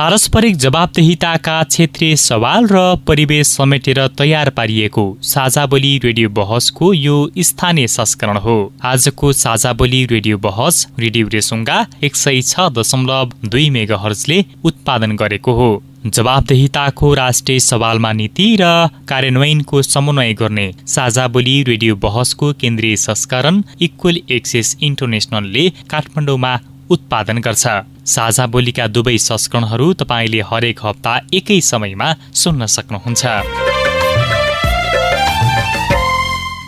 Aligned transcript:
पारस्परिक 0.00 0.56
जवाबदेहिताका 0.56 1.54
क्षेत्रीय 1.64 2.14
सवाल 2.16 2.66
र 2.66 2.80
परिवेश 3.06 3.46
समेटेर 3.48 3.98
तयार 4.18 4.50
पारिएको 4.50 5.04
साझा 5.22 5.64
बोली 5.66 5.90
रेडियो 6.04 6.28
बहसको 6.30 6.92
यो 6.94 7.16
स्थानीय 7.40 7.86
संस्करण 7.88 8.36
हो। 8.36 8.54
आजको 8.84 9.32
साझा 9.34 9.72
बोली 9.74 10.04
रेडियो 10.12 10.38
बहस 10.40 10.86
रेडियो 10.98 11.28
रेसुङ्गा 11.34 11.76
एक 12.02 12.16
सय 12.16 12.40
छ 12.44 12.68
दशमलव 12.78 13.36
दुई 13.46 13.68
मेगा 13.70 13.98
हर्जले 13.98 14.44
उत्पादन 14.64 15.16
गरेको 15.16 15.52
हो। 15.52 15.70
जवाबदेहिताको 16.06 17.12
राष्ट्रिय 17.14 17.58
सवालमा 17.60 18.12
नीति 18.14 18.48
र 18.60 18.72
कार्यान्वयनको 19.08 19.82
समन्वय 19.84 20.32
गर्ने 20.34 20.66
साझा 20.88 21.28
बोली 21.28 21.62
रेडियो 21.64 21.96
बहसको 22.00 22.52
केन्द्रीय 22.60 22.96
संस्करण 22.98 23.62
इक्वल 23.82 24.20
एक्सेस 24.32 24.76
इन्टरनेसनलले 24.82 25.68
काठमाडौँमा 25.90 26.56
उत्पादन 26.90 27.38
गर्छ। 27.38 27.66
साझा 28.06 28.46
बोलीका 28.46 28.86
दुवै 28.86 29.16
संस्करणहरू 29.20 29.92
तपाईँले 29.94 30.40
हरेक 30.50 30.80
हप्ता 30.84 31.12
एकै 31.34 31.60
समयमा 31.62 32.08
सुन्न 32.34 32.66
सक्नुहुन्छ। 32.66 33.24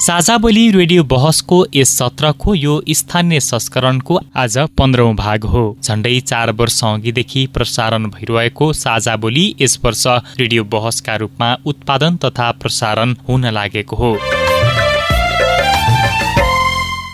साझा 0.03 0.37
बोली 0.39 0.71
रेडियो 0.71 1.03
बहसको 1.05 1.57
यस 1.75 1.91
सत्रको 1.99 2.55
यो 2.55 2.73
स्थानीय 2.91 3.41
संस्करणको 3.41 4.19
आज 4.37 4.59
पन्ध्रौं 4.79 5.15
भाग 5.17 5.45
हो। 5.45 5.63
झण्डै 5.83 6.19
चार 6.21 6.51
वर्ष 6.53 6.83
अघिदेखि 6.85 7.47
प्रसारण 7.55 8.11
भइरहेको 8.11 8.73
साझा 8.73 9.15
बोली 9.17 9.45
यस 9.61 9.79
वर्ष 9.85 10.07
रेडियो 10.39 10.65
बहसका 10.65 11.17
रूपमा 11.17 11.55
उत्पादन 11.67 12.17
तथा 12.17 12.51
प्रसारण 12.61 13.15
हुन 13.29 13.47
लागेको 13.51 13.97
हो। 13.97 14.13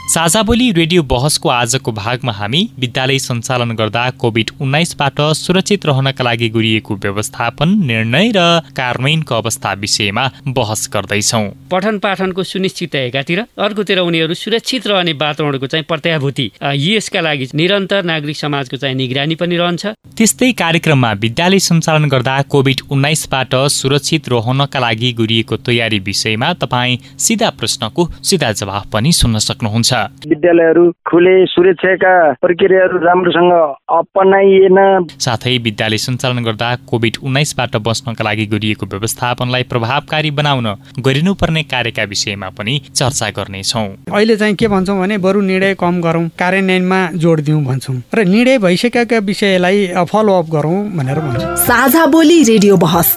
साझा 0.09 0.43
बोली 0.43 0.71
रेडियो 0.73 1.03
बहसको 1.05 1.49
आजको 1.49 1.93
भागमा 1.93 2.33
हामी 2.33 2.61
विद्यालय 2.81 3.19
सञ्चालन 3.19 3.73
गर्दा 3.77 4.05
कोभिड 4.21 4.51
उन्नाइसबाट 4.61 5.21
सुरक्षित 5.37 5.85
रहनका 5.87 6.25
लागि 6.25 6.49
गरिएको 6.49 6.95
व्यवस्थापन 6.97 7.75
निर्णय 7.87 8.31
र 8.37 8.45
कार्यान्वयनको 8.77 9.35
अवस्था 9.35 9.73
विषयमा 9.83 10.25
बहस 10.49 10.89
गर्दैछौ। 10.95 11.41
पठन 11.71 11.99
पाठनको 11.99 12.43
सुनिश्चित 12.43 12.95
एकातिर 12.95 13.41
अर्कोतिर 13.59 13.99
उनीहरू 14.01 14.35
सुरक्षित 14.35 14.87
रहने 14.87 15.13
वातावरणको 15.21 15.67
चाहिँ 15.67 15.85
प्रत्याभूति 15.85 16.51
यसका 16.87 17.21
लागि 17.21 17.49
निरन्तर 17.55 18.05
नागरिक 18.05 18.37
समाजको 18.37 18.77
चाहिँ 18.77 18.97
निगरानी 18.97 19.35
पनि 19.35 19.57
रहन्छ। 19.57 19.87
त्यस्तै 20.17 20.51
कार्यक्रममा 20.63 21.13
विद्यालय 21.21 21.59
सञ्चालन 21.69 22.09
गर्दा 22.09 22.41
कोभिड 22.49 22.81
उन्नाइसबाट 22.91 23.55
सुरक्षित 23.77 24.29
रहनका 24.29 24.79
लागि 24.81 25.13
गरिएको 25.21 25.57
तयारी 25.69 25.99
विषयमा 26.09 26.53
तपाईँ 26.65 26.99
सिधा 27.27 27.51
प्रश्नको 27.61 28.11
सिधा 28.25 28.53
जवाफ 28.63 28.91
पनि 28.93 29.13
सुन्न 29.13 29.39
सक्नुहुन्छ। 29.51 29.97
विद्यालयहरू 30.29 30.85
खुले 31.11 31.35
सुरक्षाका 31.47 32.15
प्रक्रियाहरू 32.43 32.99
राम्रोसँग 32.99 33.53
अपनाइएन। 33.99 34.79
साथै 35.19 35.57
विद्यालय 35.59 35.99
सञ्चालन 35.99 36.45
गर्दा 36.45 36.75
कोभिड 36.89 37.17
उन्नाइसबाट 37.23 37.77
बस्नका 37.77 38.25
लागि 38.25 38.47
गरिएको 38.47 38.87
व्यवस्थापनलाई 38.87 39.63
प्रभावकारी 39.63 40.31
बनाउन 40.31 40.67
गरिनुपर्ने 41.01 41.63
कार्यका 41.63 42.05
विषयमा 42.05 42.49
पनि 42.59 42.81
चर्चा 42.95 43.31
गर्नेछौ। 43.31 43.85
अहिले 44.13 44.37
चाहिँ 44.37 44.55
के 44.55 44.69
भन्छौँ 44.69 44.99
भने 45.01 45.19
बरु 45.19 45.41
निर्णय 45.43 45.75
कम 45.75 46.01
गरौँ 46.01 46.29
कार्यान्वयनमा 46.39 47.01
जोड 47.17 47.41
दिउँ 47.41 47.65
भन्छौँ। 47.65 47.97
र 48.15 48.25
निर्णय 48.25 48.59
भइसकेका 48.59 49.19
विषयलाई 49.25 49.87
फलोअप 50.11 50.47
गरौँ 50.51 50.85
भनेर 50.97 51.21
भन्छौँ। 51.21 51.57
साझा 51.57 52.07
बोली 52.07 52.43
रेडियो 52.43 52.77
बहस। 52.77 53.17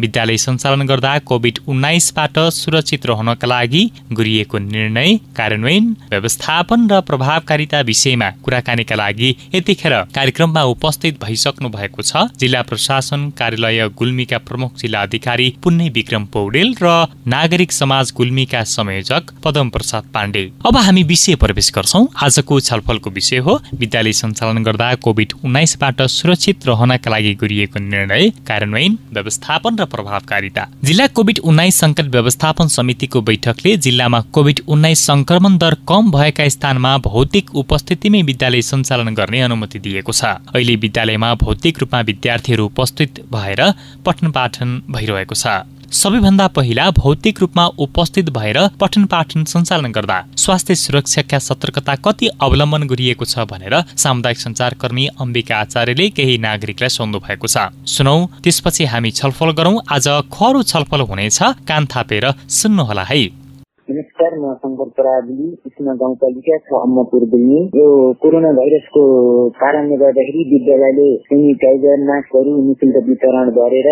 विद्यालय 0.00 0.36
सञ्चालन 0.36 0.86
गर्दा 0.86 1.18
कोभिड 1.28 1.58
उन्नाइसबाट 1.68 2.38
सुरक्षित 2.52 3.06
रहनका 3.06 3.46
लागि 3.46 3.82
गरिएको 4.12 4.58
निर्णय 4.58 5.16
कार्यान्वयन 5.36 5.84
व्यवस्थापन 6.10 6.88
र 6.90 7.00
प्रभावकारिता 7.00 7.80
विषयमा 7.80 8.30
कुराकानीका 8.44 8.94
लागि 8.94 9.30
यतिखेर 9.54 9.94
कार्यक्रममा 10.14 10.62
उपस्थित 10.74 11.22
भइसक्नु 11.24 11.68
भएको 11.68 12.02
छ। 12.02 12.26
जिल्ला 12.40 12.62
प्रशासन 12.62 13.28
कार्यालय 13.38 13.88
गुल्मीका 13.98 14.38
प्रमुख 14.48 14.76
जिल्ला 14.78 15.02
अधिकारी 15.02 15.48
पुण्य 15.62 15.88
विक्रम 15.90 16.24
पौडेल 16.34 16.74
र 16.82 16.94
नागरिक 17.26 17.72
समाज 17.72 18.12
गुल्मीका 18.16 18.62
संयोजक 18.68 19.32
पदम 19.44 19.68
प्रसाद 19.70 20.10
पाण्डे। 20.14 20.44
अब 20.66 20.76
हामी 20.76 21.02
विषय 21.04 21.34
प्रवेश 21.36 21.70
गर्छौ। 21.74 22.04
आजको 22.24 22.60
छलफलको 22.60 23.10
विषय 23.10 23.38
हो 23.38 23.60
विद्यालय 23.74 24.12
सञ्चालन 24.14 24.62
गर्दा 24.64 24.94
कोभिड 25.04 25.32
उन्नाइसबाट 25.44 26.02
सुरक्षित 26.10 26.66
रहनका 26.66 27.10
लागि 27.10 27.34
गरिएको 27.42 27.78
निर्णय 27.80 28.30
कार्यान्वयन 28.48 28.98
व्यवस्थापन 29.12 29.76
प्रभावकारिता। 29.84 30.66
जिल्ला 30.84 31.06
कोभिड 31.06 31.38
उन्नाइस 31.38 31.78
संकट 31.80 32.06
व्यवस्थापन 32.06 32.68
समितिको 32.68 33.20
बैठकले 33.20 33.76
जिल्लामा 33.76 34.20
कोभिड 34.32 34.60
उन्नाइस 34.68 35.06
संक्रमण 35.06 35.58
दर 35.58 35.76
कम 35.88 36.10
भएका 36.10 36.48
स्थानमा 36.48 36.96
भौतिक 36.98 37.54
उपस्थितिमै 37.54 38.22
विद्यालय 38.22 38.62
सञ्चालन 38.62 39.14
गर्ने 39.14 39.40
अनुमति 39.40 39.78
दिएको 39.78 40.12
छ। 40.12 40.24
अहिले 40.24 40.76
विद्यालयमा 40.76 41.34
भौतिक 41.34 41.78
रूपमा 41.78 42.00
विद्यार्थीहरू 42.00 42.66
उपस्थित 42.66 43.24
भएर 43.32 43.62
पठन 44.06 44.30
पाठन 44.30 44.82
भइरहेको 44.90 45.34
छ। 45.34 45.46
सबैभन्दा 45.94 46.46
पहिला 46.48 46.84
भौतिक 46.90 47.40
रूपमा 47.40 47.64
उपस्थित 47.78 48.30
भएर 48.30 48.56
पठन 48.80 49.04
पाठन 49.04 49.44
सञ्चालन 49.44 49.92
गर्दा 49.92 50.16
स्वास्थ्य 50.36 50.74
सुरक्षाका 50.74 51.38
सतर्कता 51.38 51.94
कति 52.06 52.28
अवलम्बन 52.42 52.86
गरिएको 52.88 53.24
छ 53.24 53.44
भनेर 53.52 53.74
सामुदायिक 53.96 54.38
सञ्चारकर्मी 54.38 55.06
अम्बिका 55.20 55.56
आचार्यले 55.56 56.08
केही 56.10 56.36
नागरिकलाई 56.38 56.94
सोध्नु 56.96 57.18
भएको 57.20 57.46
छ। 57.46 57.70
सुनौ 57.86 58.16
त्यसपछि 58.42 58.84
हामी 58.86 59.10
छलफल 59.12 59.50
गरौं। 59.52 59.76
आज 59.88 60.08
खरो 60.34 60.62
छलफल 60.64 61.06
हुनेछ। 61.06 61.38
कान 61.68 61.86
थापेर 61.86 62.30
सुन्नुहोला 62.58 63.04
है। 63.04 63.43
नमस्कार 63.88 64.34
म 64.34 64.50
शङ्कर 64.56 64.88
पराजुली 64.96 65.46
कृष्ण 65.56 65.94
गाउँपालिका 65.96 66.56
छ 66.58 66.78
दिल्ली 67.24 67.56
यो 67.72 67.88
कोरोना 68.16 68.52
भाइरसको 68.52 69.00
कारणले 69.56 69.96
गर्दाखेरि 69.96 70.44
विद्यालयले 70.50 71.08
सेनिटाइजर 71.24 71.98
मास्कहरू 72.02 72.54
निशुल्क 72.62 72.96
वितरण 73.08 73.50
गरेर 73.52 73.88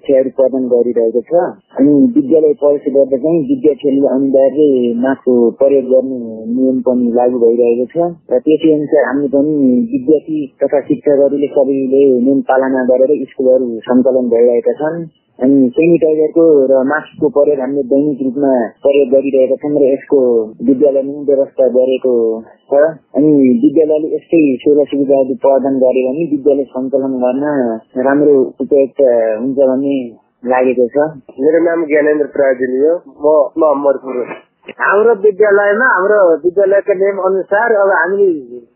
सेवाहरू 0.00 0.32
प्रदान 0.32 0.66
गरिरहेको 0.66 1.22
छ 1.28 1.42
अनि 1.76 1.92
विद्यालय 2.16 2.56
प्रवेश 2.56 2.88
गर्दा 2.96 3.18
चाहिँ 3.18 3.42
विद्यार्थीहरूले 3.44 4.10
अनिवार्य 4.14 4.66
मास्कको 5.04 5.36
प्रयोग 5.60 5.86
गर्ने 5.90 6.18
नियम 6.48 6.80
पनि 6.82 7.12
लागू 7.14 7.42
भइरहेको 7.44 7.86
छ 7.92 8.08
र 8.30 8.40
त्यसै 8.48 8.72
अनुसार 8.72 9.06
हामी 9.06 9.30
पनि 9.36 9.70
विद्यार्थी 9.92 10.40
तथा 10.58 10.82
शिक्षकहरूले 10.88 11.52
सबैले 11.54 12.02
नियम 12.24 12.42
पालना 12.50 12.84
गरेर 12.90 13.14
स्कुलहरू 13.28 13.70
सञ्चालन 13.86 14.34
भइरहेका 14.34 14.76
छन् 14.80 15.00
अनि 15.44 15.68
सेनिटाइजरको 15.68 16.44
र 16.68 16.76
मास्कको 16.90 17.28
प्रयोग 17.28 17.58
हामीले 17.60 17.82
दैनिक 17.88 18.20
रूपमा 18.26 18.52
प्रयोग 18.84 19.08
गरिरहेका 19.14 19.56
छौँ 19.62 19.72
र 19.76 19.84
यसको 19.88 20.20
विद्यालयमा 20.68 21.24
व्यवस्था 21.30 21.66
गरेको 21.76 22.14
छ। 22.70 22.80
अनि 23.20 23.32
विद्यालयले 23.64 24.08
यस्तै 24.16 24.40
सेवा 24.64 24.84
सुविधाहरू 24.92 25.36
प्रदान 25.44 25.76
गर्यो 25.84 26.06
भने 26.08 26.24
विद्यालय 26.32 26.64
सञ्चालन 26.72 27.20
गर्न 27.24 27.44
राम्रो 28.08 28.34
उपयुक्त 28.64 29.04
हुन्छ 29.42 29.58
भन्ने 29.72 29.96
लागेको 30.52 30.88
छ। 30.96 31.06
मेरो 31.44 31.64
नाम 31.68 31.86
ज्ञानेन्द्र 31.92 32.26
प्राजुली 32.36 32.84
हो। 32.86 32.96
म 33.60 33.70
अमरपुर 33.70 34.24
हाम्रो 34.68 35.12
विद्यालयमा 35.22 35.88
हाम्रो 35.88 36.20
विद्यालयका 36.42 36.94
नियम 36.94 37.18
अनुसार 37.20 37.72
अब 37.74 37.90
हामी 37.92 38.26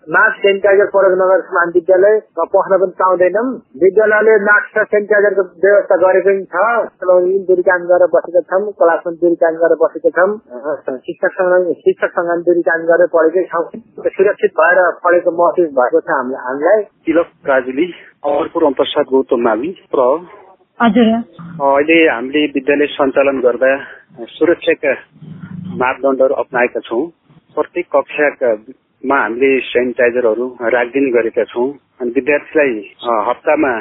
मास्क 0.08 0.36
सेनिटाइजर 0.38 0.86
प्रयोग 0.88 1.14
नगरेर 1.18 1.40
हामी 1.50 1.72
विद्यालय 1.74 2.14
पस्न 2.46 2.78
पनि 2.78 2.94
पाउँदैनौँ 2.94 3.42
विद्यालयले 3.82 4.36
मास्क 4.42 4.78
र 4.78 4.84
सेनिटाइजरको 4.86 5.44
व्यवस्था 5.58 5.96
गरेको 5.98 6.34
छ 6.46 7.18
दुरी 7.44 7.62
काम 7.62 7.86
गरेर 7.86 8.12
बसेका 8.14 8.42
छौँ 8.46 8.62
क्लासमा 8.76 9.12
दुरी 9.18 9.34
काम 9.36 9.56
गरेर 9.56 9.80
बसेका 9.82 10.12
छौँ 10.16 10.98
शिक्षकसँग 11.00 11.72
शिक्षकसँग 11.80 12.44
दुरी 12.44 12.62
काम 12.62 12.86
गरेर 12.86 13.10
पढेकै 13.10 13.44
छौँ 13.46 13.64
सुरक्षित 14.10 14.54
भएर 14.56 14.82
पढेको 15.00 15.34
महसुस 15.36 15.72
भएको 15.74 16.00
छ 16.02 16.14
हामीलाई 16.14 16.86
तिलक 17.02 17.34
काजुली 17.46 17.90
अमरपुर 18.24 18.70
प्रसाद 18.74 19.10
गौतम 19.10 19.44
मावि 19.44 19.74
प्र 19.90 20.06
हजुर। 20.80 21.08
अहिले 21.60 21.96
हामीले 22.08 22.42
विद्यालय 22.52 22.86
सञ्चालन 22.90 23.38
गर्दा 23.40 23.70
सुरक्षाका 24.32 24.92
मापदण्डहरू 25.80 26.34
अप्नाएका 26.34 26.80
छौँ। 26.80 27.02
प्रत्येक 27.56 27.86
कक्षामा 27.96 29.16
हामीले 29.16 29.50
सेनिटाइजरहरू 29.68 30.46
राखिदिने 30.74 31.10
गरेका 31.16 31.44
छौँ। 31.52 31.68
अनि 32.00 32.10
विद्यार्थीलाई 32.16 32.72
हप्तामा 33.28 33.72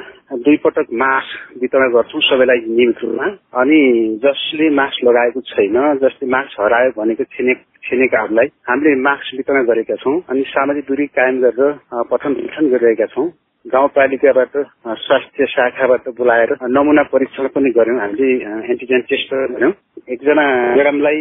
दुई 0.43 0.57
पटक 0.65 0.87
मास्क 0.99 1.57
वितरण 1.61 1.91
गर्छौँ 1.95 2.21
सबैलाई 2.29 2.59
नियमित 2.67 3.03
रूपमा। 3.03 3.27
अनि 3.61 3.79
जसले 4.23 4.69
मास्क 4.75 5.03
लगाएको 5.07 5.39
छैन 5.55 5.77
जसले 6.03 6.29
मास्क 6.35 6.61
हरायो 6.61 6.91
भनेको 6.99 7.23
छिने 7.31 7.53
छिनेकाहरूलाई 7.87 8.47
हामीले 8.69 8.95
मास्क 9.07 9.35
वितरण 9.37 9.63
गरेका 9.71 9.95
छौँ। 10.03 10.19
अनि 10.29 10.43
सामाजिक 10.51 10.83
दूरी 10.89 11.05
कायम 11.15 11.39
गरेर 11.41 11.77
पठन 12.11 12.33
पाठन 12.35 12.69
गरिरहेका 12.69 13.07
छौँ। 13.15 13.27
गाउँपालिकाबाट 13.73 14.53
स्वास्थ्य 14.99 15.45
शाखाबाट 15.45 16.07
बोलाएर 16.17 16.51
नमुना 16.75 17.03
परीक्षण 17.13 17.47
पनि 17.55 17.69
गर्यौँ 17.77 17.99
हामीले 17.99 18.29
एन्टिजेन 18.71 19.01
टेस्ट 19.09 19.33
गर्यौँ 19.53 19.71
एकजना 20.09 20.45
म्याडमलाई 20.75 21.19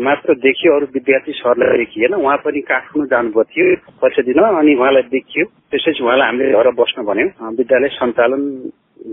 मात्र 0.00 0.34
देखियो 0.40 0.76
अरू 0.76 0.86
विद्यार्थी 0.94 1.32
सरलाई 1.36 1.78
देखिएन। 1.78 2.14
उहाँ 2.14 2.36
पनि 2.44 2.60
काठमाडौँ 2.70 3.08
जानुभएको 3.12 3.44
थियो 3.44 3.66
परीक्षा 4.00 4.22
दिन 4.24 4.40
अनि 4.42 4.74
उहाँलाई 4.74 5.02
देखियो। 5.12 5.44
त्यसपछि 5.70 6.04
उहाँलाई 6.04 6.26
हामीले 6.26 6.52
घर 6.52 6.70
बस्न 6.80 7.04
भन्यौँ। 7.04 7.52
विद्यालय 7.60 7.88
सञ्चालन 7.98 8.42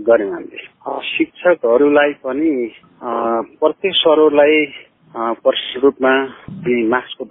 गर्यौँ 0.08 0.32
हामीले। 0.32 0.60
शिक्षकहरूलाई 1.10 2.12
पनि 2.24 2.50
प्रत्येक 3.60 3.94
सरहरूलाई 3.94 4.56
रूपमा 5.10 6.10
मास्कको 6.90 7.24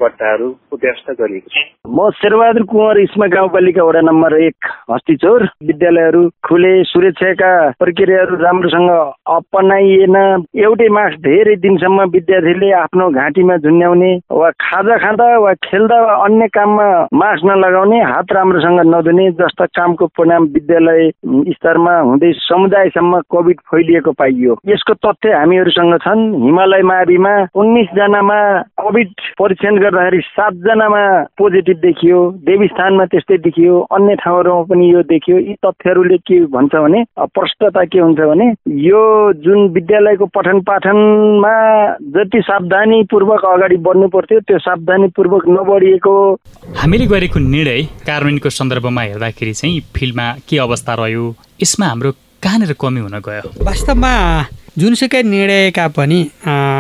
व्यवस्था 0.79 1.13
गरिएको 1.13 1.49
छ। 1.49 1.63
म 1.87 2.09
शेरबहादुर 2.11 2.63
कुँवर 2.63 2.97
इस्मा 2.99 3.27
गाउँपालिका 3.27 3.83
वडा 3.83 4.01
नम्बर 4.01 4.33
एक 4.41 4.67
हस्तिचोर। 4.91 5.43
विद्यालयहरू 5.63 6.21
खुले 6.43 6.71
सुरक्षाका 6.83 7.51
प्रक्रियाहरू 7.79 8.35
राम्रोसँग 8.35 8.89
अपनाइएन। 9.35 10.15
एउटै 10.59 10.87
मास्क 10.87 11.17
धेरै 11.19 11.55
दिनसम्म 11.55 12.03
विद्यार्थीले 12.11 12.71
आफ्नो 12.83 13.09
घाँटीमा 13.09 13.57
झुन्याउने 13.57 14.11
वा 14.31 14.49
खाजा 14.59 14.97
खाँदा 14.97 15.27
वा 15.39 15.53
खेल्दा 15.63 15.99
वा 16.01 16.13
अन्य 16.25 16.47
काममा 16.47 16.87
मास्क 17.13 17.45
नलगाउने 17.45 17.99
हात 18.03 18.31
राम्रोसँग 18.31 18.79
नधुने 18.91 19.29
जस्ता 19.39 19.65
कामको 19.65 20.05
परिणाम 20.19 20.43
विद्यालय 20.55 21.09
स्तरमा 21.55 21.95
हुँदै 21.99 22.31
समुदायसम्म 22.43 23.21
कोभिड 23.29 23.59
फैलिएको 23.71 24.11
पाइयो। 24.11 24.59
यसको 24.67 24.93
तथ्य 24.93 25.33
हामीहरूसँग 25.33 25.97
छन्। 26.03 26.21
हिमालय 26.43 26.81
माविमा 26.81 27.35
उन्नाइसजनामा 27.69 28.39
कोभिड 28.81 29.09
परीक्षण 29.39 29.75
गर्दाखेरि 29.77 30.21
सातजनामा 30.25 31.01
पोजिटिभ 31.37 31.77
देखियो। 31.85 32.19
देवीस्थानमा 32.49 33.05
त्यस्तै 33.13 33.37
देखियो। 33.45 33.73
अन्य 33.93 34.15
ठाउँहरूमा 34.25 34.63
पनि 34.69 34.85
यो 34.93 35.01
देखियो। 35.05 35.37
यी 35.37 35.53
तथ्यहरूले 35.65 36.17
के 36.25 36.39
भन्छ 36.49 36.73
भने 36.75 37.03
प्रष्टता 37.37 37.83
के 37.93 37.99
हुन्छ 37.99 38.19
भने 38.31 38.47
यो 38.89 39.01
जुन 39.45 39.59
विद्यालयको 39.77 40.25
पठन 40.35 40.59
पाठनमा 40.65 41.53
जति 42.17 42.41
सावधानीपूर्वक 42.49 43.45
अगाडि 43.45 43.77
बढ्नु 43.85 44.07
पर्थ्यो 44.17 44.39
त्यो 44.49 44.57
सावधानीपूर्वक 44.65 45.43
नबढिएको 45.49 46.15
हामीले 46.81 47.05
गरेको 47.13 47.39
निर्णय 47.39 47.81
कार्यान्वयनको 48.09 48.49
सन्दर्भमा 48.59 49.01
हेर्दाखेरि 49.01 49.53
चाहिँ 49.53 49.79
फिल्डमा 49.95 50.27
के 50.49 50.57
अवस्था 50.65 50.93
रह्यो 51.01 51.25
यसमा 51.61 51.85
हाम्रो 51.85 52.11
कहाँनिर 52.43 52.73
कमी 52.81 52.99
हुन 53.05 53.19
गयो? 53.19 53.43
वास्तवमा 53.67 54.13
जुनसुकै 54.79 55.21
निर्णयका 55.27 55.87
पनि 55.97 56.19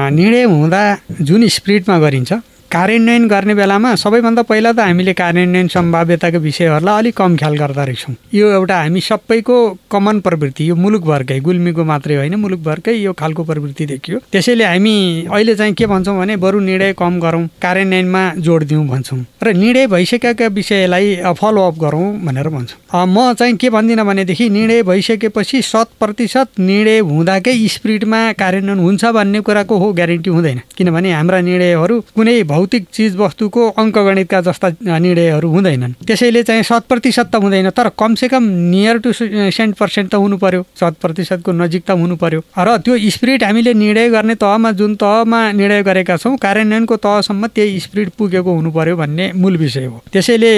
निर्णय 0.09 0.43
हुँदा 0.43 0.81
जुन 1.21 1.47
स्पिडमा 1.47 1.97
गरिन्छ 1.99 2.33
कार्यान्वयन 2.71 3.27
गर्ने 3.27 3.53
बेलामा 3.55 3.93
सबैभन्दा 3.97 4.41
पहिला 4.45 4.71
त 4.71 4.79
हामीले 4.79 5.13
कार्यान्वयन 5.17 5.67
सम्भाव्यताको 5.73 6.39
विषयहरूलाई 6.39 6.97
अलिक 7.01 7.15
कम 7.17 7.35
ख्याल 7.37 7.55
गर्दा 7.57 7.83
रहेछौँ 7.83 8.15
यो 8.33 8.51
एउटा 8.53 8.75
हामी 8.79 9.01
सबैको 9.01 9.55
कमन 9.91 10.19
प्रवृत्ति 10.21 10.69
यो 10.69 10.75
मुलुकभरकै 10.77 11.39
गुल्मीको 11.41 11.83
मात्रै 11.83 12.15
होइन 12.15 12.35
मुलुकभरकै 12.37 12.93
यो 12.93 13.13
खालको 13.13 13.43
प्रवृत्ति 13.43 13.85
देखियो। 13.85 14.19
त्यसैले 14.31 14.65
हामी 14.65 14.93
अहिले 15.33 15.55
चाहिँ 15.55 15.73
के 15.73 15.85
भन्छौँ 15.89 16.17
भने 16.19 16.35
बरु 16.37 16.59
निर्णय 16.59 16.93
कम 16.93 17.19
गरौँ 17.19 17.47
कार्यान्वयनमा 17.61 18.23
जोड 18.37 18.63
दिउँ 18.69 18.85
भन्छौँ। 18.87 19.19
र 19.43 19.53
निर्णय 19.53 19.87
भइसकेका 19.87 20.47
विषयलाई 20.53 21.15
फलोअप 21.41 21.79
गरौँ 21.81 22.05
भनेर 22.21 22.49
भन्छौँ। 22.49 23.05
म 23.07 23.33
चाहिँ 23.33 23.57
के 23.57 23.69
भन्दिनँ 23.69 24.05
भनेदेखि 24.05 24.49
निर्णय 24.49 24.83
भइसकेपछि 24.83 25.61
शत 25.63 25.97
प्रतिशत 25.99 26.59
निर्णय 26.59 26.99
हुँदाकै 27.09 27.57
स्पिडमा 27.67 28.21
कार्यान्वयन 28.37 28.79
हुन्छ 28.85 29.05
भन्ने 29.17 29.39
कुराको 29.41 29.77
हो 29.77 29.91
ग्यारेन्टी 29.93 30.29
हुँदैन। 30.29 30.61
किनभने 30.77 31.13
हाम्रा 31.13 31.41
निर्णयहरू 31.49 31.99
कुनै 32.15 32.37
भौतिक 32.59 32.87
चिजवस्तुको 32.93 33.67
अङ्कगणितका 33.79 34.39
जस्ता 34.43 34.67
निर्णयहरू 34.99 35.49
हुँदैनन्। 35.49 35.93
त्यसैले 36.07 36.43
चाहिँ 36.43 36.63
शत 36.63 36.83
प्रतिशत 36.89 37.27
त 37.31 37.35
हुँदैन 37.39 37.69
तर 37.71 37.89
कमसेकम 37.95 38.43
नियर 38.71 38.97
टु 38.99 39.11
सेन्ट 39.15 39.75
पर्सेन्ट 39.79 40.11
त 40.11 40.15
हुनु 40.19 40.37
पर्यो। 40.37 40.61
शत 40.79 40.95
प्रतिशतको 41.01 41.51
नजिक 41.51 41.83
त 41.87 41.91
हुनु 41.95 42.15
पर्यो। 42.19 42.41
र 42.57 42.77
त्यो 42.83 42.97
स्पिरिट 43.15 43.43
हामीले 43.43 43.73
निर्णय 43.73 44.09
गर्ने 44.09 44.35
तहमा 44.35 44.71
जुन 44.79 44.95
तहमा 44.95 45.39
निर्णय 45.51 45.83
गरेका 45.83 46.17
छौँ 46.17 46.35
कार्यान्वयनको 46.37 46.95
तहसम्म 46.97 47.47
त्यही 47.55 47.79
स्पिरिट 47.79 48.09
पुगेको 48.17 48.51
हुनु 48.53 48.71
पर्यो 48.71 48.95
भन्ने 48.97 49.31
मूल 49.35 49.57
विषय 49.57 49.85
हो। 49.85 50.01
त्यसैले 50.11 50.51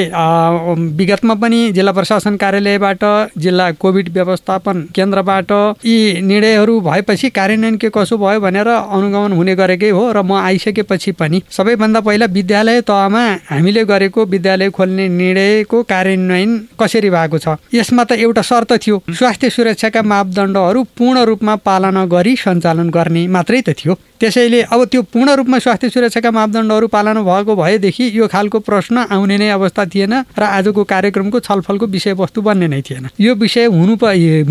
विगतमा 0.98 1.34
पनि 1.44 1.60
जिल्ला 1.72 1.92
प्रशासन 1.92 2.36
कार्यालयबाट 2.44 3.04
जिल्ला 3.38 3.72
कोभिड 3.82 4.10
व्यवस्थापन 4.14 4.82
केन्द्रबाट 4.96 5.52
यी 5.86 6.22
निर्णयहरू 6.22 6.80
भएपछि 6.82 7.30
कार्यान्वयन 7.30 7.78
के 7.78 7.90
कसो 7.94 8.18
भयो 8.18 8.40
भनेर 8.40 8.68
अनुगमन 8.68 9.32
हुने 9.38 9.56
गरेकै 9.56 9.90
हो 9.90 10.04
र 10.12 10.22
म 10.22 10.32
आइसकेपछि 10.42 11.12
पनि 11.20 11.42
सबैभन्दा 11.52 11.91
सबभन्दा 11.92 12.08
पहिला 12.08 12.26
विद्यालय 12.32 12.82
तहमा 12.88 13.24
हामीले 13.52 13.84
गरेको 13.84 14.26
विद्यालय 14.26 14.70
खोल्ने 14.72 15.08
निर्णयको 15.12 15.78
कार्यान्वयन 15.84 16.52
कसरी 16.80 17.10
भएको 17.10 17.38
छ? 17.38 17.60
यसमा 17.74 18.04
त 18.04 18.12
एउटा 18.16 18.42
शर्त 18.42 18.72
थियो 18.80 18.96
स्वास्थ्य 19.12 19.50
सुरक्षाका 19.52 20.02
मापदण्डहरू 20.02 20.84
पूर्ण 20.96 21.18
रूपमा 21.28 21.56
पालना 21.68 22.06
गरी 22.08 22.36
सञ्चालन 22.40 22.90
गर्ने 22.90 23.28
मात्रै 23.28 23.62
त 23.68 23.76
थियो। 23.76 23.94
त्यसैले 24.22 24.62
अब 24.70 24.84
त्यो 24.86 25.02
पूर्ण 25.02 25.30
रूपमा 25.36 25.58
स्वास्थ्य 25.60 25.90
सुरक्षाका 25.90 26.32
मापदण्डहरू 26.32 26.88
पालना 26.88 27.22
भएको 27.22 27.56
भएदेखि 27.56 28.06
यो 28.14 28.28
खालको 28.30 28.60
प्रश्न 28.62 28.98
आउने 29.10 29.38
नै 29.38 29.50
अवस्था 29.50 29.86
थिएन 29.86 30.14
र 30.38 30.44
आजको 30.46 30.84
कार्यक्रमको 30.86 31.40
छलफलको 31.42 31.86
विषयवस्तु 31.88 32.42
बन्ने 32.42 32.68
नै 32.68 32.82
थिएन। 32.82 33.08
यो 33.20 33.34
विषय 33.36 33.66
हुनु 33.68 33.98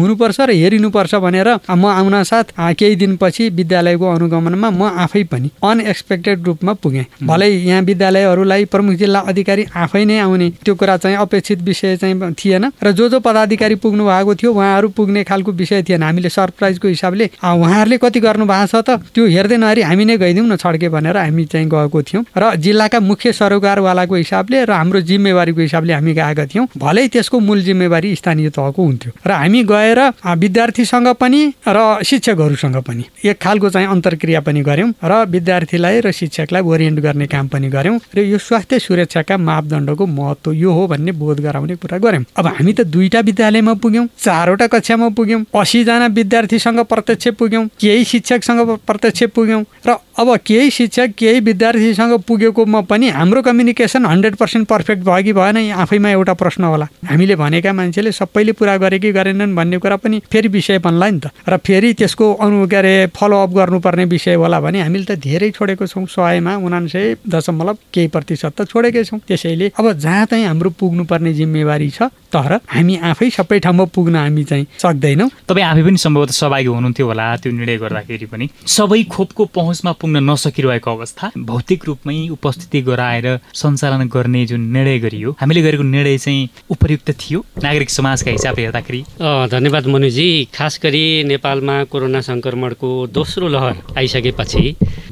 हुनुपर्छ 0.00 0.40
र 0.40 0.50
हेरिनुपर्छ 0.52 1.14
भनेर 1.22 1.48
म 1.70 1.86
आउन 1.86 2.22
साथ 2.24 2.50
केही 2.74 2.96
दिनपछि 2.96 3.48
विद्यालयको 3.50 4.06
अनुगमनमा 4.10 4.70
म 4.70 4.90
आफै 5.06 5.22
पनि 5.30 5.50
अनएक्सपेक्टेड 5.62 6.46
रूपमा 6.46 6.72
पुगेँ। 6.82 7.04
भलै 7.22 7.50
यहाँ 7.50 7.82
विद्यालयहरूलाई 7.82 8.64
प्रमुख 8.74 8.94
जिल्ला 8.98 9.20
अधिकारी 9.30 9.66
आफै 9.76 10.04
नै 10.04 10.18
आउने 10.18 10.50
त्यो 10.64 10.74
कुरा 10.74 10.96
चाहिँ 10.96 11.16
अपेक्षित 11.18 11.62
विषय 11.62 11.96
चाहिँ 11.96 12.32
थिएन 12.34 12.70
र 12.82 12.92
जो 12.92 13.08
जो 13.08 13.20
पदाधिकारी 13.20 13.74
पुग्नु 13.78 14.04
भएको 14.04 14.34
थियो 14.34 14.52
उहाँहरू 14.52 14.88
पुग्ने 14.98 15.24
खालको 15.30 15.52
विषय 15.52 15.82
थिएन। 15.86 16.02
हामीले 16.02 16.28
सरप्राइजको 16.30 16.88
हिसाबले 16.88 17.30
उहाँहरूले 17.38 17.98
कति 18.02 18.20
गर्नु 18.20 18.46
भएको 18.50 18.66
छ 18.66 18.84
त 18.88 18.98
त्यो 19.14 19.26
हेर्दै 19.28 19.58
नहरी 19.60 19.82
हामी 19.82 20.04
नै 20.04 20.16
गइदिउँ 20.18 20.46
न 20.46 20.56
छड्के 20.56 20.88
भनेर 20.88 21.16
हामी 21.16 21.44
चाहिँ 21.44 21.68
गएको 21.68 22.02
थियौँ। 22.02 22.24
र 22.36 22.54
जिल्लाका 22.56 23.00
मुख्य 23.00 23.32
सरोकारवालाको 23.32 24.14
हिसाबले 24.14 24.64
र 24.64 24.70
हाम्रो 24.72 25.00
जिम्मेवारीको 25.10 25.60
हिसाबले 25.60 25.92
हामी 25.92 26.12
गएका 26.14 26.46
थियौँ। 26.46 26.66
भलै 26.78 27.06
त्यसको 27.08 27.38
मूल 27.40 27.62
जिम्मेवारी 27.62 28.14
स्थानीय 28.16 28.50
तहको 28.50 28.82
हुन्थ्यो। 28.82 29.12
र 29.26 29.30
हामी 29.30 29.62
गएर 29.64 30.00
विद्यार्थीसँग 30.40 31.08
पनि 31.20 31.40
र 31.68 31.78
शिक्षकहरूसँग 32.04 32.76
पनि 32.86 33.04
एक 33.24 33.38
खालको 33.42 33.70
चाहिँ 33.70 33.88
अन्तर्क्रिया 33.88 34.40
पनि 34.46 34.60
गऱ्यौँ 34.62 34.90
र 35.04 35.12
विद्यार्थीलाई 35.30 36.00
र 36.00 36.12
शिक्षकलाई 36.12 36.62
ओरिएन्ट 36.62 36.98
गर्ने 37.00 37.26
काम 37.26 37.48
पनि 37.48 37.68
गऱ्यौँ 37.68 37.98
र 38.16 38.18
यो 38.22 38.38
स्वास्थ्य 38.38 38.78
सुरक्षाका 38.78 39.36
मापदण्डको 39.38 40.06
महत्त्व 40.08 40.52
यो 40.54 40.70
हो 40.72 40.86
भन्ने 40.86 41.12
बोध 41.12 41.40
गराउने 41.40 41.74
कुरा 41.76 41.98
गऱ्यौँ। 41.98 42.24
अब 42.38 42.46
हामी 42.46 42.72
त 42.72 42.80
दुईटा 42.86 43.20
विद्यालयमा 43.20 43.74
पुग्यौँ 43.82 44.06
चारवटा 44.18 44.66
कक्षामा 44.66 45.08
पुग्यौँ 45.18 45.42
असीजना 45.60 46.06
विद्यार्थीसँग 46.18 46.80
प्रत्यक्ष 46.90 47.28
पुग्यौँ 47.38 47.64
केही 47.80 48.04
शिक्षकसँग 48.04 48.60
प्रत्यक्ष 48.86 49.22
पुग्यौँ। 49.34 49.49
र 49.86 49.96
अब 50.20 50.36
केही 50.36 50.70
शिक्षक 50.70 51.14
केही 51.18 51.40
विद्यार्थीसँग 51.40 52.12
पुगेकोमा 52.28 52.80
पनि 52.90 53.08
हाम्रो 53.08 53.42
कम्युनिकेसन 53.42 54.06
हन्ड्रेड 54.06 54.36
पर्सेन्ट 54.36 54.68
पर्फेक्ट 54.68 55.02
भयो 55.02 55.22
कि 55.24 55.32
भएन 55.32 55.72
आफैमा 55.72 56.10
एउटा 56.10 56.34
प्रश्न 56.34 56.64
होला। 56.64 56.86
हामीले 57.08 57.36
भनेका 57.36 57.72
मान्छेले 57.72 58.12
सबैले 58.12 58.52
पुरा 58.52 58.76
गरे 58.76 58.98
कि 58.98 59.12
गरेनन् 59.12 59.56
भन्ने 59.56 59.78
कुरा 59.78 59.96
पनि 59.96 60.22
फेरि 60.32 60.48
विषय 60.48 60.78
बन्ला 60.78 61.08
नि 61.10 61.20
त। 61.20 61.30
र 61.48 61.56
फेरि 61.56 61.92
त्यसको 61.94 62.32
अनु 62.36 62.66
के 62.68 62.76
अरे 62.76 62.94
फलोअप 63.16 63.50
गर्नुपर्ने 63.50 64.04
विषय 64.04 64.34
होला 64.34 64.60
भने 64.60 64.80
हामीले 64.82 65.04
त 65.04 65.18
धेरै 65.18 65.50
छोडेको 65.50 65.86
छौँ। 65.86 66.06
सयमा 66.06 66.56
उनान्सय 66.56 67.16
दशमलव 67.24 67.76
केही 67.94 68.08
प्रतिशत 68.08 68.60
त 68.60 68.68
छोडेकै 68.68 69.04
छौँ। 69.04 69.20
त्यसैले 69.24 69.72
अब 69.78 69.92
जहाँ 69.96 70.26
चाहिँ 70.26 70.44
हाम्रो 70.44 70.70
पुग्नुपर्ने 70.76 71.32
जिम्मेवारी 71.34 71.90
छ 71.90 72.12
तर 72.30 72.60
हामी 72.68 72.96
आफै 73.10 73.30
सबै 73.30 73.58
ठाउँमा 73.58 73.84
पुग्न 73.90 74.16
हामी 74.16 74.44
चाहिँ 74.44 74.66
सक्दैनौँ। 74.78 75.28
तपाईँ 75.48 75.66
आफै 75.66 75.82
पनि 75.82 75.96
सम्भवतः 75.96 76.32
सहभागी 76.32 76.66
हुनुहुन्थ्यो 76.66 77.06
होला 77.06 77.24
त्यो 77.42 77.52
निर्णय 77.52 77.76
गर्दाखेरि 77.78 78.26
पनि। 78.30 78.46
सबै 78.66 79.02
खोपको 79.10 79.39
सबको 79.40 79.60
पहुँचमा 79.60 79.92
पुग्न 79.96 80.20
नसकिरहेको 80.20 80.90
अवस्था 80.90 81.30
भौतिक 81.48 81.84
रूपमै 81.84 82.28
उपस्थिति 82.28 82.80
गराएर 82.84 83.26
सञ्चालन 83.56 84.08
गर्ने 84.12 84.44
जुन 84.46 84.60
निर्णय 84.68 84.98
गरियो 85.00 85.30
हामीले 85.40 85.62
गरेको 85.62 85.82
निर्णय 85.82 86.18
चाहिँ 86.18 86.48
उपयुक्त 86.68 87.10
थियो। 87.20 87.40
नागरिक 87.64 87.90
समाजका 87.90 88.30
हिसाबले 88.30 88.62
हेर्दाखेरि। 88.62 89.00
धन्यवाद 89.48 89.86
मनुजी। 89.88 90.28
खास 90.52 90.80
गरी 90.82 91.24
नेपालमा 91.24 91.76
कोरोना 91.88 92.20
सङ्क्रमणको 92.20 92.90
दोस्रो 93.16 93.48
लहर 93.48 93.76
आइसकेपछि 93.96 94.64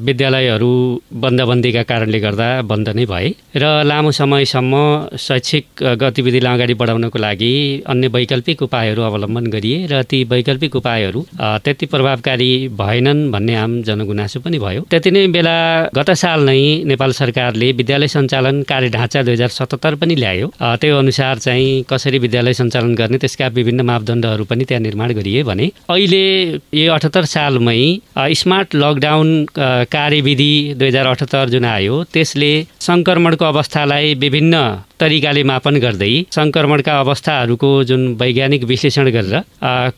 विद्यालयहरू 0.07 0.71
बन्दबन्दीका 1.23 1.83
कारणले 1.91 2.19
गर्दा 2.25 2.49
बन्द 2.71 2.89
नै 2.97 3.05
भए 3.11 3.29
र 3.61 3.63
लामो 3.89 4.11
समयसम्म 4.19 4.73
शैक्षिक 5.25 5.65
गतिविधिलाई 6.01 6.53
अगाडि 6.57 6.73
बढाउनको 6.81 7.19
लागि 7.25 7.53
अन्य 7.91 8.07
वैकल्पिक 8.15 8.61
उपायहरू 8.67 9.01
अवलम्बन 9.09 9.45
गरिए 9.55 9.77
र 9.91 10.01
ती 10.11 10.23
वैकल्पिक 10.33 10.75
उपायहरू 10.81 11.25
त्यति 11.65 11.85
प्रभावकारी 11.93 12.51
भएनन् 12.81 13.21
भन्ने 13.31 13.55
आम 13.63 13.71
जनगुनासो 13.87 14.39
पनि 14.45 14.59
भयो। 14.65 14.81
त्यति 14.91 15.11
नै 15.11 15.25
बेला 15.35 15.57
गत 15.97 16.09
साल 16.23 16.39
नै 16.49 16.61
नेपाल 16.91 17.11
सरकारले 17.21 17.71
विद्यालय 17.79 18.07
सञ्चालन 18.15 18.61
कार्य 18.71 18.89
ढाँचा 18.97 19.21
दुई 19.23 19.33
हजार 19.33 19.51
सतहत्तर 19.59 19.95
पनि 20.01 20.15
ल्यायो। 20.21 20.47
त्यो 20.81 20.97
अनुसार 20.97 21.37
चाहिँ 21.45 21.83
कसरी 21.89 22.17
विद्यालय 22.25 22.53
सञ्चालन 22.61 22.95
गर्ने 23.01 23.17
त्यसका 23.23 23.47
विभिन्न 23.57 23.81
मापदण्डहरू 23.89 24.43
पनि 24.49 24.63
त्यहाँ 24.69 24.83
निर्माण 24.83 25.11
गरिए 25.19 25.43
भने 25.49 25.65
अहिले 25.89 26.23
यो 26.73 26.91
अठहत्तर 26.93 27.25
सालमै 27.35 27.81
स्मार्ट 28.41 28.75
लकडाउन 28.75 29.29
कार्यविधि 29.91 30.51
दुई 30.79 30.87
हजार 30.87 31.07
अठहत्तर 31.07 31.49
जुन 31.55 31.65
आयो 31.65 32.03
त्यसले 32.13 32.51
सङ्क्रमणको 32.87 33.45
अवस्थालाई 33.45 34.13
विभिन्न 34.23 34.61
तरिकाले 34.99 35.43
मापन 35.43 35.75
गर्दै 35.79 36.11
सङ्क्रमणका 36.31 36.93
अवस्थाहरूको 36.99 37.69
जुन 37.85 38.01
वैज्ञानिक 38.19 38.63
विश्लेषण 38.65 39.09
गरेर 39.11 39.35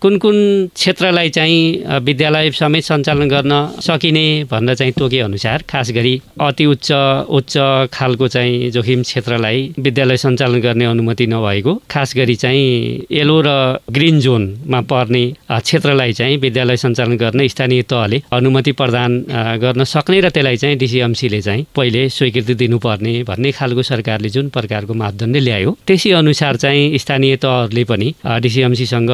कुन 0.01 0.17
कुन 0.17 0.38
क्षेत्रलाई 0.75 1.29
चाहिँ 1.31 1.60
विद्यालय 2.01 2.51
समेत 2.53 2.84
सञ्चालन 2.84 3.27
गर्न 3.29 3.53
सकिने 3.81 4.25
भनेर 4.51 4.75
चाहिँ 4.75 4.93
तोके 4.93 5.20
अनुसार 5.22 5.63
खास 5.70 5.91
गरी 5.91 6.13
अति 6.41 6.65
उच्च 6.67 6.91
उच्च 7.31 7.53
खालको 7.93 8.27
चाहिँ 8.29 8.70
जोखिम 8.72 9.01
क्षेत्रलाई 9.03 9.60
विद्यालय 9.79 10.17
सञ्चालन 10.17 10.60
गर्ने 10.62 10.86
अनुमति 10.88 11.27
नभएको 11.27 11.74
खास 11.91 12.13
गरी 12.15 12.36
चाहिँ 12.38 13.05
येलो 13.12 13.39
र 13.41 13.50
ग्रिन 13.91 14.20
जोनमा 14.20 14.81
पर्ने 14.88 15.24
क्षेत्रलाई 15.51 16.13
चाहिँ 16.13 16.38
विद्यालय 16.39 16.77
सञ्चालन 16.77 17.17
गर्ने 17.17 17.48
स्थानीय 17.50 17.81
तहले 17.89 18.22
अनुमति 18.34 18.72
प्रदान 18.74 19.20
गर्न 19.62 19.84
सक्ने 19.88 20.20
र 20.22 20.29
त्यसलाई 20.31 20.58
चाहिँ 20.58 20.77
डिसिएमसीले 20.77 21.41
चाहिँ 21.41 21.65
पहिले 21.75 22.08
स्वीकृति 22.12 22.53
दिनुपर्ने 22.55 23.13
भन्ने 23.24 23.51
खालको 23.53 23.84
सरकारले 23.84 24.29
जुन 24.29 24.50
प्रकारको 24.51 24.90
मापदण्ड 24.93 25.36
ल्यायो। 25.38 25.71
त्यसै 25.88 26.12
अनुसार 26.21 26.55
चाहिँ 26.63 26.98
स्थानीय 26.98 27.36
तहहरूले 27.43 27.83
पनि 27.83 28.07
डिसिएमसीसँग 28.41 29.12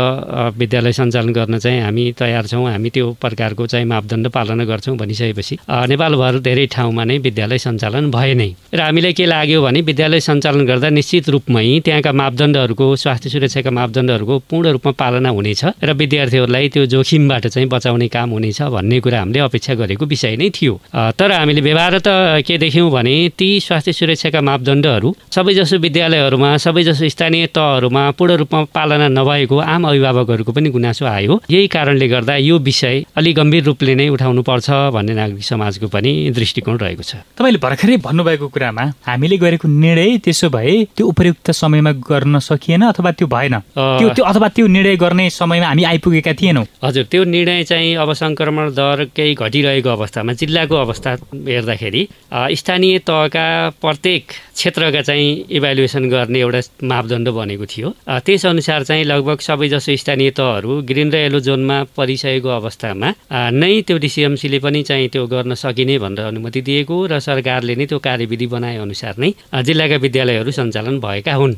विद्यालय 0.58 0.94
सञ्चालन 1.00 1.32
गर्न 1.34 1.58
चाहिँ 1.60 1.82
हामी 1.82 2.04
तयार 2.20 2.46
छौँ। 2.48 2.66
हामी 2.68 2.90
त्यो 2.90 3.12
प्रकारको 3.22 3.68
चाहिँ 3.68 3.86
मापदण्ड 3.86 4.28
पालना 4.36 4.64
गर्छौँ 4.66 4.98
भनिसकेपछि 4.98 5.58
नेपालभर 5.92 6.40
धेरै 6.48 6.66
ठाउँमा 6.76 7.04
नै 7.04 7.18
विद्यालय 7.18 7.58
सञ्चालन 7.58 8.12
भए 8.12 8.34
नै। 8.34 8.50
र 8.74 8.80
हामीलाई 8.82 9.14
के 9.14 9.26
लाग्यो 9.26 9.62
भने 9.62 9.82
विद्यालय 9.82 10.20
सञ्चालन 10.20 10.66
गर्दा 10.66 10.90
निश्चित 10.90 11.30
रूपमै 11.30 11.66
त्यहाँका 11.86 12.12
मापदण्डहरूको 12.12 12.86
स्वास्थ्य 12.96 13.30
सुरक्षाका 13.30 13.72
मापदण्डहरूको 13.72 14.36
पूर्ण 14.50 14.68
रूपमा 14.76 14.92
पालना 15.00 15.30
हुनेछ 15.30 15.62
र 15.84 15.94
विद्यार्थीहरूलाई 15.94 16.70
त्यो 16.74 16.86
जोखिमबाट 16.94 17.48
चाहिँ 17.48 17.68
बचाउने 17.70 18.08
काम 18.08 18.30
हुनेछ 18.32 18.62
भन्ने 18.76 19.00
कुरा 19.00 19.20
हामीले 19.20 19.40
अपेक्षा 19.40 19.74
गरेको 19.82 20.06
विषय 20.06 20.36
नै 20.38 20.50
थियो। 20.50 20.74
तर 21.20 21.32
हामीले 21.32 21.62
व्यवहार 21.62 21.98
त 22.00 22.08
के 22.48 22.58
देख्यौँ 22.58 22.90
भने 22.92 23.16
ती 23.38 23.50
स्वास्थ्य 23.60 23.94
सुरक्षाका 23.94 24.42
मापदण्डहरू 24.42 25.10
सबै 25.32 25.54
सबैजसो 25.68 25.84
विद्यालयहरूमा 25.84 26.50
सबैजसो 26.64 27.08
स्थानीय 27.10 27.46
तहहरूमा 27.52 28.04
पूर्ण 28.16 28.36
रूपमा 28.40 28.64
पालना 28.72 29.08
नभएको 29.12 29.58
आम 29.60 29.84
अभिभावकहरूको 29.84 30.52
पनि 30.52 30.70
गुनासो 30.72 31.06
आयो। 31.06 31.42
यही 31.52 31.68
कारणले 31.68 32.08
गर्दा 32.08 32.36
यो 32.40 32.58
विषय 32.60 33.04
अलिक 33.20 33.36
गम्भीर 33.36 33.64
रूपले 33.64 33.96
नै 34.00 34.08
उठाउनु 34.16 34.42
पर्छ 34.48 34.68
भन्ने 34.96 35.14
नागरिक 35.14 35.44
समाजको 35.44 35.88
पनि 35.92 36.12
दृष्टिकोण 36.32 36.78
रहेको 36.80 37.04
छ। 37.04 37.20
तपाईँले 37.36 37.60
भर्खरै 37.60 37.98
भन्नुभएको 38.00 38.48
कुरामा 38.48 38.84
हामीले 39.08 39.38
गरेको 39.44 39.68
निर्णय 39.68 40.18
त्यसो 40.24 40.48
भए 40.56 40.76
त्यो 40.96 41.04
उपयुक्त 41.04 41.52
समयमा 41.52 41.92
गर्न 42.08 42.40
सकिएन 42.40 42.82
अथवा 42.88 43.12
त्यो 43.12 43.28
भएन? 43.28 43.56
त्यो 43.76 44.08
त्यो 44.16 44.24
अथवा 44.24 44.48
त्यो 44.56 44.68
निर्णय 44.72 44.96
गर्ने 44.96 45.30
समयमा 45.30 45.68
हामी 45.68 45.84
आइपुगेका 45.84 46.34
थिएनौँ? 46.40 46.66
हजुर 46.84 47.04
त्यो 47.12 47.24
निर्णय 47.28 47.64
चाहिँ 47.68 47.96
अब 48.00 48.14
सङ्क्रमण 48.16 48.72
दर 48.72 49.04
केही 49.12 49.36
घटिरहेको 49.36 49.90
अवस्थामा 49.90 50.34
जिल्लाको 50.40 50.76
अवस्था 50.76 51.12
हेर्दाखेरि 51.36 52.08
स्थानीय 52.56 52.98
तहका 53.04 53.48
प्रत्येक 53.84 54.24
क्षेत्रका 54.56 55.02
चाहिँ 55.02 55.30
इभ्यालुएसन 55.58 56.10
गर्ने 56.10 56.40
एउटा 56.40 56.62
मापदण्ड 56.84 57.28
बनेको 57.30 57.66
थियो। 57.66 57.90
त्यसअनुसार 58.26 58.84
चाहिँ 58.84 59.04
लगभग 59.04 59.40
सबैजसो 59.42 59.96
स्थानीय 59.96 60.32
तहहरू 60.38 60.82
ग्रिन 60.90 61.12
र 61.12 61.16
येलो 61.18 61.40
जोनमा 61.40 61.78
परिसकेको 61.98 62.50
अवस्थामा 62.50 63.10
नै 63.54 63.72
त्यो 63.88 63.98
डिसिएमसीले 63.98 64.60
पनि 64.60 64.82
चाहिँ 64.84 65.08
त्यो 65.10 65.26
गर्न 65.28 65.54
सकिने 65.56 65.98
भनेर 66.00 66.26
अनुमति 66.28 66.62
दिएको 66.62 66.96
र 67.12 67.20
सरकारले 67.20 67.76
नै 67.76 67.86
त्यो 67.86 68.00
कार्यविधि 68.00 68.48
बनाए 68.48 68.78
अनुसार 68.78 69.14
नै 69.18 69.32
जिल्लाका 69.68 69.98
विद्यालयहरू 70.06 70.52
सञ्चालन 70.52 71.00
भएका 71.00 71.34
हुन्। 71.34 71.54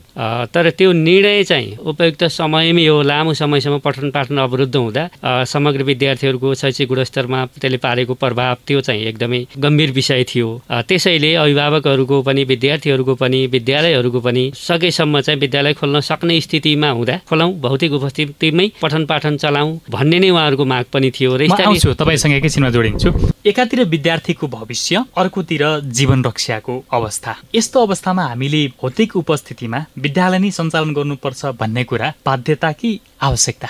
तर 0.53 0.69
त्यो 0.79 0.91
निर्णय 0.91 1.43
चाहिँ 1.43 1.77
उपयुक्त 1.91 2.23
समयमै 2.31 2.83
यो 2.83 3.01
लामो 3.01 3.33
समयसम्म 3.33 3.77
पठन 3.85 4.09
पाठन 4.11 4.37
अवरुद्ध 4.39 4.75
हुँदा 4.75 5.03
समग्र 5.45 5.83
विद्यार्थीहरूको 5.83 6.53
शैक्षिक 6.61 6.87
गुणस्तरमा 6.89 7.39
त्यसले 7.59 7.77
पारेको 7.77 8.13
प्रभाव 8.13 8.55
त्यो 8.67 8.81
चाहिँ 8.81 9.03
एकदमै 9.09 9.39
गम्भीर 9.57 9.91
विषय 9.91 10.23
थियो। 10.29 10.49
त्यसैले 10.89 11.33
अभिभावकहरूको 11.35 12.21
पनि 12.27 12.43
विद्यार्थीहरूको 12.51 13.15
पनि 13.15 13.39
विद्यालय 13.47 13.88
विद्यालयहरूको 13.89 14.19
पनि 14.21 14.51
सकेसम्म 14.55 15.21
चाहिँ 15.21 15.39
विद्यालय 15.39 15.73
खोल्न 15.73 15.99
सक्ने 16.01 16.39
स्थितिमा 16.41 16.89
हुँदा 16.89 17.15
खोलौँ। 17.29 17.51
भौतिक 17.59 17.91
उपस्थितिमै 17.93 18.67
पठन 18.81 19.05
पाठन 19.05 19.37
चलाउँ 19.37 19.79
भन्ने 19.89 20.19
नै 20.19 20.29
उहाँहरूको 20.29 20.65
माग 20.65 20.85
पनि 20.93 21.09
थियो 21.11 21.35
र 21.35 21.47
तपाईँसँग 21.49 22.33
एकैछिनमा 22.33 22.69
जोडिन्छु। 22.69 23.09
एकातिर 23.45 23.83
विद्यार्थीको 23.85 24.47
भविष्य 24.47 25.03
अर्कोतिर 25.17 25.63
जीवन 25.89 26.23
रक्षाको 26.23 26.73
अवस्था। 26.93 27.35
यस्तो 27.55 27.77
अवस्थामा 27.81 28.23
हामीले 28.27 28.61
भौतिक 28.81 29.15
उपस्थितिमा 29.17 29.79
विद्यालय 29.97 30.39
नै 30.39 30.51
सञ्चालन 30.51 30.93
गर्नुपर्छ 30.93 31.45
भन्ने 31.59 31.83
कुरा 31.83 32.13
बाध्यता 32.25 32.71
कि 32.71 32.99
आवश्यकता? 33.21 33.67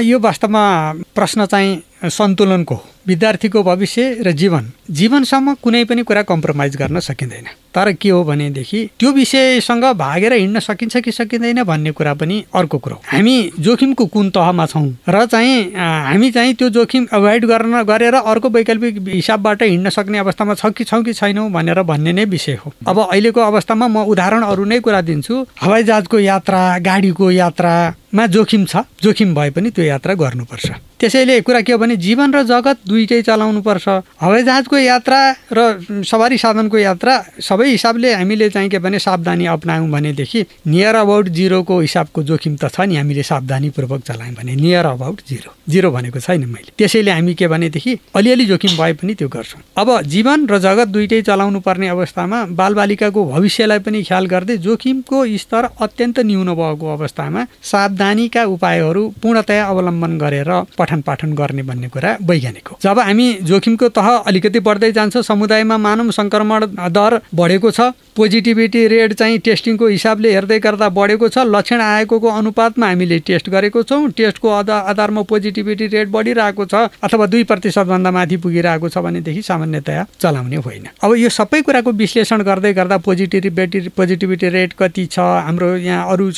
यो 0.00 0.18
वास्तवमा 0.18 0.64
प्रश्न 1.14 1.46
चाहिँ 1.46 1.70
सन्तुलनको 2.02 2.80
विद्यार्थीको 3.06 3.62
भविष्य 3.62 4.02
र 4.24 4.32
जीवन। 4.32 4.70
जीवनसम्म 4.90 5.54
कुनै 5.62 5.84
पनि 5.84 6.02
कुरा 6.02 6.22
कम्प्रोमाइज 6.22 6.76
गर्न 6.76 7.00
सकिँदैन। 7.00 7.46
तर 7.74 7.92
के 7.92 8.08
हो 8.08 8.22
भनेदेखि 8.24 8.80
त्यो 9.00 9.10
विषयसँग 9.12 9.84
भागेर 9.98 10.32
हिँड्न 10.32 10.60
सकिन्छ 10.60 10.96
कि 10.96 11.12
सकिँदैन 11.12 11.62
भन्ने 11.62 11.90
कुरा 11.92 12.14
पनि 12.14 12.44
अर्को 12.54 12.78
कुरो 12.78 13.00
हामी 13.04 13.34
जोखिमको 13.58 14.06
कुन 14.06 14.30
तहमा 14.30 14.66
छौँ 14.66 14.88
र 15.08 15.24
चाहिँ 15.26 15.72
हामी 15.74 16.30
चाहिँ 16.30 16.54
त्यो 16.54 16.68
जोखिम 16.70 17.06
एभोइड 17.14 17.44
गर्न 17.44 17.82
गरेर 17.82 18.14
अर्को 18.14 18.48
वैकल्पिक 18.48 19.08
हिसाबबाट 19.08 19.62
हिँड्न 19.62 19.90
सक्ने 19.90 20.18
अवस्थामा 20.18 20.54
छ 20.54 20.72
कि 20.72 20.84
छौँ 20.84 21.02
कि 21.04 21.12
छैनौँ 21.12 21.50
भनेर 21.50 21.82
भन्ने 21.82 22.12
नै 22.12 22.24
विषय 22.24 22.58
हो। 22.64 22.72
अब 22.86 22.98
अहिलेको 23.00 23.40
अवस्थामा 23.40 23.88
म 23.88 24.04
उदाहरण 24.06 24.42
अरू 24.44 24.64
नै 24.64 24.80
कुरा 24.80 25.00
दिन्छु। 25.02 25.34
हवाईजहाजको 25.60 26.18
यात्रा 26.18 26.62
गाडीको 26.78 27.30
यात्रामा 27.30 28.26
जोखिम 28.26 28.64
छ। 28.64 28.86
जोखिम 29.02 29.34
भए 29.34 29.50
पनि 29.50 29.70
त्यो 29.70 29.84
यात्रा 29.84 30.14
गर्नुपर्छ। 30.14 30.70
त्यसैले 31.00 31.40
कुरा 31.40 31.60
के 31.60 31.72
हो 31.72 31.78
भने 31.78 31.93
जीवन 31.96 32.34
र 32.34 32.42
जगत 32.44 32.78
दुइटै 32.88 33.20
चलाउनुपर्छ 33.22 33.88
हवाईजहाजको 34.20 34.76
यात्रा 34.78 35.20
र 35.52 35.60
सवारी 36.04 36.38
साधनको 36.38 36.78
यात्रा 36.78 37.14
सबै 37.40 37.68
हिसाबले 37.70 38.12
हामीले 38.14 38.48
चाहिँ 38.50 38.70
के 38.70 38.78
भने 38.78 38.98
सावधानी 38.98 39.46
अप्नायौँ 39.54 39.88
भनेदेखि 39.90 40.44
नियर 40.66 40.94
अबाउट 40.94 41.28
जिरोको 41.38 41.80
हिसाबको 41.80 42.22
जोखिम 42.22 42.56
त 42.56 42.68
छ 42.74 42.88
नि 42.88 42.96
हामीले 42.96 43.22
सावधानीपूर्वक 43.22 44.00
चलायौँ 44.08 44.34
भने 44.34 44.54
नियर 44.56 44.86
अबाउट 44.86 45.20
जिरो 45.28 45.52
जिरो 45.68 45.90
भनेको 45.90 46.20
छैन 46.20 46.44
मैले। 46.44 46.72
त्यसैले 46.78 47.10
हामी 47.10 47.34
के 47.34 47.46
भनेदेखि 47.48 47.92
अलिअलि 48.14 48.44
जोखिम 48.46 48.76
भए 48.76 48.92
पनि 49.00 49.14
त्यो 49.14 49.28
गर्छौँ। 49.28 49.60
अब 49.76 49.88
जीवन 50.14 50.46
र 50.46 50.58
जगत 50.58 50.88
दुइटै 50.94 51.20
चलाउनु 51.22 51.60
पर्ने 51.60 51.88
अवस्थामा 51.88 52.44
बालबालिकाको 52.60 53.24
भविष्यलाई 53.24 53.78
पनि 53.86 54.02
ख्याल 54.04 54.26
गर्दै 54.26 54.56
जोखिमको 54.66 55.24
स्तर 55.44 55.64
अत्यन्त 55.80 56.18
न्यून 56.28 56.48
भएको 56.54 56.86
अवस्थामा 56.92 57.46
सावधानीका 57.62 58.44
उपायहरू 58.54 59.02
पूर्णतया 59.22 59.64
अवलम्बन 59.64 60.18
गरेर 60.18 60.50
पठन 60.78 61.00
पाठन 61.06 61.32
गर्ने 61.34 61.62
भन्ने 61.74 61.88
कुरा 61.90 62.16
वैज्ञानिक 62.22 62.68
हो। 62.68 62.78
जब 62.82 62.98
हामी 63.00 63.26
जोखिमको 63.42 63.88
तह 63.90 64.08
अलिकति 64.24 64.60
बढ्दै 64.62 64.92
जान्छ 64.94 65.26
समुदायमा 65.26 65.76
मानव 65.80 66.10
सङ्क्रमण 66.12 66.66
दर 66.94 67.20
बढेको 67.34 67.70
छ 67.72 67.90
पोजिटिभिटी 68.16 68.86
रेट 68.88 69.12
चाहिँ 69.14 69.38
टेस्टिङको 69.44 69.86
हिसाबले 69.88 70.32
हेर्दै 70.32 70.58
गर्दा 70.64 70.88
बढेको 70.96 71.28
छ 71.28 71.44
लक्षण 71.46 71.80
आएको 71.82 72.18
अनुपातमा 72.30 72.86
हामीले 72.86 73.18
टेस्ट 73.26 73.48
गरेको 73.50 73.82
छौँ 73.82 74.10
टेस्टको 74.16 74.48
आधारमा 74.50 75.22
पोजिटिभिटी 75.30 75.86
रेट 75.94 76.08
बढिरहेको 76.08 76.64
छ 76.64 76.82
अथवा 77.02 77.26
दुई 77.26 77.44
प्रतिशतभन्दा 77.50 78.10
माथि 78.16 78.36
पुगिरहेको 78.44 78.88
छ 78.88 78.98
भनेदेखि 79.06 79.42
सामान्यतया 79.44 80.06
चलाउने 80.20 80.56
होइन। 80.66 80.86
अब 81.02 81.14
यो 81.16 81.28
सबै 81.30 81.60
कुराको 81.62 81.92
विश्लेषण 81.94 82.42
गर्दै 82.44 82.72
गर्दा 82.72 82.98
पोजिटिभिटी 83.02 83.80
पोजिटिभिटी 83.96 84.48
रेट 84.48 84.72
कति 84.78 85.06
छ 85.06 85.18
हाम्रो 85.18 85.74
यहाँ 85.78 86.12
अरू 86.12 86.30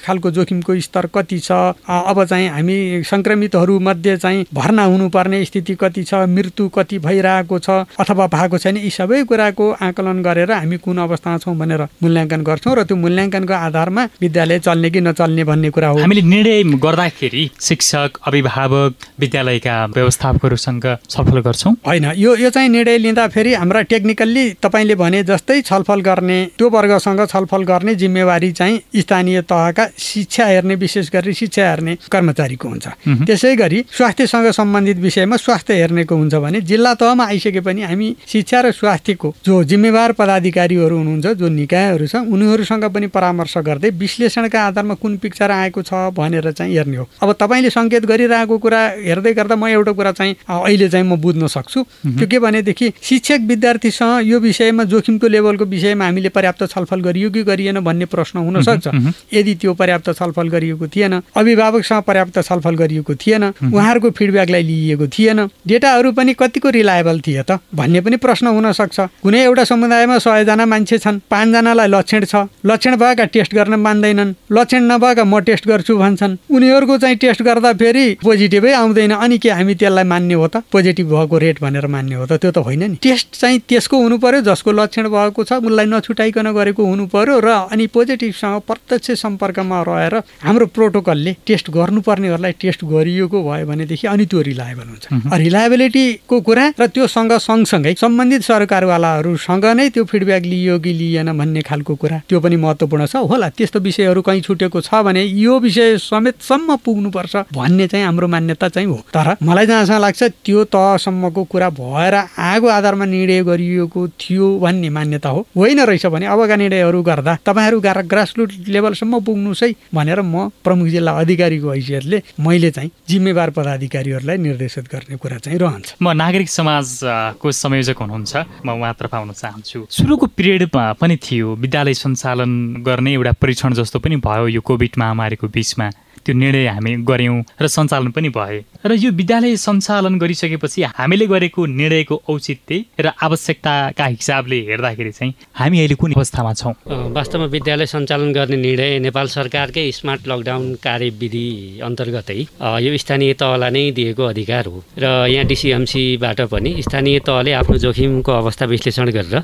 खालको 0.00 0.30
जोखिमको 0.30 0.80
स्तर 0.80 1.06
कति 1.14 1.38
छ 1.40 1.60
अब 1.88 2.24
चाहिँ 2.24 2.48
हामी 2.48 2.78
सङ्क्रमितहरू 3.10 3.78
मध्ये 3.80 4.16
चाहिँ 4.16 4.46
भर्ना 4.54 4.77
भर्ना 4.78 4.92
हुनुपर्ने 4.92 5.44
स्थिति 5.44 5.74
कति 5.74 6.02
छ 6.04 6.14
मृत्यु 6.28 6.68
कति 6.68 6.98
भइरहेको 6.98 7.58
छ 7.58 7.70
अथवा 7.98 8.26
भएको 8.28 8.58
छैन 8.58 8.76
यी 8.78 8.90
सबै 8.90 9.22
कुराको 9.26 9.70
आकलन 9.82 10.22
गरेर 10.22 10.52
हामी 10.52 10.76
कुन 10.78 10.98
अवस्थामा 10.98 11.38
छौँ 11.38 11.54
भनेर 11.58 11.82
मूल्याङ्कन 12.02 12.42
गर्छौँ 12.46 12.74
र 12.78 12.82
त्यो 12.86 12.96
मूल्याङ्कनको 12.96 13.54
आधारमा 13.58 14.02
विद्यालय 14.22 14.58
चल्ने 14.58 14.90
कि 14.90 15.00
नचल्ने 15.00 15.44
भन्ने 15.44 15.70
कुरा 15.70 15.88
हो। 15.88 15.98
हामीले 15.98 16.22
निर्णय 16.22 16.62
गर्दाखेरि 16.78 17.44
शिक्षक 17.60 18.18
अभिभावक 18.22 18.94
विद्यालयका 19.20 19.74
व्यवस्थापकहरूसँग 19.96 20.86
छलफल 21.10 21.38
गर्छौँ। 21.42 21.74
होइन 21.86 22.04
यो 22.16 22.36
यो 22.36 22.50
चाहिँ 22.50 22.68
निर्णय 22.68 22.98
लिँदाखेरि 22.98 23.54
हाम्रा 23.54 23.82
टेक्निकल्ली 23.90 24.44
तपाईँले 24.62 24.94
भने 24.94 25.22
जस्तै 25.24 25.60
छलफल 25.62 26.00
गर्ने 26.06 26.38
त्यो 26.58 26.70
वर्गसँग 26.70 27.26
छलफल 27.26 27.62
गर्ने 27.66 27.94
जिम्मेवारी 27.98 28.52
चाहिँ 28.52 28.80
स्थानीय 28.94 29.42
तहका 29.42 29.88
शिक्षा 29.98 30.46
हेर्ने 30.46 30.74
विशेष 30.78 31.10
गरी 31.12 31.34
शिक्षा 31.34 31.68
हेर्ने 31.68 31.96
कर्मचारीको 32.10 32.68
हुन्छ। 32.68 32.86
त्यसै 33.26 33.54
गरी 33.56 33.84
स्वास्थ्यसँग 33.90 34.50
सम्बन्धित 34.68 34.96
विषयमा 34.98 35.36
स्वास्थ्य 35.38 35.74
हेर्नेको 35.74 36.14
हुन्छ 36.14 36.34
भने 36.36 36.60
जिल्ला 36.60 36.92
तहमा 37.00 37.24
आइसके 37.26 37.60
पनि 37.64 37.82
हामी 37.82 38.08
शिक्षा 38.28 38.60
र 38.60 38.70
स्वास्थ्यको 38.72 39.28
जो 39.44 39.62
जिम्मेवार 39.64 40.12
पदाधिकारीहरू 40.12 40.96
हुनुहुन्छ 40.96 41.26
जो 41.40 41.48
निकायहरू 41.48 42.06
छ 42.06 42.16
उनीहरूसँग 42.28 42.84
पनि 42.92 43.06
परामर्श 43.08 43.56
गर्दै 43.64 43.90
विश्लेषणका 43.96 44.60
आधारमा 44.62 44.94
कुन 45.00 45.16
पिक्चर 45.24 45.50
आएको 45.50 45.82
छ 45.82 45.92
भनेर 46.12 46.50
चाहिँ 46.52 46.74
हेर्ने 46.74 46.96
हो। 46.96 47.08
अब 47.22 47.32
तपाईँले 47.40 47.70
सङ्केत 47.70 48.04
गरिरहेको 48.04 48.58
कुरा 48.58 48.80
हेर्दै 49.08 49.32
गर्दा 49.32 49.56
म 49.56 49.72
एउटा 49.72 49.92
कुरा 49.92 50.12
चाहिँ 50.12 50.36
अहिले 50.48 50.88
चाहिँ 50.88 51.06
म 51.06 51.16
बुझ्न 51.16 51.46
सक्छु। 51.48 51.82
त्यो 52.18 52.26
के 52.28 52.38
भनेदेखि 52.38 52.92
शिक्षक 53.00 53.40
विद्यार्थीसँग 53.48 54.28
यो 54.28 54.40
विषयमा 54.40 54.84
जोखिमको 54.84 55.26
लेभलको 55.28 55.64
विषयमा 55.64 56.04
हामीले 56.04 56.28
पर्याप्त 56.28 56.66
छलफल 56.68 57.00
गरियो 57.08 57.30
कि 57.30 57.42
गरिएन 57.48 57.80
भन्ने 57.80 58.06
प्रश्न 58.12 58.44
हुनसक्छ 58.44 58.86
यदि 59.32 59.54
त्यो 59.62 59.74
पर्याप्त 59.80 60.12
छलफल 60.12 60.48
गरिएको 60.48 60.86
थिएन 60.92 61.20
अभिभावकसँग 61.34 62.02
पर्याप्त 62.04 62.36
छलफल 62.42 62.74
गरिएको 62.76 63.14
थिएन 63.16 63.44
उहाँहरूको 63.64 64.10
फिडब्याकलाई 64.18 64.57
लिइएको 64.62 65.06
थिएन। 65.08 65.38
डेटाहरू 65.66 66.12
पनि 66.12 66.34
कतिको 66.34 66.68
रिलायबल 66.70 67.20
थिए 67.20 67.42
त 67.42 67.58
भन्ने 67.74 68.00
पनि 68.00 68.16
प्रश्न 68.16 68.46
हुनसक्छ। 68.46 69.00
कुनै 69.22 69.42
एउटा 69.44 69.64
समुदायमा 69.64 70.18
सयजना 70.18 70.66
मान्छे 70.66 70.98
छन् 70.98 71.20
पाँचजनालाई 71.30 71.88
लक्षण 71.88 72.24
छ। 72.24 72.34
लक्षण 72.66 72.96
भएका 72.96 73.24
टेस्ट 73.34 73.54
गर्न 73.54 73.74
मान्दैनन् 73.80 74.34
लक्षण 74.52 74.82
नभएका 74.92 75.24
म 75.24 75.40
टेस्ट 75.40 75.68
गर्छु 75.68 75.96
भन्छन्। 75.98 76.36
उनीहरूको 76.50 76.98
चाहिँ 76.98 77.16
टेस्ट 77.16 77.42
गर्दा 77.42 77.72
फेरि 77.72 78.06
पोजिटिभै 78.22 78.72
आउँदैन 78.72 79.12
अनि 79.12 79.38
के 79.38 79.50
हामी 79.50 79.74
त्यसलाई 79.74 80.04
मान्ने 80.04 80.34
हो 80.34 80.46
त? 80.48 80.62
पोजिटिभ 80.72 81.06
भएको 81.08 81.38
रेट 81.38 81.60
भनेर 81.60 81.86
मान्ने 81.86 82.14
हो 82.14 82.26
त 82.26 82.40
त्यो 82.40 82.50
त 82.50 82.58
होइन 82.58 82.82
नि। 82.90 82.96
टेस्ट 83.02 83.40
चाहिँ 83.40 83.60
त्यसको 83.68 83.96
हुनु 83.98 84.18
पर्यो 84.18 84.40
जसको 84.48 84.72
लक्षण 84.72 85.08
भएको 85.08 85.44
छ 85.44 85.52
उसलाई 85.58 85.86
नछुटाइकन 85.86 86.52
गरेको 86.52 86.82
हुनु 86.84 87.06
पर्यो 87.06 87.38
र 87.40 87.48
अनि 87.72 87.86
पोजिटिभसँग 87.94 88.60
प्रत्यक्ष 88.68 89.10
सम्पर्कमा 89.22 89.82
रहेर 89.88 90.14
हाम्रो 90.42 90.66
प्रोटोकलले 90.76 91.32
टेस्ट 91.46 91.70
गर्नुपर्नेहरूलाई 91.70 92.52
टेस्ट 92.60 92.84
गरिएको 92.84 93.38
भयो 93.42 93.66
भनेदेखि 93.66 94.06
अनि 94.08 94.24
त्यो 94.26 94.40
रिलायबल 94.48 94.86
हुन्छ। 94.88 95.06
रिलायबिलिटीको 95.42 96.36
कुरा 96.40 96.64
र 96.80 96.86
त्योसँग 96.88 97.32
सँगसँगै 97.38 97.94
सम्बन्धित 98.00 98.42
सरकारवालाहरूसँग 98.42 99.64
नै 99.76 99.88
त्यो 99.90 100.04
फिडब्याक 100.04 100.42
लियो 100.42 100.78
कि 100.78 100.92
लिएन 100.92 101.28
भन्ने 101.38 101.62
खालको 101.68 101.94
कुरा 101.94 102.18
त्यो 102.28 102.38
पनि 102.40 102.56
महत्त्वपूर्ण 102.56 103.06
छ। 103.06 103.16
होला 103.28 103.48
त्यस्तो 103.50 103.78
विषयहरू 103.80 104.20
कहीँ 104.22 104.40
छुटेको 104.40 104.80
छ 104.80 105.02
भने 105.04 105.22
यो 105.22 105.58
विषय 105.58 105.96
समेतसम्म 106.00 106.76
पुग्नुपर्छ 106.84 107.36
भन्ने 107.52 107.86
चाहिँ 107.86 108.04
हाम्रो 108.04 108.28
मान्यता 108.28 108.68
चाहिँ 108.68 108.88
हो। 108.88 108.98
तर 109.14 109.36
मलाई 109.42 109.66
जहाँसम्म 109.66 110.00
लाग्छ 110.00 110.22
त्यो 110.44 110.64
तहसम्मको 110.72 111.44
कुरा 111.44 111.68
भएर 111.76 112.14
आगो 112.38 112.68
आधारमा 112.68 113.04
निर्णय 113.04 113.42
गरिएको 113.44 114.00
थियो 114.20 114.46
भन्ने 114.58 114.88
मान्यता 114.90 115.28
हो। 115.28 115.40
होइन 115.56 115.80
रहेछ 115.84 116.06
भने 116.06 116.26
अबका 116.26 116.56
निर्णयहरू 116.56 117.02
गर्दा 117.02 117.36
तपाईँहरू 117.46 117.80
ग्रासरुट 117.80 118.50
लेभलसम्म 118.68 119.20
पुग्नुहोस् 119.20 119.62
है 119.62 119.72
भनेर 119.94 120.20
म 120.22 120.48
प्रमुख 120.64 120.86
जिल्ला 120.88 121.12
अधिकारीको 121.18 121.70
हैसियतले 121.70 122.22
मैले 122.40 122.70
चाहिँ 122.70 122.90
जिम्मेवार 123.08 123.50
पदाधिकारीहरूलाई 123.50 124.37
निर्देशित 124.38 124.86
गर्ने 124.92 125.16
कुरा 125.16 125.38
चाहिँ 125.38 125.58
रहन्छ। 125.58 125.94
म 126.02 126.08
नागरिक 126.14 126.48
समाजको 126.48 127.50
संयोजक 127.52 127.98
हुनुहुन्छ। 127.98 128.36
म 128.64 128.68
उहाँतर्फ 128.70 129.14
आउन 129.14 129.32
चाहन्छु। 129.32 129.86
सुरुको 129.90 130.26
पिरियडमा 130.26 130.92
पनि 130.92 131.16
थियो। 131.16 131.54
विद्यालय 131.54 131.94
सञ्चालन 131.94 132.82
गर्ने 132.82 133.12
एउटा 133.12 133.32
परीक्षण 133.32 133.74
जस्तो 133.74 133.98
पनि 133.98 134.16
भयो 134.16 134.46
यो 134.48 134.60
कोभिड 134.60 134.92
महामारीको 134.98 135.46
बिचमा। 135.48 135.90
त्यो 136.28 136.36
निर्णय 136.36 136.66
हामी 136.68 136.94
गऱ्यौँ 137.08 137.40
र 137.62 137.66
सञ्चालन 137.72 138.10
पनि 138.12 138.28
भए 138.36 138.60
र 138.84 138.92
यो 139.00 139.10
विद्यालय 139.16 139.56
सञ्चालन 139.56 140.18
गरिसकेपछि 140.20 140.82
हामीले 140.98 141.26
गरेको 141.26 141.66
निर्णयको 141.66 142.16
औचित्य 142.28 142.84
र 143.00 143.10
आवश्यकताका 143.26 144.04
हिसाबले 144.06 144.58
हेर्दाखेरि 144.68 145.12
चाहिँ 145.12 145.32
हामी 145.56 145.78
अहिले 145.78 145.94
कुन 145.96 146.12
अवस्थामा 146.12 146.52
छौँ? 146.60 146.74
वास्तवमा 147.16 147.46
विद्यालय 147.56 147.86
सञ्चालन 147.86 148.32
गर्ने 148.32 148.56
निर्णय 148.56 148.98
नेपाल 149.06 149.26
सरकारकै 149.28 149.90
स्मार्ट 149.98 150.28
लकडाउन 150.28 150.64
कार्यविधि 150.84 151.48
अन्तर्गतै 151.88 152.38
यो 152.84 152.96
स्थानीय 152.98 153.32
तहलाई 153.40 153.70
नै 153.72 153.90
दिएको 153.96 154.24
अधिकार 154.24 154.66
हो। 154.66 154.84
र 154.98 155.04
यहाँ 155.32 155.46
डिसिएमसीबाट 155.48 156.40
पनि 156.52 156.70
स्थानीय 156.84 157.18
तहले 157.24 157.52
आफ्नो 157.60 157.78
जोखिमको 157.78 158.32
अवस्था 158.32 158.64
विश्लेषण 158.74 159.10
गरेर 159.16 159.36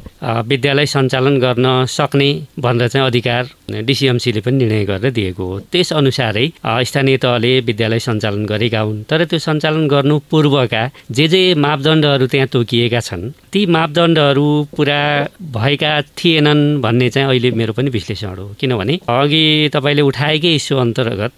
विद्यालय 0.53 0.87
सञ्चालन 0.95 1.39
गर्न 1.41 1.67
सक्ने 1.89 2.31
भनेर 2.61 2.89
चाहिँ 2.89 3.07
अधिकार 3.07 3.43
डिसिएमसीले 3.89 4.41
पनि 4.45 4.57
निर्णय 4.59 4.85
गरेर 4.85 5.13
दिएको 5.13 5.45
हो। 5.45 5.61
त्यस 5.73 5.93
अनुसारै 5.93 6.47
स्थानीय 6.83 7.17
तहले 7.25 7.53
विद्यालय 7.69 7.99
सञ्चालन 8.07 8.45
गरेका 8.47 8.81
हुन् 8.81 9.03
तर 9.11 9.25
त्यो 9.31 9.39
सञ्चालन 9.39 9.87
गर्नु 9.89 10.19
पूर्वका 10.31 10.83
जे 11.17 11.27
जे 11.29 11.43
मापदण्डहरू 11.65 12.27
त्यहाँ 12.33 12.49
तोकिएका 12.53 13.01
छन् 13.09 13.31
ती 13.53 13.65
मापदण्डहरू 13.77 14.47
पुरा 14.77 15.01
भएका 15.57 15.91
थिएनन् 16.19 16.63
भन्ने 16.83 17.09
चाहिँ 17.15 17.29
अहिले 17.29 17.51
मेरो 17.61 17.73
पनि 17.73 17.91
विश्लेषण 17.91 18.37
हो। 18.39 18.47
किनभने 18.61 18.99
अघि 19.09 19.45
तपाईँले 19.75 20.03
उठाएकै 20.11 20.55
इस्यु 20.55 20.79
अन्तर्गत 20.79 21.33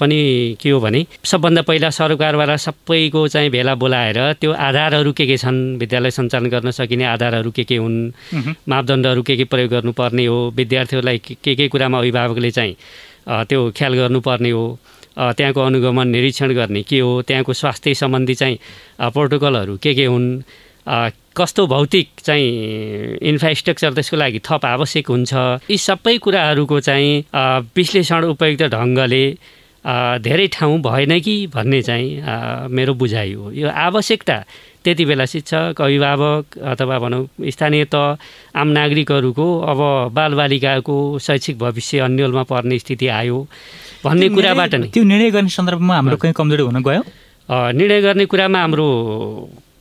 पनि 0.00 0.20
के 0.60 0.70
हो 0.70 0.80
भने 0.80 1.04
सबभन्दा 1.32 1.62
पहिला 1.68 1.90
सरकारबाट 1.98 2.50
सबैको 2.66 3.26
चाहिँ 3.28 3.50
भेला 3.50 3.74
बोलाएर 3.82 4.20
त्यो 4.40 4.52
आधारहरू 4.68 5.12
के 5.12 5.26
के 5.26 5.36
छन् 5.36 5.60
विद्यालय 5.78 6.10
सञ्चालन 6.18 6.48
गर्न 6.54 6.70
सकिने 6.80 7.04
आधारहरू 7.04 7.50
के 7.56 7.64
के 7.64 7.76
हुन् 7.76 8.12
मापदण्डहरू 8.68 9.22
के 9.22 9.36
के 9.36 9.44
प्रयोग 9.52 9.70
गर्नुपर्ने 9.70 10.26
हो 10.26 10.38
विद्यार्थीहरूलाई 10.56 11.18
के 11.18 11.54
के 11.54 11.68
कुरामा 11.68 11.98
अभिभावकले 11.98 12.50
चाहिँ 12.50 12.76
त्यो 13.28 13.70
ख्याल 13.76 13.94
गर्नुपर्ने 13.94 14.50
हो। 14.50 14.66
त्यहाँको 15.12 15.60
अनुगमन 15.60 16.08
निरीक्षण 16.08 16.52
गर्ने 16.54 16.82
के 16.88 16.98
हो? 17.00 17.22
त्यहाँको 17.22 17.52
स्वास्थ्य 17.52 17.94
सम्बन्धी 17.94 18.34
चाहिँ 18.34 18.56
प्रोटोकलहरू 19.12 19.76
के 19.82 19.94
के 19.94 20.04
हुन्? 20.06 20.42
कस्तो 21.36 21.66
भौतिक 21.66 22.08
चाहिँ 22.24 23.18
इन्फ्रास्ट्रक्चर 23.20 23.92
त्यसको 23.94 24.16
लागि 24.16 24.38
थप 24.44 24.64
आवश्यक 24.66 25.06
हुन्छ? 25.08 25.32
यी 25.70 25.76
सबै 25.78 26.16
कुराहरूको 26.18 26.80
चाहिँ 26.80 27.24
विश्लेषण 27.76 28.24
उपयुक्त 28.32 28.62
ढङ्गले 28.72 29.24
धेरै 30.24 30.46
ठाउँ 30.52 30.78
भएन 30.82 31.18
कि 31.20 31.34
भन्ने 31.54 31.80
चाहिँ 31.82 32.68
मेरो 32.72 32.94
बुझाइ 32.94 33.32
हो। 33.32 33.50
यो 33.52 33.68
आवश्यकता 33.68 34.36
त्यति 34.84 35.04
बेला 35.04 35.24
शिक्षक 35.24 35.80
अभिभावक 35.80 36.58
अथवा 36.58 36.98
भनौँ 36.98 37.22
स्थानीय 37.50 37.84
त 37.94 38.18
आम 38.56 38.68
नागरिकहरूको 38.68 39.46
अब 39.70 39.80
बालबालिकाको 40.12 40.96
शैक्षिक 41.18 41.58
भविष्य 41.58 41.98
अन्यलमा 42.06 42.42
पर्ने 42.50 42.78
स्थिति 42.78 43.06
आयो 43.08 43.38
भन्ने 44.04 44.28
कुराबाट 44.28 44.74
नै। 44.74 44.88
त्यो 44.94 45.02
निर्णय 45.02 45.30
गर्ने 45.30 45.50
सन्दर्भमा 45.56 45.94
हाम्रो 45.94 46.16
कहीँ 46.22 46.34
कमजोरी 46.34 46.62
हुन 46.62 46.82
गयो? 46.82 47.02
निर्णय 47.48 48.00
गर्ने 48.02 48.24
कुरामा 48.26 48.58
हाम्रो 48.60 48.86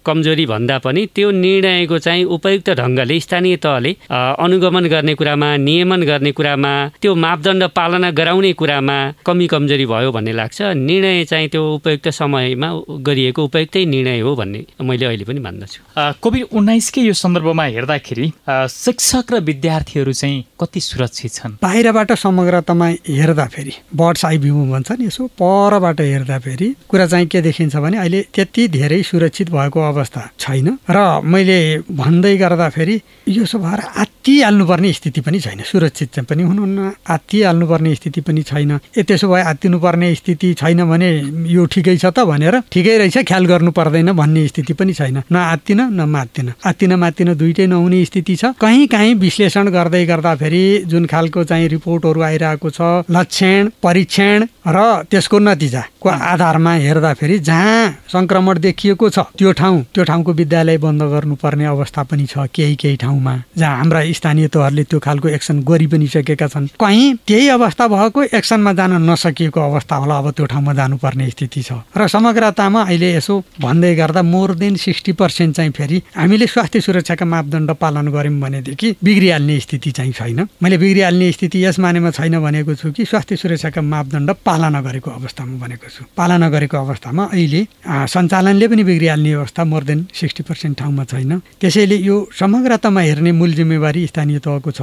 कमजोरी 0.06 0.46
भन्दा 0.46 0.78
पनि 0.86 1.06
त्यो 1.16 1.32
निर्णयको 1.32 1.98
चाहिँ 2.06 2.24
उपयुक्त 2.36 2.70
ढङ्गले 2.80 3.20
स्थानीय 3.20 3.56
तहले 3.64 3.92
अनुगमन 4.12 4.86
गर्ने 4.94 5.14
कुरामा 5.16 5.50
नियमन 5.68 6.02
गर्ने 6.10 6.32
कुरामा 6.38 6.72
त्यो 7.02 7.16
मापदण्ड 7.16 7.64
पालना 7.78 8.10
गराउने 8.20 8.52
कुरामा 8.62 8.98
कमी 9.26 9.48
कमजोरी 9.54 9.86
भयो 9.86 10.12
भन्ने 10.12 10.34
लाग्छ। 10.34 10.62
निर्णय 10.62 11.24
चाहिँ 11.32 11.48
त्यो 11.54 11.62
उपयुक्त 11.76 12.10
समयमा 12.10 12.70
गरिएको 13.08 13.44
उपयुक्तै 13.44 13.86
निर्णय 13.86 14.20
हो 14.20 14.36
भन्ने 14.36 14.66
मैले 14.82 15.06
अहिले 15.06 15.26
पनि 15.30 15.40
मान्दछु। 15.40 15.80
कोभिड 16.22 16.44
उन्नाइसकै 16.58 17.02
यो 17.02 17.14
सन्दर्भमा 17.14 17.66
हेर्दाखेरि 17.76 18.28
शिक्षक 18.70 19.34
र 19.34 19.40
विद्यार्थीहरू 19.50 20.14
चाहिँ 20.14 20.44
कति 20.60 20.80
सुरक्षित 20.82 21.32
छन्? 21.34 21.52
बाहिरबाट 21.62 22.12
समग्रतामा 22.26 22.88
हेर्दाखेरि 23.10 23.74
बर्ड्स 24.02 24.26
आई 24.26 24.38
भ्यू 24.44 24.66
भन्छ 24.72 24.92
नि 25.00 25.06
यसो 25.06 25.28
परबाट 25.42 26.02
हेर्दाखेरि 26.02 26.68
कुरा 26.90 27.06
चाहिँ 27.12 27.28
के 27.28 27.42
देखिन्छ 27.42 27.76
भने 27.76 27.98
अहिले 27.98 28.22
त्यति 28.34 28.68
धेरै 28.78 29.02
सुरक्षित 29.04 29.50
भएको 29.52 29.80
अवस्था 29.92 30.22
छैन। 30.40 30.68
र 30.90 30.98
मैले 31.24 31.60
भन्दै 31.92 32.36
गर्दाखेरि 32.38 32.96
यो 33.30 33.46
सब 33.46 33.62
भएर 33.62 33.80
आत्तिहाल्नुपर्ने 34.02 34.92
स्थिति 34.94 35.22
पनि 35.22 35.40
छैन। 35.40 35.60
सुरक्षित 35.72 36.20
पनि 36.30 36.44
हुनुहुन्न 36.44 36.80
आत्तिहाल्नुपर्ने 37.10 37.96
स्थिति 37.96 38.22
पनि 38.22 38.42
छैन। 38.44 38.72
ए 38.98 39.04
त्यसो 39.04 39.28
भए 39.28 39.42
आत्तिनुपर्ने 39.52 40.14
स्थिति 40.16 40.54
छैन 40.62 40.80
भने 40.90 41.10
यो 41.52 41.66
ठिकै 41.66 41.98
छ 41.98 42.06
त 42.16 42.26
भनेर 42.26 42.60
ठिकै 42.72 42.98
रहेछ 42.98 43.18
ख्याल 43.28 43.46
गर्नु 43.46 43.72
पर्दैन 43.72 44.12
भन्ने 44.14 44.48
स्थिति 44.48 44.74
पनि 44.74 44.94
छैन। 44.94 45.18
न 45.32 45.36
आत्तिन 45.36 45.82
न 45.94 46.02
मात्तिन। 46.10 46.54
आत्तिन 46.66 46.94
मात्तिन 46.96 47.34
दुइटै 47.34 47.66
नहुने 47.68 48.04
स्थिति 48.06 48.36
छ। 48.36 48.54
कहीँ 48.62 48.88
काहीँ 48.88 49.14
विश्लेषण 49.18 49.70
गर्दै 49.70 50.06
गर्दाखेरि 50.06 50.64
जुन 50.88 51.06
खालको 51.06 51.44
चाहिँ 51.44 51.68
रिपोर्टहरू 51.70 52.22
आइरहेको 52.22 52.70
छ 52.70 52.82
लक्षण 53.12 53.70
परीक्षण 53.84 54.48
र 54.68 54.78
त्यसको 55.12 55.40
नतिजाको 55.40 56.10
आधारमा 56.10 56.74
हेर्दाखेरि 56.86 57.40
जहाँ 57.42 58.08
सङ्क्रमण 58.14 58.60
देखिएको 58.60 59.10
छ 59.10 59.20
त्यो 59.38 59.52
ठाउँ 59.52 59.81
त्यो 59.94 60.04
ठाउँको 60.04 60.34
विद्यालय 60.34 60.78
बन्द 60.78 61.02
गर्नुपर्ने 61.12 61.66
अवस्था 61.66 62.04
पनि 62.04 62.26
छ 62.26 62.46
केही 62.56 62.76
केही 62.76 62.96
ठाउँमा 62.98 63.34
जहाँ 63.58 63.78
हाम्रा 63.78 64.02
स्थानीय 64.12 64.48
तहहरूले 64.48 64.84
त्यो 64.84 65.00
खालको 65.00 65.28
एक्सन 65.30 65.62
गरि 65.64 65.88
पनि 65.88 66.08
सकेका 66.08 66.48
छन्। 66.48 66.68
कहीँ 66.80 67.16
त्यही 67.28 67.48
अवस्था 67.50 67.88
भएको 67.88 68.24
एक्सनमा 68.34 68.74
जान 68.74 68.92
नसकिएको 69.10 69.60
अवस्था 69.62 69.96
होला 69.96 70.18
अब 70.18 70.32
त्यो 70.32 70.46
ठाउँमा 70.46 70.74
जानुपर्ने 70.74 71.30
स्थिति 71.30 71.62
छ। 71.62 71.72
र 71.98 72.08
समग्रतामा 72.08 72.82
अहिले 72.82 73.14
यसो 73.16 73.40
भन्दै 73.62 73.94
गर्दा 73.96 74.22
मोर 74.24 74.56
देन 74.56 74.76
सिक्सटी 74.76 75.12
पर्सेन्ट 75.14 75.56
चाहिँ 75.56 75.72
फेरि 75.72 76.02
हामीले 76.16 76.48
स्वास्थ्य 76.48 76.82
सुरक्षाका 76.82 77.26
मापदण्ड 77.26 77.72
पालन 77.82 78.08
गऱ्यौँ 78.12 78.40
भनेदेखि 78.42 78.96
बिग्रिहाल्ने 79.04 79.60
स्थिति 79.60 79.92
चाहिँ 79.92 80.12
छैन। 80.12 80.48
मैले 80.64 80.78
बिग्रिहाल्ने 80.78 81.32
स्थिति 81.32 81.66
यस 81.66 81.80
मानेमा 81.80 82.12
छैन 82.12 82.40
भनेको 82.42 82.76
छु 82.76 82.92
कि 82.92 83.06
स्वास्थ्य 83.06 83.36
सुरक्षाका 83.36 83.82
मापदण्ड 83.82 84.30
पालना 84.46 84.82
गरेको 84.82 85.12
अवस्थामा 85.12 85.58
भनेको 85.60 85.88
छु। 85.90 86.04
पालना 86.18 86.50
गरेको 86.50 86.78
अवस्थामा 86.78 87.24
अहिले 87.32 87.62
सञ्चालनले 87.88 88.68
पनि 88.68 88.84
बिग्रिहाल्ने 88.84 89.32
अवस्था 89.34 89.64
मोर 89.72 89.84
देन 89.84 90.00
सिक्सटी 90.12 90.44
पर्सेन्ट 90.44 90.78
ठाउँमा 90.80 91.04
छैन। 91.08 91.32
त्यसैले 91.62 91.98
यो 91.98 92.16
समग्रतामा 92.40 93.02
हेर्ने 93.02 93.32
मूल 93.32 93.52
जिम्मेवारी 93.56 94.06
स्थानीय 94.08 94.40
तहको 94.44 94.72
छ। 94.72 94.82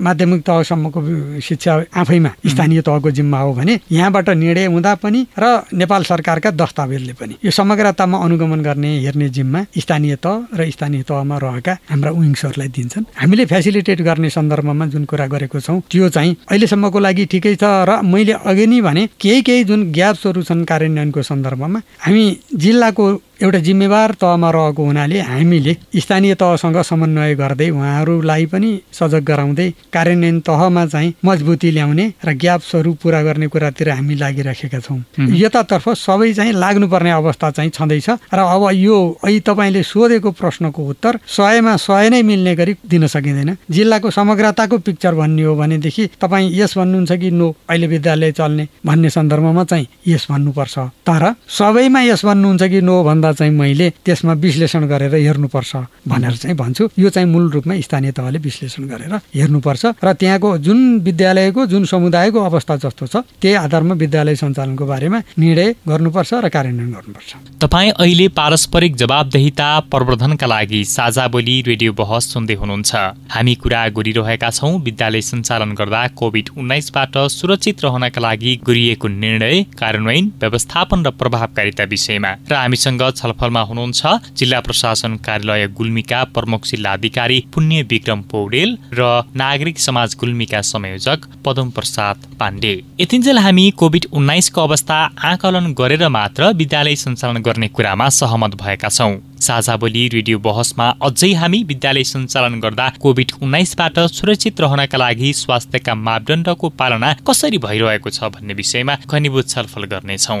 माध्यमिक 0.00 0.40
तहसम्मको 0.48 1.00
शिक्षा 1.40 1.72
आफैमा 2.00 2.30
स्थानीय 2.46 2.80
तहको 2.80 3.10
जिम्मा 3.10 3.38
हो 3.40 3.52
भने 3.54 3.78
यहाँबाट 3.92 4.28
निर्णय 4.42 4.66
हुँदा 4.72 4.94
पनि 5.04 5.20
र 5.38 5.44
नेपाल 5.74 6.02
सरकारका 6.04 6.50
दस्तावेजले 6.56 7.12
पनि। 7.20 7.34
यो 7.44 7.50
समग्रतामा 7.50 8.18
अनुगमन 8.24 8.60
गर्ने 8.62 8.90
हेर्ने 9.04 9.28
जिम्मा 9.36 9.60
स्थानीय 9.76 10.16
तह 10.24 10.56
र 10.56 10.70
स्थानीय 10.70 11.02
तहमा 11.02 11.36
रहेका 11.38 11.72
हाम्रा 11.90 12.10
विङ्सहरूलाई 12.10 12.68
दिन्छन्। 12.68 13.04
हामीले 13.20 13.44
फेसिलिटेट 13.46 14.00
गर्ने 14.02 14.30
सन्दर्भमा 14.30 14.86
जुन 14.86 15.04
कुरा 15.04 15.26
गरेको 15.26 15.60
छौँ 15.60 15.80
त्यो 15.90 16.08
चाहिँ 16.08 16.36
अहिलेसम्मको 16.50 16.98
लागि 16.98 17.24
ठिकै 17.32 17.54
छ 17.56 17.64
र 17.88 18.00
मैले 18.04 18.32
अघि 18.40 18.66
नै 18.66 18.80
भने 18.80 19.02
केही 19.20 19.42
केही 19.42 19.64
जुन 19.64 19.80
ग्याप्सहरू 19.92 20.42
छन् 20.42 20.64
कार्यान्वयनको 20.64 21.22
सन्दर्भमा 21.22 21.78
हामी 22.04 22.24
जिल्लाको 22.54 23.04
एउटा 23.36 23.58
जिम्मेवार 23.58 24.12
तहमा 24.20 24.50
रहेको 24.50 24.84
हुनाले 24.84 25.20
हामीले 25.20 25.76
स्थानीय 25.94 26.34
तहसँग 26.40 26.76
समन्वय 26.82 27.34
गर्दै 27.36 27.68
उहाँहरूलाई 27.70 28.46
पनि 28.48 28.70
सजग 28.92 29.24
गराउँदै 29.28 29.68
कार्यान्वयन 29.92 30.40
तहमा 30.40 30.84
चाहिँ 30.86 31.12
मजबुती 31.24 31.70
ल्याउने 31.70 32.06
र 32.24 32.32
ग्याप्सहरू 32.34 32.92
पुरा 33.02 33.20
गर्ने 33.22 33.46
कुरातिर 33.52 33.88
हामी 33.90 34.14
लागिराखेका 34.14 34.80
छौँ। 34.80 35.00
यतातर्फ 35.36 35.88
सबै 35.96 36.32
चाहिँ 36.32 36.52
लाग्नुपर्ने 36.54 37.10
अवस्था 37.10 37.50
चाहिँ 37.50 37.70
छँदैछ 37.76 38.08
र 38.32 38.38
अब 38.40 38.64
यो 38.72 38.96
अहिले 39.20 39.40
तपाईँले 39.44 39.82
सोधेको 39.84 40.30
प्रश्नको 40.32 40.82
उत्तर 40.88 41.18
सयमा 41.28 41.76
सय 41.76 42.08
नै 42.10 42.22
मिल्ने 42.22 42.54
गरी 42.56 42.74
दिन 42.88 43.06
सकिँदैन। 43.06 43.56
जिल्लाको 43.68 44.10
समग्रताको 44.16 44.78
पिक्चर 44.80 45.14
भन्ने 45.14 45.42
हो 45.42 45.54
भनेदेखि 45.56 46.08
तपाईँ 46.16 46.48
यस 46.56 46.78
भन्नुहुन्छ 46.78 47.12
कि 47.20 47.30
नो 47.30 47.52
अहिले 47.68 47.86
विद्यालय 47.86 48.32
चल्ने 48.32 48.68
भन्ने 48.86 49.10
सन्दर्भमा 49.10 49.64
चाहिँ 49.64 49.86
यस 50.08 50.26
भन्नुपर्छ। 50.30 50.78
तर 51.04 51.34
सबैमा 51.52 52.00
यस 52.00 52.24
भन्नुहुन्छ 52.24 52.62
कि 52.72 52.80
नो 52.80 52.96
भन्दा 53.04 53.24
भन्दा 53.26 53.38
चाहिँ 53.38 53.52
मैले 53.52 53.90
त्यसमा 54.06 54.32
विश्लेषण 54.38 54.86
गरेर 54.86 55.14
हेर्नुपर्छ 55.14 55.76
भनेर 56.06 56.36
चाहिँ 56.36 56.56
भन्छु। 56.56 56.88
यो 56.98 57.10
चाहिँ 57.10 57.28
मूल 57.28 57.50
रूपमा 57.50 57.74
स्थानीय 57.82 58.12
तहले 58.14 58.38
विश्लेषण 58.38 58.86
गरेर 58.86 59.14
हेर्नुपर्छ। 59.34 59.84
र 59.98 60.12
त्यहाँको 60.14 60.58
जुन 60.58 60.78
विद्यालयको 61.02 61.66
जुन 61.66 61.84
समुदायको 61.84 62.38
अवस्था 62.40 62.76
जस्तो 62.76 63.06
छ 63.06 63.16
त्यही 63.42 63.54
आधारमा 63.66 63.94
विद्यालय 63.94 64.34
सञ्चालनको 64.36 64.84
बारेमा 64.86 65.18
निर्णय 65.38 65.74
गर्नुपर्छ 65.88 66.30
र 66.34 66.48
कार्यान्वयन 66.48 66.90
गर्नुपर्छ। 66.94 67.30
तपाईँ 67.58 67.90
अहिले 67.98 68.28
पारस्परिक 68.30 68.96
जवाबदेहिता 68.96 69.68
प्रवर्धनका 69.90 70.46
लागि 70.46 70.84
साझा 70.86 71.26
बोली 71.26 71.56
रेडियो 71.66 71.92
बहस 71.92 72.24
सुन्दै 72.32 72.54
हुनुहुन्छ। 72.54 72.90
हामी 73.34 73.54
कुरा 73.62 73.80
गरिरहेका 73.90 74.50
छौँ 74.50 74.72
विद्यालय 74.86 75.20
सञ्चालन 75.20 75.74
गर्दा 75.74 76.02
कोभिड 76.14 76.46
उन्नाइसबाट 76.56 77.14
सुरक्षित 77.30 77.84
रहनका 77.84 78.20
लागि 78.20 78.52
गरिएको 78.66 79.08
निर्णय 79.08 79.56
कार्यान्वयन 79.74 80.24
व्यवस्थापन 80.40 80.98
र 81.06 81.10
प्रभावकारिता 81.10 81.84
विषयमा। 81.84 82.30
र 82.46 82.54
हामीसँग 82.54 83.02
छलफलमा 83.16 83.60
हुनुहुन्छ। 83.62 84.14
जिल्ला 84.36 84.60
प्रशासन 84.60 85.16
कार्यालय 85.26 85.66
गुल्मीका 85.78 86.22
प्रमुख 86.34 86.66
जिल्लाधिकारी 86.66 87.38
पुण्य 87.54 87.82
विक्रम 87.90 88.22
पौडेल 88.32 88.76
र 88.94 89.10
नागरिक 89.36 89.78
समाज 89.78 90.16
गुल्मीका 90.20 90.60
संयोजक 90.64 91.26
पदम 91.44 91.70
प्रसाद 91.70 92.26
पाण्डे 92.40 92.74
यतिन्जेल 93.00 93.38
हामी 93.38 93.70
कोभिड 93.76 94.06
उन्नाइसको 94.12 94.60
अवस्था 94.62 94.98
आकलन 95.26 95.72
गरेर 95.74 96.08
मात्र 96.10 96.52
विद्यालय 96.56 96.96
सञ्चालन 96.96 97.42
गर्ने 97.42 97.68
कुरामा 97.68 98.08
सहमत 98.18 98.54
भएका 98.62 98.88
छौँ। 98.88 99.14
साझा 99.40 99.76
बोली 99.76 100.06
रेडियो 100.08 100.38
बहसमा 100.38 100.88
अझै 101.02 101.32
हामी 101.34 101.62
विद्यालय 101.64 102.04
सञ्चालन 102.04 102.60
गर्दा 102.60 102.88
कोभिड 103.02 103.32
उन्नाइसबाट 103.42 103.98
सुरक्षित 104.10 104.60
रहनका 104.60 104.98
लागि 104.98 105.32
स्वास्थ्यका 105.34 105.94
मापदण्डको 105.96 106.68
पालना 106.78 107.12
कसरी 107.28 107.58
भइरहेको 107.58 108.10
छ 108.10 108.32
भन्ने 108.34 108.54
विषयमा 108.54 108.96
घनीभूत 109.06 109.48
छलफल 109.48 109.84
गर्नेछौँ। 109.92 110.40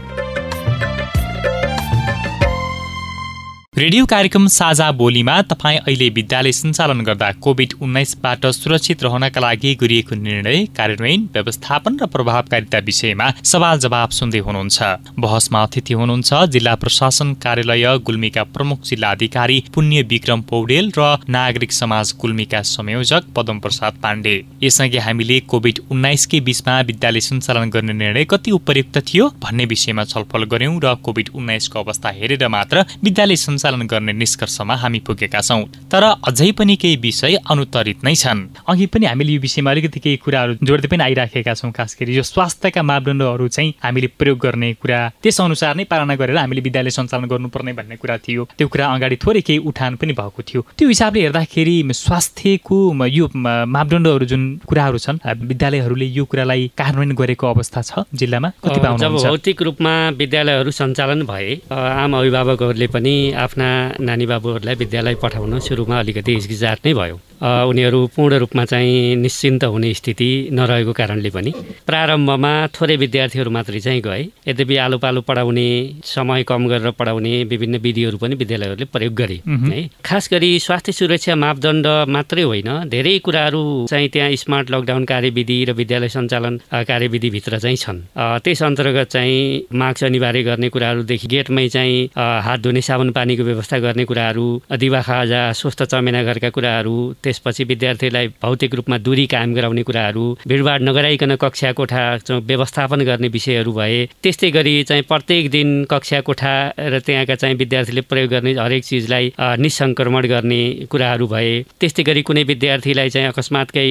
रेडियो 3.81 4.05
कार्यक्रम 4.05 4.45
साझा 4.47 4.89
बोलीमा 4.91 5.35
तपाईँ 5.51 5.77
अहिले 5.79 6.07
विद्यालय 6.15 6.51
सञ्चालन 6.51 6.99
गर्दा 7.03 7.31
कोभिड 7.43 7.71
उन्नाइसबाट 7.81 8.45
सुरक्षित 8.47 9.03
रहनका 9.03 9.41
लागि 9.41 9.73
गरिएको 9.81 10.15
निर्णय 10.17 10.65
कार्यान्वयन 10.77 11.21
व्यवस्थापन 11.33 11.97
र 12.01 12.05
प्रभावकारिता 12.13 12.79
विषयमा 12.89 13.29
सवाल 13.51 13.79
जवाब 13.79 14.09
सुन्दै 14.17 14.39
हुनुहुन्छ। 14.39 14.77
बहसमा 15.19 15.61
अतिथि 15.63 15.93
हुनुहुन्छ 15.93 16.41
जिल्ला 16.53 16.75
प्रशासन 16.83 17.33
कार्यालय 17.45 17.97
गुल्मीका 18.05 18.43
प्रमुख 18.53 18.83
जिल्ला 18.89 19.09
अधिकारी 19.17 19.57
पुण्य 19.73 20.01
विक्रम 20.11 20.41
पौडेल 20.51 20.91
र 20.97 21.07
नागरिक 21.37 21.71
समाज 21.71 22.13
गुल्मीका 22.21 22.61
संयोजक 22.73 23.33
पदम 23.35 23.59
प्रसाद 23.65 23.97
पाण्डे। 24.03 24.35
यसअघि 24.63 25.01
हामीले 25.07 25.39
कोभिड 25.47 25.79
उन्नाइसकै 25.89 26.39
बीचमा 26.49 26.79
विद्यालय 26.91 27.25
सञ्चालन 27.29 27.73
गर्ने 27.77 27.97
निर्णय 28.03 28.25
कति 28.29 28.51
उपयुक्त 28.59 29.01
थियो 29.09 29.31
भन्ने 29.41 29.65
विषयमा 29.73 30.05
छलफल 30.13 30.43
गर्यौं 30.53 30.79
र 30.85 30.95
कोभिड 31.01 31.33
उन्नाइसको 31.35 31.83
अवस्था 31.83 32.15
हेरेर 32.21 32.47
मात्र 32.59 32.85
विद्यालय 33.03 33.43
सञ्चालन 33.47 33.69
सञ्चालन 33.71 33.87
गर्ने 33.87 34.13
निष्कर्षमा 34.13 34.75
हामी 34.75 34.99
पुगेका 35.07 35.41
छौँ। 35.41 35.63
तर 35.91 36.03
अझै 36.27 36.51
पनि 36.51 36.75
केही 36.75 36.95
विषय 36.97 37.35
अनुत्तरित 37.51 38.03
नै 38.03 38.15
छन्। 38.15 38.39
अघि 38.67 38.85
पनि 38.91 39.05
हामीले 39.05 39.31
यो 39.31 39.41
विषयमा 39.41 39.71
अलिकति 39.71 39.99
केही 39.99 40.17
कुराहरू 40.25 40.53
जोड्दै 40.59 40.87
पनि 40.91 41.03
आइराखेका 41.03 41.53
छौँ 41.53 41.71
खास 41.71 41.95
गरी 41.99 42.15
यो 42.15 42.23
स्वास्थ्यका 42.23 42.81
मापदण्डहरू 42.83 43.47
चाहिँ 43.47 43.73
हामीले 43.83 44.07
प्रयोग 44.19 44.39
गर्ने 44.43 44.73
कुरा 44.81 44.99
त्यस 45.23 45.41
अनुसार 45.41 45.75
नै 45.75 45.83
पालना 45.87 46.15
गरेर 46.19 46.37
हामीले 46.37 46.61
विद्यालय 46.61 46.91
सञ्चालन 46.91 47.25
गर्नुपर्ने 47.31 47.73
भन्ने 47.79 47.95
कुरा 47.95 48.17
थियो। 48.25 48.43
त्यो 48.57 48.67
कुरा 48.67 48.85
अगाडि 48.95 49.15
थोरै 49.23 49.41
केही 49.47 49.59
उठान 49.69 49.95
पनि 49.95 50.13
भएको 50.19 50.41
थियो। 50.47 50.61
त्यो 50.77 50.87
हिसाबले 50.87 51.21
हेर्दाखेरि 51.21 51.75
स्वास्थ्यको 51.95 52.77
यो 53.07 53.25
मापदण्डहरू 53.35 54.25
जुन 54.31 54.43
कुराहरू 54.67 54.97
छन् 54.99 55.23
विद्यालयहरूले 55.51 56.07
यो 56.17 56.23
कुरालाई 56.25 56.71
कार्यान्वयन 56.77 57.11
गरेको 57.21 57.45
अवस्था 57.47 57.81
छ 57.81 58.03
जिल्लामा 58.19 58.49
कति 58.63 58.79
जब 59.01 59.15
भौतिक 59.21 59.61
रूपमा 59.61 59.93
विद्यालयहरू 60.19 60.71
सञ्चालन 60.71 61.21
भए 61.31 61.49
आम 61.71 62.11
अभिभावकहरूले 62.17 62.87
पनि 62.95 63.15
आफ्ना 63.45 63.60
नानी 64.07 64.25
बाबुहरूलाई 64.25 64.75
विद्यालय 64.75 65.15
पठाउन 65.23 65.59
सुरुमा 65.59 65.99
अलिकति 65.99 66.31
हिचकिचाट 66.35 66.77
नै 66.85 66.93
भयो। 66.93 67.17
उनीहरू 67.41 67.99
पूर्ण 68.15 68.37
रूपमा 68.37 68.63
चाहिँ 68.65 69.15
निश्चिन्त 69.17 69.63
हुने 69.65 69.93
स्थिति 69.93 70.29
नरहेको 70.53 70.93
कारणले 70.93 71.29
पनि 71.29 71.51
प्रारम्भमा 71.87 72.51
थोरै 72.75 72.95
विद्यार्थीहरू 72.95 73.51
मात्रै 73.51 73.79
चाहिँ 73.79 74.01
गए। 74.01 74.23
यद्यपि 74.47 74.75
आलो 74.77 74.97
पालो 74.97 75.21
पढाउने 75.21 75.67
समय 76.05 76.43
कम 76.43 76.67
गरेर 76.67 76.91
पढाउने 76.99 77.43
विभिन्न 77.43 77.77
विधिहरू 77.81 78.17
पनि 78.17 78.35
विद्यालयहरूले 78.35 78.85
प्रयोग 78.93 79.13
गरे। 79.13 79.39
है 79.47 79.79
खास 80.05 80.29
गरी 80.33 80.51
स्वास्थ्य 80.59 80.91
सुरक्षा 80.91 81.35
मापदण्ड 81.35 81.87
मात्रै 82.07 82.43
होइन 82.43 82.69
धेरै 82.89 83.17
कुराहरू 83.25 83.63
चाहिँ 83.89 84.09
त्यहाँ 84.09 84.35
स्मार्ट 84.37 84.71
लकडाउन 84.71 85.05
कार्यविधि 85.05 85.57
र 85.65 85.73
विद्यालय 85.73 86.09
सञ्चालन 86.09 86.59
कार्यविधिभित्र 86.71 87.59
चाहिँ 87.59 87.77
छन्। 87.77 87.99
त्यस 88.43 88.63
अन्तर्गत 88.63 89.07
चाहिँ 89.11 89.65
मास्क 89.73 90.03
अनिवार्य 90.03 90.43
गर्ने 90.43 90.69
कुराहरूदेखि 90.69 91.27
गेटमै 91.27 91.67
चाहिँ 91.69 92.09
हात 92.45 92.59
धुने 92.61 92.81
साबुन 92.81 93.11
पानीको 93.11 93.43
व्यवस्था 93.43 93.79
गर्ने 93.79 94.05
कुराहरू 94.05 94.45
दिवा 94.77 95.01
खाजा 95.01 95.41
स्वस्थ 95.53 95.83
चमेना 95.91 96.23
घरका 96.23 96.49
कुराहरू 96.49 96.95
त्यसपछि 97.31 97.63
विद्यार्थीलाई 97.65 98.27
भौतिक 98.41 98.75
रूपमा 98.75 98.97
दूरी 98.99 99.25
कायम 99.27 99.53
गराउने 99.53 99.83
कुराहरू 99.83 100.25
भिडभाड 100.47 100.81
नगराइकन 100.83 101.35
कक्षा 101.37 101.71
कोठा 101.73 102.03
व्यवस्थापन 102.43 103.01
गर्ने 103.03 103.27
विषयहरू 103.29 103.71
भए 103.73 103.99
त्यस्तै 104.23 104.49
गरी 104.51 104.73
चाहिँ 104.83 105.03
प्रत्येक 105.05 105.49
दिन 105.51 105.69
कक्षा 105.91 106.19
कोठा 106.21 106.53
र 106.85 106.99
त्यहाँका 107.01 107.35
चाहिँ 107.35 107.55
विद्यार्थीले 107.57 108.01
प्रयोग 108.03 108.29
गर्ने 108.31 108.53
हरेक 108.55 108.83
चिजलाई 108.83 109.31
निसङ्क्रमण 109.59 110.27
गर्ने 110.27 110.61
कुराहरू 110.91 111.27
भए 111.27 111.53
त्यस्तै 111.79 112.03
गरी 112.03 112.21
कुनै 112.23 112.43
विद्यार्थीलाई 112.51 113.09
चाहिँ 113.09 113.27
अकस्मातकै 113.29 113.87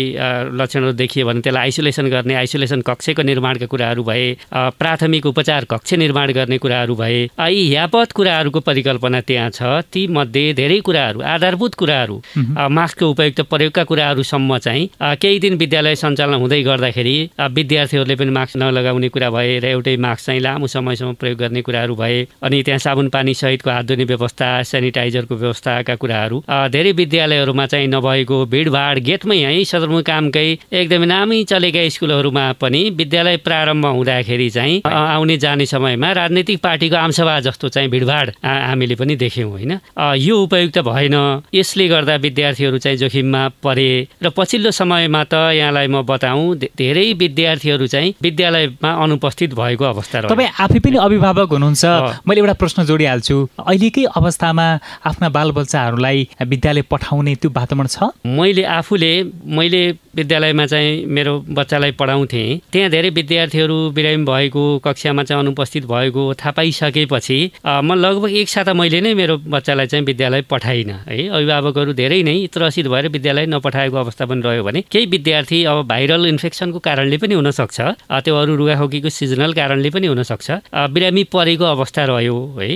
लक्षणहरू 0.54 0.92
देखियो 0.94 1.26
भने 1.26 1.40
त्यसलाई 1.40 1.62
आइसोलेसन 1.62 2.06
गर्ने 2.08 2.34
आइसोलेसन 2.36 2.80
कक्षको 2.82 3.22
निर्माणका 3.24 3.66
कुराहरू 3.66 4.02
भए 4.04 4.26
प्राथमिक 4.80 5.26
उपचार 5.26 5.64
कक्ष 5.70 5.94
निर्माण 5.96 6.32
गर्ने 6.32 6.58
कुराहरू 6.58 6.94
भए 6.96 7.22
यी 7.48 7.64
यापत 7.70 8.12
कुराहरूको 8.12 8.60
परिकल्पना 8.62 9.20
त्यहाँ 9.26 9.50
छ 9.52 9.72
ती 9.88 10.06
मध्ये 10.10 10.46
धेरै 10.54 10.78
कुराहरू 10.82 11.20
आधारभूत 11.30 11.74
कुराहरू 11.76 12.20
मास्कको 12.70 13.12
उपयुक्त 13.30 13.50
प्रयोगका 13.50 13.82
कुराहरूसम्म 13.84 14.58
चाहिँ 14.58 14.88
केही 15.16 15.38
दिन 15.38 15.54
विद्यालय 15.54 15.94
सञ्चालन 15.94 16.34
हुँदै 16.34 16.62
गर्दाखेरि 16.62 17.14
विद्यार्थीहरूले 17.54 18.14
पनि 18.16 18.30
मास्क 18.30 18.56
नलगाउने 18.58 19.08
कुरा 19.14 19.30
भए 19.30 19.58
र 19.58 19.64
एउटै 19.70 19.96
मास्क 19.96 20.26
चाहिँ 20.26 20.40
लामो 20.40 20.66
समयसम्म 20.66 21.14
प्रयोग 21.14 21.38
गर्ने 21.38 21.62
कुराहरू 21.62 21.94
भए 21.94 22.18
अनि 22.42 22.62
त्यहाँ 22.62 22.78
साबुन 22.78 23.08
पानी 23.14 23.34
सहितको 23.34 23.70
हात 23.70 23.84
धुने 23.86 24.04
व्यवस्था 24.04 24.48
सेनिटाइजरको 24.66 25.34
व्यवस्थाका 25.36 25.94
कुराहरू 26.02 26.42
धेरै 26.74 26.92
विद्यालयहरूमा 26.92 27.66
चाहिँ 27.70 27.88
नभएको 27.88 28.36
भिडभाड 28.50 28.98
गेटमै 29.06 29.38
है 29.38 29.64
सदरमुकामकै 29.64 30.46
एकदमै 30.74 31.06
नामी 31.06 31.38
चलेका 31.50 31.88
स्कुलहरूमा 31.94 32.44
पनि 32.60 32.82
विद्यालय 32.98 33.36
प्रारम्भ 33.46 33.86
हुँदाखेरि 33.86 34.48
चाहिँ 34.50 34.82
आउने 34.90 35.36
जाने 35.38 35.66
समयमा 35.66 36.12
राजनैतिक 36.18 36.58
पार्टीको 36.62 36.96
आमसभा 36.96 37.38
जस्तो 37.46 37.68
चाहिँ 37.68 37.88
भिडभाड 37.90 38.26
हामीले 38.42 38.94
पनि 38.94 39.16
देख्यौँ 39.16 39.50
होइन? 39.50 39.72
यो 40.18 40.36
उपयुक्त 40.42 40.78
भएन। 40.88 41.16
यसले 41.54 41.86
गर्दा 41.88 42.14
विद्यार्थीहरू 42.26 42.78
चाहिँ 42.78 42.98
जोखिममा 43.20 43.48
परे 43.62 44.08
र 44.22 44.30
पछिल्लो 44.36 44.70
समयमा 44.70 45.22
त 45.24 45.34
यहाँलाई 45.52 45.86
म 45.86 46.02
बताउँ 46.02 46.56
धेरै 46.56 47.12
विद्यार्थीहरू 47.20 47.86
चाहिँ 47.86 48.14
विद्यालयमा 48.22 48.90
अनुपस्थित 49.04 49.54
भएको 49.54 49.84
अवस्था 49.84 50.20
तपाईँ 50.32 50.48
आफै 50.60 50.78
पनि 50.80 50.96
अभिभावक 50.96 51.48
हुनुहुन्छ। 51.52 51.84
मैले 52.28 52.40
एउटा 52.40 52.54
प्रश्न 52.60 52.84
जोडिहाल्छु। 52.88 53.36
अहिलेकै 53.60 54.04
अवस्थामा 54.16 54.66
आफ्ना 55.04 55.28
बालबच्चाहरूलाई 55.28 56.18
विद्यालय 56.42 56.82
पठाउने 56.90 57.34
त्यो 57.36 57.50
वातावरण 57.50 57.86
छ? 57.86 57.98
मैले 58.26 58.64
आफूले 58.64 59.12
मैले 59.56 59.82
विद्यालयमा 60.16 60.66
चाहिँ 60.66 61.06
मेरो 61.06 61.32
बच्चालाई 61.48 61.92
पढाउँथेँ। 62.00 62.48
त्यहाँ 62.72 62.90
धेरै 62.90 63.10
विद्यार्थीहरू 63.10 63.76
बिरामी 63.96 64.24
भएको 64.24 64.62
कक्षामा 64.84 65.22
चाहिँ 65.22 65.42
अनुपस्थित 65.44 65.84
भएको 65.86 66.22
थाहा 66.40 66.52
पाइसकेपछि 66.56 67.38
म 67.66 67.94
लगभग 67.94 68.30
एक 68.40 68.48
साता 68.48 68.72
मैले 68.74 69.00
नै 69.00 69.14
मेरो 69.14 69.36
बच्चालाई 69.46 69.86
चाहिँ 69.86 70.04
विद्यालय 70.06 70.42
पठाइनँ। 70.50 70.98
है 71.08 71.28
अभिभावकहरू 71.28 71.92
धेरै 71.94 72.22
नै 72.22 72.36
त्रसित 72.52 72.86
भएर 72.90 73.08
विद्यालय 73.10 73.46
नपठाएको 73.46 73.96
अवस्था 73.96 74.26
पनि 74.26 74.42
रह्यो 74.44 74.64
भने 74.64 74.80
केही 74.90 75.06
विद्यार्थी 75.06 75.62
अब 75.64 75.86
भाइरल 75.88 76.26
इन्फेक्सनको 76.26 76.78
कारणले 76.80 77.16
पनि 77.18 77.34
हुनसक्छ 77.34 77.80
त्यो 78.24 78.36
अरू 78.36 78.56
रुगाखोकीको 78.56 79.08
सिजनल 79.10 79.52
कारणले 79.52 79.90
पनि 79.90 80.06
हुनसक्छ 80.06 80.50
बिरामी 80.94 81.24
परेको 81.32 81.64
अवस्था 81.64 82.04
रह्यो 82.10 82.38
है। 82.58 82.68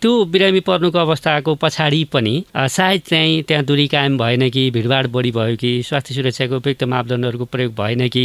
त्यो 0.00 0.12
बिरामी 0.32 0.60
पर्नुको 0.60 0.98
अवस्थाको 0.98 1.54
पछाडि 1.62 2.02
पनि 2.12 2.34
सायद 2.56 3.02
चाहिँ 3.08 3.42
त्यहाँ 3.48 3.64
दूरी 3.64 3.86
कायम 3.88 4.18
भएन 4.18 4.48
कि 4.50 4.70
भिडभाड 4.70 5.06
बढी 5.12 5.30
भयो 5.32 5.56
कि 5.56 5.70
स्वास्थ्य 5.82 6.14
सुरक्षाको 6.14 6.56
उपयुक्त 6.56 6.84
मापदण्डहरूको 6.84 7.44
प्रयोग 7.52 7.72
भएन 7.74 8.08
कि 8.08 8.24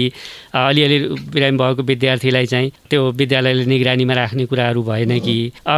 अलिअलि 0.55 0.99
बिरामी 1.33 1.57
भएको 1.57 1.83
विद्यार्थीलाई 1.83 2.45
चाहिँ 2.45 2.71
त्यो 2.89 3.11
विद्यालयले 3.11 3.65
निगरानीमा 3.65 4.13
राख्ने 4.13 4.45
कुराहरू 4.45 4.83
भएन 4.83 5.17
कि। 5.19 5.37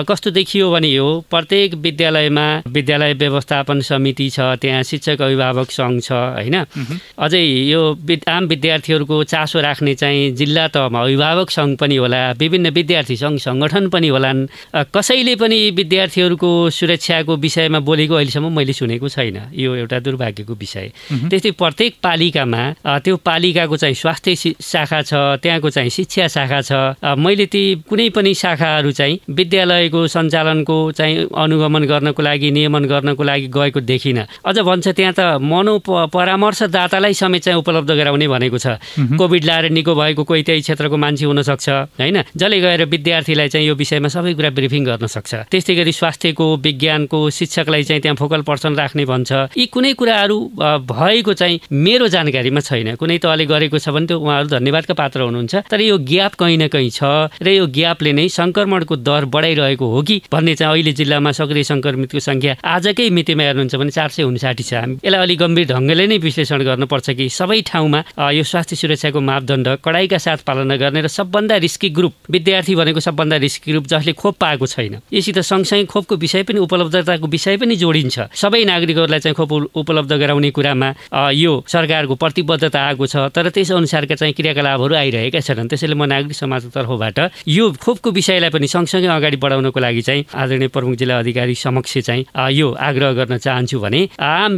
कस्तो 0.09 0.31
देखियो 0.31 0.71
भने 0.71 0.87
यो 0.89 1.07
प्रत्येक 1.31 1.73
विद्यालयमा 1.85 2.47
विद्यालय 2.67 3.13
व्यवस्थापन 3.21 3.81
समिति 3.89 4.29
छ 4.29 4.39
त्यहाँ 4.61 4.83
शिक्षक 4.83 5.21
अभिभावक 5.39 5.71
सङ्घ 5.71 6.01
छ 6.03 6.11
होइन? 6.11 6.55
अझै 7.17 7.43
यो 7.71 7.81
आम 8.27 8.43
विद्यार्थीहरूको 8.47 9.23
चासो 9.23 9.59
राख्ने 9.61 9.93
चाहिँ 9.95 10.31
जिल्ला 10.35 10.67
तहमा 10.75 10.99
अभिभावक 11.01 11.49
सङ्घ 11.49 11.77
पनि 11.79 11.95
होला 11.95 12.21
विभिन्न 12.39 12.69
विद्यार्थी 12.69 13.15
सङ्घ 13.15 13.37
सङ्गठन 13.39 13.89
पनि 13.89 14.07
होलान्। 14.07 14.39
कसैले 14.95 15.35
पनि 15.35 15.59
विद्यार्थीहरूको 15.79 16.49
सुरक्षाको 16.69 17.33
विषयमा 17.37 17.79
बोलेको 17.79 18.13
अहिलेसम्म 18.15 18.51
मैले 18.51 18.73
सुनेको 18.73 19.07
छैन 19.09 19.37
यो 19.55 19.75
एउटा 19.75 19.99
दुर्भाग्यको 19.99 20.53
विषय। 20.53 20.87
त्यस्तै 21.29 21.51
प्रत्येक 21.61 21.93
पालिकामा 22.03 22.63
त्यो 23.05 23.15
पालिकाको 23.23 23.75
चाहिँ 23.77 23.95
स्वास्थ्य 23.95 24.35
शाखा 24.59 25.01
छ 25.01 25.13
त्यहाँको 25.43 25.69
चाहिँ 25.69 25.89
शिक्षा 25.89 26.27
शाखा 26.27 26.59
छ। 26.61 26.71
मैले 27.17 27.45
ती 27.45 27.63
कुनै 27.89 28.09
पनि 28.15 28.33
शाखाहरू 28.33 28.91
चाहिँ 28.91 29.19
विद्यालयको 29.29 29.99
सञ्चालनको 30.07 30.77
चाहिँ 30.91 31.27
अनुगमन 31.31 31.83
गर्नको 31.91 32.21
लागि 32.21 32.51
नियमन 32.51 32.85
गर्नको 32.85 33.23
लागि 33.23 33.47
गएको 33.47 33.79
देखिनँ। 33.81 34.25
अझ 34.45 34.57
भन्छ 34.59 34.87
त्यहाँ 34.87 35.13
त 35.13 35.28
मनो 35.37 35.77
परामर्शदातालाई 35.85 37.13
समेत 37.13 37.43
चाहिँ 37.43 37.59
उपलब्ध 37.59 37.91
गराउने 37.91 38.27
भनेको 38.27 38.57
छ। 38.57 38.67
कोभिड 39.19 39.43
लाएर 39.45 39.69
निको 39.69 39.93
भएको 39.95 40.23
कोही 40.23 40.43
त्यही 40.43 40.61
क्षेत्रको 40.61 40.97
मान्छे 40.97 41.25
हुनसक्छ 41.25 41.69
होइन? 41.69 42.17
जसले 42.33 42.59
गएर 42.59 42.85
विद्यार्थीलाई 42.89 43.47
चाहिँ 43.49 43.67
यो 43.67 43.75
विषयमा 43.75 44.09
सबै 44.09 44.33
कुरा 44.33 44.49
ब्रिफिङ 44.49 44.83
गर्न 44.85 45.05
सक्छ। 45.07 45.51
त्यस्तै 45.51 45.75
गरी 45.75 45.91
स्वास्थ्यको 45.91 46.45
विज्ञानको 46.57 47.19
शिक्षकलाई 47.29 47.83
चाहिँ 47.83 48.01
त्यहाँ 48.01 48.17
फोकल 48.17 48.41
पर्सन 48.41 48.75
राख्ने 48.75 49.05
भन्छ। 49.05 49.31
यी 49.57 49.65
कुनै 49.69 49.93
कुराहरू 49.93 50.37
भएको 50.89 51.33
चाहिँ 51.33 51.59
मेरो 51.71 52.07
जानकारीमा 52.07 52.59
छैन। 52.59 52.95
कुनै 52.95 53.17
तहले 53.17 53.45
गरेको 53.45 53.77
छ 53.79 53.89
भने 53.89 54.07
त्यो 54.07 54.19
उहाँहरू 54.19 54.47
धन्यवादका 54.49 54.93
पात्र 54.93 55.19
हुनुहुन्छ। 55.21 55.55
तर 55.69 55.81
यो 55.81 55.97
ग्याप 55.97 56.33
कहीँ 56.39 56.57
न 56.57 56.67
कहीँ 56.67 56.89
छ 56.89 57.03
र 57.41 57.47
यो 57.49 57.67
ग्यापले 57.67 58.11
नै 58.13 58.27
सङ्क्रमणको 58.29 58.95
दर 58.95 59.25
बढाइरहेको 59.29 59.85
हो 59.85 60.01
कि 60.01 60.21
भन्ने 60.31 60.55
चाहिँ 60.55 60.73
अहिले 60.73 60.91
जिल्लामा 60.93 61.31
सक्रिय 61.31 61.63
सङ्क्रमितको 61.63 62.19
सङ्ख्या 62.19 62.55
आजकै 62.63 63.09
मितिमा 63.09 63.43
हेर्नुहुन्छ 63.43 63.75
भने 63.75 63.91
चार 63.91 64.09
सय 64.09 64.23
उन्साठी 64.23 64.63
छ 64.63 64.73
हामी। 64.73 64.95
यसलाई 65.03 65.18
अलिक 65.19 65.39
गम्भीर 65.39 65.67
ढङ्गले 65.67 66.05
नै 66.07 66.17
विश्लेषण 66.17 66.63
गर्नुपर्छ 66.63 67.09
कि 67.17 67.29
सबै 67.29 67.61
ठाउँमा 67.69 67.99
यो 68.31 68.43
स्वास्थ्य 68.43 68.75
सुरक्षाको 68.75 69.19
मापदण्ड 69.19 69.67
कडाइका 69.85 70.17
साथ 70.17 70.39
पालना 70.47 70.75
गर्ने 70.75 71.01
र 71.01 71.07
सबभन्दा 71.09 71.55
रिस्की 71.65 71.89
ग्रुप 71.89 72.13
विद्यार्थी 72.29 72.75
भनेको 72.75 72.99
सबभन्दा 72.99 73.37
रिस्की 73.37 73.71
ग्रुप 73.71 73.85
जसले 73.87 74.13
खोप 74.13 74.35
पाएको 74.39 74.65
छैन। 74.67 74.99
यसित 75.13 75.39
सँगसँगै 75.39 75.85
खोपको 75.85 76.15
विषय 76.15 76.43
पनि 76.43 76.59
उपलब्धताको 76.59 77.27
विषय 77.27 77.57
पनि 77.57 77.75
जोडिन्छ। 77.75 78.19
सबै 78.33 78.63
नागरिकहरूलाई 78.65 79.19
चाहिँ 79.19 79.35
खोप 79.35 79.51
उपलब्ध 79.75 80.13
गराउने 80.13 80.49
कुरामा 80.51 80.89
यो 81.33 81.51
सरकारको 81.67 82.15
प्रतिबद्धता 82.15 82.79
आएको 82.79 83.05
छ 83.05 83.15
तर 83.35 83.49
त्यस 83.49 83.71
अनुसारका 83.71 84.15
चाहिँ 84.15 84.33
क्रियाकलापहरू 84.33 84.95
आइरहेका 84.95 85.39
छैनन्। 85.39 85.67
त्यसैले 85.69 85.95
म 85.95 86.03
नागरिक 86.05 86.35
समाजको 86.35 86.69
तर्फबाट 86.75 87.19
यो 87.47 87.65
खोपको 87.79 88.09
विषयलाई 88.11 88.49
पनि 88.49 88.67
सँगसँगै 88.67 89.07
अगाडि 89.07 89.37
बढाउनको 89.37 89.79
लागि 89.79 90.01
चाहिँ 90.01 90.25
आदरणीय 90.33 90.67
प्रमुख 90.69 90.95
जिल्ला 90.99 91.19
अधिकारी 91.19 91.55
समक्ष 91.55 91.97
चाहिँ 92.07 92.25
यो 92.53 92.67
आग्रह 92.71 93.11
गर्न 93.19 93.37
चाहन्छु 93.37 93.79
भने 93.79 94.01
आम 94.19 94.57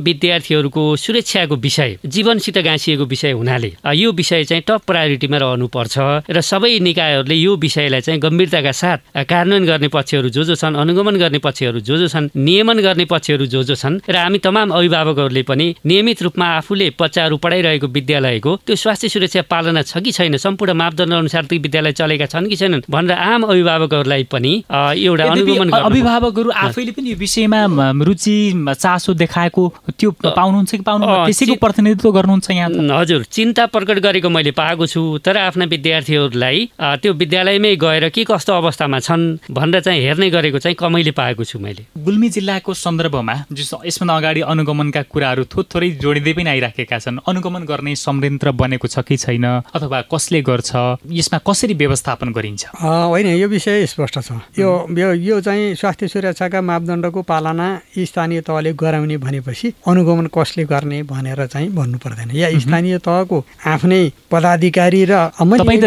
विद्यार्थीहरूको 0.52 0.96
सुरक्षाको 0.98 1.56
विषय 1.58 1.98
जीवनसित 2.06 2.58
गाँसिएको 2.60 3.06
विषय 3.06 3.32
हुनाले 3.32 3.72
यो 3.94 4.12
विषय 4.12 4.44
चाहिँ 4.44 4.64
टप 4.68 4.82
प्रायोरिटीमा 4.88 5.38
रहनुपर्छ 5.38 5.98
र 6.30 6.42
सबै 6.42 6.80
निकायहरूले 6.82 7.36
यो 7.36 7.56
विषयलाई 7.58 8.02
चाहिँ 8.02 8.20
गम्भीरताका 8.20 8.72
साथ 8.74 8.98
कार्यान्वयन 9.16 9.66
गर्ने 9.66 9.88
पक्षहरू 9.88 10.30
जो 10.30 10.44
जो 10.44 10.56
छन् 10.56 10.76
अनुगमन 10.76 11.16
गर्ने 11.16 11.40
पक्षहरू 11.40 11.80
जो 11.82 11.98
जो 11.98 12.08
छन् 12.08 12.30
नियमन 12.38 12.80
गर्ने 12.80 13.06
पक्षहरू 13.06 13.46
जो 13.46 13.64
जो 13.64 13.76
छन् 13.76 14.00
र 14.04 14.16
हामी 14.18 14.40
तमाम 14.40 14.72
अभिभावकहरूले 14.72 15.44
पनि 15.44 15.68
नियमित 15.82 16.22
रूपमा 16.22 16.46
आफूले 16.58 16.90
बच्चाहरू 17.00 17.38
पढाइरहेको 17.38 17.88
विद्यालयको 17.90 18.56
त्यो 18.68 18.76
स्वास्थ्य 18.76 19.10
सुरक्षा 19.10 19.42
पालना 19.48 19.82
छ 19.84 20.04
कि 20.04 20.12
छैन 20.12 20.38
सम्पूर्ण 20.38 20.74
मापदण्ड 20.76 21.14
अनुसार 21.14 21.46
ती 21.46 21.58
विद्यालय 21.60 21.94
चलेका 21.94 22.26
छन् 22.28 22.50
कि 22.50 22.56
छैनन् 22.56 22.86
भनेर 22.90 23.18
आम 23.30 23.42
अभिभावकहरूलाई 23.46 24.24
पनि 24.28 24.54
एउटा 24.70 25.32
अनुगमन 25.32 25.70
अभिभावकहरू 25.82 26.50
आफैले 26.60 26.92
पनि 26.92 27.10
यो 27.10 27.18
विषयमा 27.18 27.62
रुचि 28.04 28.36
चासो 28.76 29.14
देखाएको 29.14 29.64
त्यो 29.94 30.12
पाउनुहुन्छ 30.42 30.72
कि 30.72 30.84
पाउनु 30.90 31.06
त्यसैको 31.06 31.56
प्रतिनिधित्व 31.62 32.12
गर्नुहुन्छ 32.12 32.50
यहाँ 32.52 32.70
हजुर 33.00 33.24
चिन्ता 33.30 33.66
प्रकट 33.70 34.00
गरेको 34.02 34.30
मैले 34.30 34.52
पाएको 34.58 34.86
छु 34.88 35.02
तर 35.26 35.38
आफ्ना 35.38 35.66
विद्यार्थीहरूलाई 35.70 36.58
त्यो 36.82 37.14
विद्यालयमै 37.14 37.76
गएर 37.84 38.10
के 38.10 38.24
कस्तो 38.26 38.54
अवस्थामा 38.54 39.00
छन् 39.00 39.24
भनेर 39.52 39.82
चाहिँ 39.82 40.02
हेर्ने 40.02 40.30
गरेको 40.32 40.60
चाहिँ 40.60 40.76
कमैले 40.76 41.12
पाएको 41.14 41.44
छु 41.44 41.60
मैले। 41.60 41.86
गुल्मी 42.06 42.30
जिल्लाको 42.30 42.74
सन्दर्भमा 42.74 43.36
यसभन्दा 43.86 44.16
अगाडि 44.18 44.42
अनुगमनका 44.52 45.02
कुराहरू 45.12 45.44
थोरै 45.54 45.90
जोडिँदै 46.02 46.34
पनि 46.34 46.50
आइराखेका 46.50 46.98
छन्। 47.00 47.20
अनुगमन 47.28 47.64
गर्ने 47.70 47.96
संयन्त्र 47.96 48.52
बनेको 48.58 48.88
छ 48.88 49.06
कि 49.06 49.18
छैन 49.18 49.46
अथवा 49.76 50.02
कसले 50.14 50.42
गर्छ 50.42 50.72
यसमा 51.12 51.38
कसरी 51.48 51.74
व्यवस्थापन 51.76 52.32
गरिन्छ? 52.32 52.62
होइन 52.82 53.28
यो 53.38 53.48
विषय 53.48 53.86
स्पष्ट 53.94 54.20
छ। 54.20 54.32
यो 54.58 54.70
यो 55.28 55.40
चाहिँ 55.42 55.76
स्वास्थ्य 55.76 56.08
सुरक्षाका 56.08 56.62
मापदण्डको 56.62 57.22
पालना 57.22 57.68
स्थानीय 58.00 58.42
तहले 58.42 58.74
गराउने 58.74 59.18
भनेपछि 59.18 59.74
अनुगमन 59.88 60.28
कसले 60.32 60.64
गर्ने 60.66 61.02
भनेर 61.04 61.46
चाहिँ 61.46 61.70
भन्नु 61.70 61.98
पर्दैन। 61.98 62.32
या 62.32 62.50
स्थानीय 62.60 62.98
तहको 62.98 63.38
आफ्नै 63.68 64.02
पदाधिकारी 64.32 65.02
र 65.06 65.14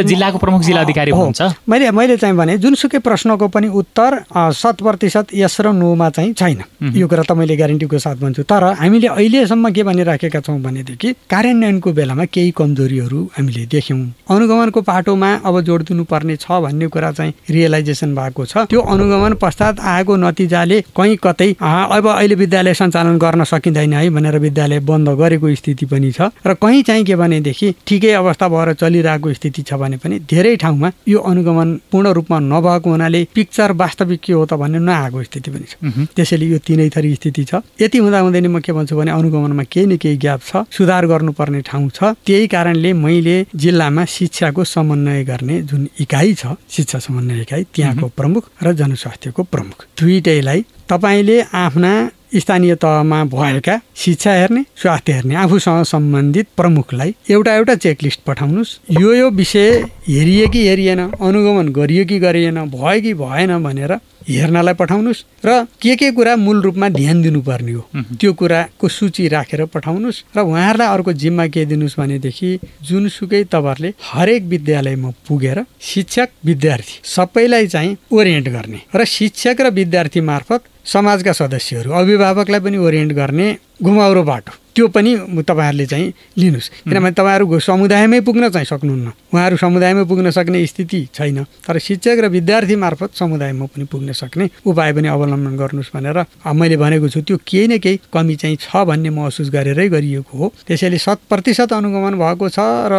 जिल्लाको 0.04 0.38
प्रमुख 0.38 0.62
जिल्ला 0.62 0.80
अधिकारी 0.80 1.10
हुनुहुन्छ। 1.10 1.42
मैले 1.68 1.90
मैले 1.90 2.16
चाहिँ 2.16 2.36
भने 2.36 2.58
जुनसुकै 2.58 2.98
प्रश्नको 3.00 3.48
पनि 3.48 3.68
उत्तर 3.72 4.12
शत 4.52 4.76
प्रतिशत 4.84 5.34
यस 5.34 5.60
र 5.60 5.72
नोमा 5.72 6.08
चाहिँ 6.10 6.32
छैन। 6.34 6.60
यो 6.94 7.06
कुरा 7.08 7.22
त 7.24 7.32
मैले 7.32 7.56
ग्यारेन्टीको 7.56 7.98
साथ 7.98 8.16
भन्छु। 8.20 8.42
तर 8.44 8.62
हामीले 8.80 9.08
अहिलेसम्म 9.08 9.70
के 9.72 9.82
भनिराखेका 9.82 10.40
छौँ 10.40 10.58
भनेदेखि 10.60 11.12
कार्यान्वयनको 11.30 11.92
बेलामा 11.92 12.24
केही 12.28 12.50
कमजोरीहरू 12.52 13.20
हामीले 13.36 13.64
देख्यौँ। 13.66 14.00
अनुगमनको 14.30 14.80
पाटोमा 14.82 15.30
अब 15.44 15.60
जोड 15.60 15.82
दिनुपर्ने 15.88 16.36
छ 16.36 16.46
भन्ने 16.64 16.86
कुरा 16.88 17.10
चाहिँ 17.12 17.32
रियलाइजेसन 17.50 18.14
भएको 18.14 18.44
छ। 18.44 18.68
त्यो 18.68 18.80
अनुगमन 18.80 19.32
पश्चात 19.40 19.80
आएको 19.80 20.16
नतिजाले 20.16 20.80
कहीँ 20.96 21.16
कतै 21.16 21.50
अब 21.60 22.06
अहिले 22.08 22.34
विद्यालय 22.34 22.74
सञ्चालन 22.74 23.18
गर्न 23.18 23.44
सकिँदैन 23.44 23.92
है 23.92 24.10
भनेर 24.10 24.33
विद्यालय 24.38 24.80
बन्द 24.80 25.08
गरेको 25.20 25.54
स्थिति 25.54 25.86
पनि 25.86 26.10
छ 26.12 26.30
र 26.46 26.54
कहीँ 26.62 26.82
चाहिँ 26.82 27.04
के 27.04 27.16
भनेदेखि 27.16 27.74
ठिकै 27.86 28.12
अवस्था 28.12 28.48
भएर 28.48 28.72
चलिरहेको 28.74 29.32
स्थिति 29.32 29.62
छ 29.62 29.74
भने 29.74 29.96
पनि 29.96 30.18
धेरै 30.30 30.54
ठाउँमा 30.56 30.90
यो 31.08 31.18
अनुगमन 31.20 31.68
पूर्ण 31.92 32.12
रूपमा 32.18 32.38
नभएको 32.40 32.90
हुनाले 32.90 33.26
पिक्चर 33.34 33.72
वास्तविक 33.82 34.20
के 34.20 34.32
हो 34.32 34.44
त 34.46 34.54
भन्ने 34.54 34.78
नआएको 34.78 35.22
स्थिति 35.22 35.50
पनि 35.50 35.66
छ। 35.68 35.74
त्यसैले 36.16 36.46
यो 36.46 36.58
तिनै 36.58 36.88
थरी 36.90 37.14
स्थिति 37.14 37.44
छ। 37.44 37.54
यति 37.80 37.98
हुँदा 37.98 38.18
हुँदै 38.20 38.40
म 38.40 38.60
के 38.60 38.72
भन्छु 38.72 38.96
भने 38.96 39.10
अनुगमनमा 39.10 39.64
केही 39.72 39.86
न 39.86 39.96
केही 39.96 40.16
ग्याप 40.16 40.40
छ 40.40 40.64
सुधार 40.70 41.06
गर्नुपर्ने 41.06 41.60
ठाउँ 41.62 41.88
छ। 41.90 42.14
त्यही 42.26 42.46
कारणले 42.46 42.92
मैले 42.92 43.36
जिल्लामा 43.54 44.04
शिक्षाको 44.04 44.64
समन्वय 44.64 45.24
गर्ने 45.24 45.60
जुन 45.62 45.88
इकाइ 46.00 46.34
छ 46.34 46.56
शिक्षा 46.70 46.98
समन्वय 46.98 47.40
इकाइ 47.42 47.62
त्यहाँको 47.74 48.08
प्रमुख 48.16 48.50
र 48.62 48.72
जनस्वास्थ्यको 48.72 49.42
प्रमुख 49.52 49.84
दुइटैलाई 50.00 50.64
तपाईँले 50.88 51.40
आफ्ना 51.54 51.92
स्थानीय 52.36 52.74
तहमा 52.74 53.24
भएका 53.24 53.80
शिक्षा 53.96 54.32
हेर्ने 54.32 54.64
स्वास्थ्य 54.76 55.12
हेर्ने 55.12 55.34
आफूसँग 55.34 55.84
सम्बन्धित 55.84 56.46
प्रमुखलाई 56.56 57.14
एउटा 57.30 57.54
एउटा 57.54 57.74
चेकलिस्ट 57.74 58.20
पठाउनुहोस्। 58.26 58.78
यो 59.00 59.12
यो 59.14 59.30
विषय 59.30 59.70
हेरियो 60.08 60.48
कि 60.48 60.66
हेरिएन 60.68 61.00
अनुगमन 61.00 61.68
गरियो 61.68 62.04
कि 62.04 62.18
गरिएन 62.18 62.58
भयो 62.70 63.00
कि 63.00 63.14
भएन 63.14 63.62
भनेर 63.64 63.92
हेर्नलाई 64.28 64.74
पठाउनुहोस् 64.74 65.22
र 65.44 65.64
के 65.82 65.94
के 65.96 66.10
कुरा 66.16 66.34
मूल 66.36 66.60
रूपमा 66.62 66.88
ध्यान 66.88 67.22
दिनुपर्ने 67.22 67.72
हो 67.72 67.82
त्यो 68.20 68.32
कुराको 68.32 68.88
सूची 68.88 69.28
राखेर 69.28 69.64
पठाउनुहोस् 69.74 70.22
र 70.36 70.40
उहाँहरूलाई 70.40 70.88
अर्को 70.88 71.12
जिम्मा 71.12 71.46
के 71.48 71.64
दिनुहोस् 71.66 71.98
भनेदेखि 72.00 72.50
जुनसुकै 72.88 73.42
तपाईँहरूले 73.52 73.92
हरेक 74.10 74.42
विद्यालयमा 74.52 75.10
पुगेर 75.28 75.58
शिक्षक 75.82 76.28
विद्यार्थी 76.44 77.00
सबैलाई 77.04 77.66
चाहिँ 77.66 77.96
ओरिएन्ट 78.12 78.48
गर्ने 78.48 78.80
र 78.96 79.04
शिक्षक 79.16 79.60
र 79.60 79.70
विद्यार्थी 79.80 80.20
मार्फत 80.32 80.60
समाजका 80.94 81.32
सदस्यहरू 81.32 81.90
अभिभावकलाई 81.92 82.60
पनि 82.60 82.76
ओरिएन्ट 82.76 83.12
गर्ने 83.12 83.46
घुमाउरो 83.82 84.22
बाटो। 84.22 84.52
त्यो 84.74 84.86
पनि 84.88 85.12
तपाईँहरूले 85.42 85.86
चाहिँ 85.86 86.12
लिनुहोस्। 86.38 86.68
किनभने 86.84 87.10
तपाईँहरू 87.14 87.58
समुदायमै 87.60 88.20
पुग्न 88.20 88.48
चाहिँ 88.50 88.66
सक्नुहुन्न। 88.66 89.08
उहाँहरू 89.32 89.56
समुदायमा 89.56 90.02
पुग्न 90.04 90.30
सक्ने 90.30 90.66
स्थिति 90.66 91.00
छैन। 91.14 91.44
तर 91.66 91.78
शिक्षक 91.78 92.18
र 92.20 92.26
विद्यार्थी 92.28 92.76
मार्फत 92.76 93.10
समुदायमा 93.14 93.66
पनि 93.66 93.84
पुग्न 93.86 94.12
सक्ने 94.12 94.48
उपाय 94.66 94.92
पनि 94.92 95.08
अवलम्बन 95.08 95.54
गर्नुहोस् 95.56 95.92
भनेर 95.94 96.18
मैले 96.52 96.76
भनेको 96.76 97.08
छु। 97.08 97.20
त्यो 97.22 97.36
केही 97.46 97.66
न 97.68 97.78
केही 97.78 98.00
कमी 98.12 98.34
चाहिँ 98.36 98.56
छ 98.56 98.84
भन्ने 98.84 99.10
महसुस 99.10 99.50
गरेरै 99.50 99.88
गरिएको 99.88 100.34
हो। 100.34 100.52
त्यसैले 100.66 100.98
शत 100.98 101.18
प्रतिशत 101.30 101.72
अनुगमन 101.72 102.14
भएको 102.18 102.48
छ 102.48 102.58
र 102.90 102.94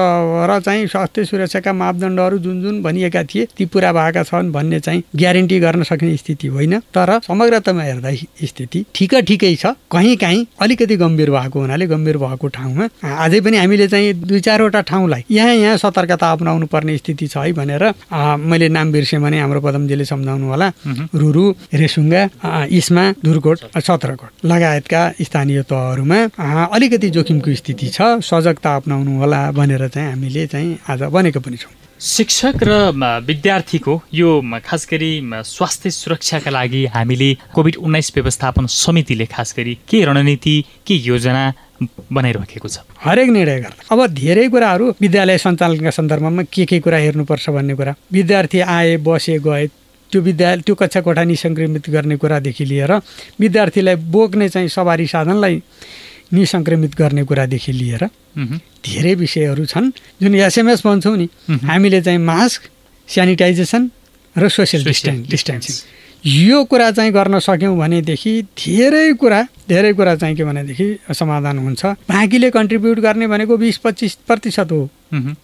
र 0.48 0.60
चाहिँ 0.60 0.88
स्वास्थ्य 0.88 1.26
सुरक्षाका 1.26 1.74
मापदण्डहरू 1.74 2.38
जुन 2.40 2.62
जुन 2.64 2.82
भनिएका 2.84 3.24
थिए 3.24 3.48
ती 3.58 3.66
पुरा 3.66 3.92
भएका 3.92 4.24
छन् 4.24 4.52
भन्ने 4.52 4.80
चाहिँ 4.80 5.04
ग्यारेन्टी 5.16 5.60
गर्न 5.60 5.84
सक्ने 5.84 6.16
स्थिति 6.18 6.48
होइन। 6.48 6.80
तर 6.96 7.20
समग्रतामा 7.28 7.84
हेर्दा 7.84 8.12
स्थिति 8.44 8.86
ठिक 8.96 9.16
ठिकै 9.28 9.56
छ। 9.56 9.76
कहीँ 9.92 10.16
काहीँ 10.18 10.46
अलिकति 10.62 10.96
गम्भीर 10.96 11.32
भएको 11.32 11.65
हुनाले 11.66 11.86
गम्भीर 11.90 12.18
भएको 12.18 12.48
ठाउँमा। 12.58 12.86
अझै 13.26 13.40
पनि 13.42 13.58
हामीले 13.58 13.88
चाहिँ 13.90 14.14
दुई 14.22 14.40
चारवटा 14.46 14.82
ठाउँलाई 14.86 15.24
यहाँ 15.30 15.54
यहाँ 15.56 15.78
सतर्कता 15.82 16.32
अप्नाउनु 16.32 16.66
पर्ने 16.70 16.98
स्थिति 16.98 17.28
छ 17.28 17.38
है 17.38 17.52
भनेर 17.58 17.84
मैले 18.46 18.70
नाम 18.70 18.92
बिर्सेँ 18.92 19.20
भने 19.20 19.40
हाम्रो 19.42 19.62
पदमजीले 19.62 20.06
सम्झाउनु 20.06 20.46
होला। 20.48 20.68
रुरु 21.16 21.46
रेसुङ्गा 21.74 22.22
इस्मा 22.72 23.04
धुरकोट 23.26 23.60
सत्रकोट 23.82 24.46
लगायतका 24.46 25.02
स्थानीय 25.22 25.62
तहहरूमा 25.70 26.20
अलिकति 26.76 27.10
जोखिमको 27.16 27.56
स्थिति 27.56 27.88
छ 27.96 28.02
सजगता 28.24 28.76
अप्नाउनु 28.76 29.18
होला 29.20 29.42
भनेर 29.58 29.88
चाहिँ 29.88 30.10
हामीले 30.10 30.46
चाहिँ 30.48 30.78
आज 30.90 31.04
भनेको 31.16 31.40
पनि 31.40 31.58
छौँ। 31.58 31.74
शिक्षक 32.00 32.64
र 32.64 32.72
विद्यार्थीको 33.26 33.94
यो 34.14 34.30
खास 34.66 34.88
गरी 34.92 35.12
स्वास्थ्य 35.24 35.90
सुरक्षाका 35.90 36.52
लागि 36.52 36.86
हामीले 36.86 37.30
कोभिड 37.56 37.76
उन्नाइस 37.76 38.12
व्यवस्थापन 38.16 38.66
समितिले 38.68 39.26
खास 39.26 39.54
गरी 39.58 39.78
के 39.90 40.04
रणनीति 40.06 40.56
के 40.88 40.94
योजना 40.94 41.54
बनाइराखेको 42.12 42.68
छ? 42.68 42.78
हरेक 43.00 43.30
निर्णय 43.30 43.60
गर्दा। 43.60 43.96
अब 43.96 44.14
धेरै 44.14 44.48
कुराहरू 44.50 44.92
विद्यालय 45.02 45.38
सञ्चालनका 45.38 45.90
सन्दर्भमा 45.90 46.44
के 46.52 46.66
के 46.66 46.80
कुरा 46.80 46.98
हेर्नुपर्छ 46.98 47.50
भन्ने 47.50 47.76
कुरा। 47.76 47.96
विद्यार्थी 48.12 48.60
आए 48.60 48.98
बसे 49.00 49.40
गए 49.40 49.68
त्यो 50.12 50.22
विद्यालय 50.22 50.62
त्यो 50.68 50.76
कक्षा 50.76 51.02
कोठा 51.02 51.24
निसङ्क्रमित 51.24 51.90
गर्ने 51.90 52.16
कुरादेखि 52.18 52.66
लिएर 52.66 52.92
विद्यार्थीलाई 53.40 53.96
बोक्ने 53.96 54.50
चाहिँ 54.50 54.68
सवारी 54.68 55.08
साधनलाई 55.08 55.62
निसङ्क्रमित 56.34 56.96
गर्ने 56.96 57.24
कुरादेखि 57.24 57.72
लिएर 57.72 58.04
धेरै 58.86 59.14
विषयहरू 59.16 59.66
छन् 59.66 59.92
जुन 60.22 60.36
एसएमएस 60.36 60.82
भन्छौँ 60.86 61.18
नि 61.18 61.28
हामीले 61.64 62.02
चाहिँ 62.02 62.20
मास्क 62.20 62.62
सेनिटाइजेसन 63.08 63.90
र 64.36 64.50
सोसियल 64.50 64.84
डिस्टेन्स। 64.84 65.30
डिस्टेन्सिङ। 65.30 65.76
यो 66.26 66.64
कुरा 66.64 66.92
चाहिँ 66.92 67.12
गर्न 67.12 67.40
सक्यौँ 67.40 67.78
भनेदेखि 67.78 68.32
धेरै 68.42 69.14
कुरा 69.14 69.42
धेरै 69.70 69.94
कुरा 69.94 70.16
चाहिँ 70.16 70.36
के 70.36 70.44
भनेदेखि 70.44 70.88
समाधान 71.14 71.58
हुन्छ। 71.58 71.86
बाँकीले 72.10 72.50
कन्ट्रिब्युट 72.50 73.00
गर्ने 73.00 73.28
भनेको 73.28 73.58
बिस 73.58 73.78
पच्चिस 73.78 74.14
प्रतिशत 74.28 74.72
हो। 74.72 74.90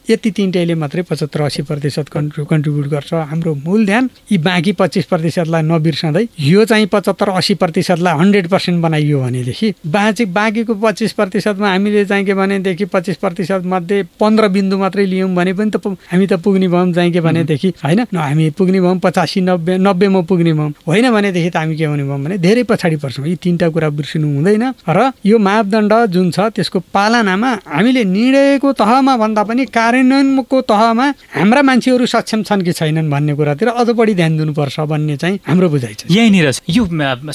यति 0.10 0.32
तिनटैले 0.32 0.76
मात्रै 0.76 1.02
पचहत्तर 1.10 1.42
अस्सी 1.42 1.64
प्रतिशत 1.64 2.10
कन्ट्रि 2.10 2.46
कन्ट्रिब्युट 2.50 2.88
गर्छ। 2.88 3.14
हाम्रो 3.14 3.54
मूल 3.56 3.86
ध्यान 3.86 4.10
यी 4.32 4.38
बाँकी 4.40 4.72
पच्चिस 4.80 5.06
प्रतिशतलाई 5.06 5.62
नबिर्सँदै 5.64 6.26
यो 6.40 6.66
चाहिँ 6.66 6.86
पचहत्तर 6.92 7.30
अस्सी 7.32 7.54
प्रतिशतलाई 7.62 8.18
हन्ड्रेड 8.20 8.48
पर्सेन्ट 8.50 8.82
बनाइयो 8.82 9.20
भनेदेखि 9.22 9.74
बाँची 9.88 10.26
बाँकीको 10.38 10.74
पच्चिस 10.76 11.12
प्रतिशतमा 11.14 11.70
हामीले 11.72 12.06
चाहिँ 12.06 12.26
के 12.26 12.34
भनेदेखि 12.34 12.86
पच्चिस 12.94 13.18
प्रतिशत 13.18 13.62
मध्ये 13.66 14.04
पन्ध्र 14.20 14.48
बिन्दु 14.50 14.78
मात्रै 14.78 15.06
लियौँ 15.06 15.30
भने 15.36 15.54
पनि 15.54 15.72
त 15.72 15.96
हामी 16.12 16.28
त 16.28 16.34
पुग्ने 16.44 16.68
भयौँ 16.68 16.92
चाहिँ 16.94 17.12
के 17.12 17.22
भनेदेखि 17.22 17.74
होइन 17.84 18.06
हामी 18.16 18.50
पुग्ने 18.58 18.80
भयौँ 18.82 19.00
पचासी 19.00 19.42
नब्बे 19.42 19.78
नब्बेमा 19.78 20.22
पुग्ने 20.30 20.54
भयौँ। 20.54 20.72
होइन 20.88 21.12
भनेदेखि 21.12 21.50
त 21.50 21.58
हामी 21.58 21.76
के 21.78 21.86
हुने 21.86 22.04
भयौँ 22.04 22.20
भने 22.24 22.38
धेरै 22.38 22.64
पछाडि 22.64 22.96
पर्छौँ। 22.98 23.26
यी 23.28 23.36
तिनवटा 23.36 23.70
कुरा 23.70 23.90
बिर्सिनु 23.90 24.28
हुँदैन। 24.36 24.64
र 24.90 25.12
यो 25.26 25.38
मापदण्ड 25.40 25.94
जुन 26.12 26.32
छ 26.32 26.40
त्यसको 26.56 26.80
पालनामा 26.94 27.52
हामीले 27.68 28.04
निर्णयको 28.04 28.72
तहमा 28.74 29.14
भन्दा 29.18 29.44
पनि 29.52 29.66
कार्यान्वयनको 29.76 30.62
तहमा 30.72 31.08
हाम्रा 31.36 31.62
मान्छेहरू 31.68 32.06
सक्षम 32.08 32.44
छन् 32.48 32.64
कि 32.64 32.72
छैनन् 32.80 33.12
भन्ने 33.12 33.34
कुरातिर 33.36 33.68
अझ 33.68 33.90
बढी 34.00 34.14
ध्यान 34.16 34.38
दिनुपर्छ 34.38 34.80
भन्ने 34.88 35.18
चाहिँ 35.20 35.40
हाम्रो 35.48 35.70
बुझाइ 35.70 35.94
छ। 35.94 36.06
यहीँनिर 36.08 36.48
यो 36.72 36.84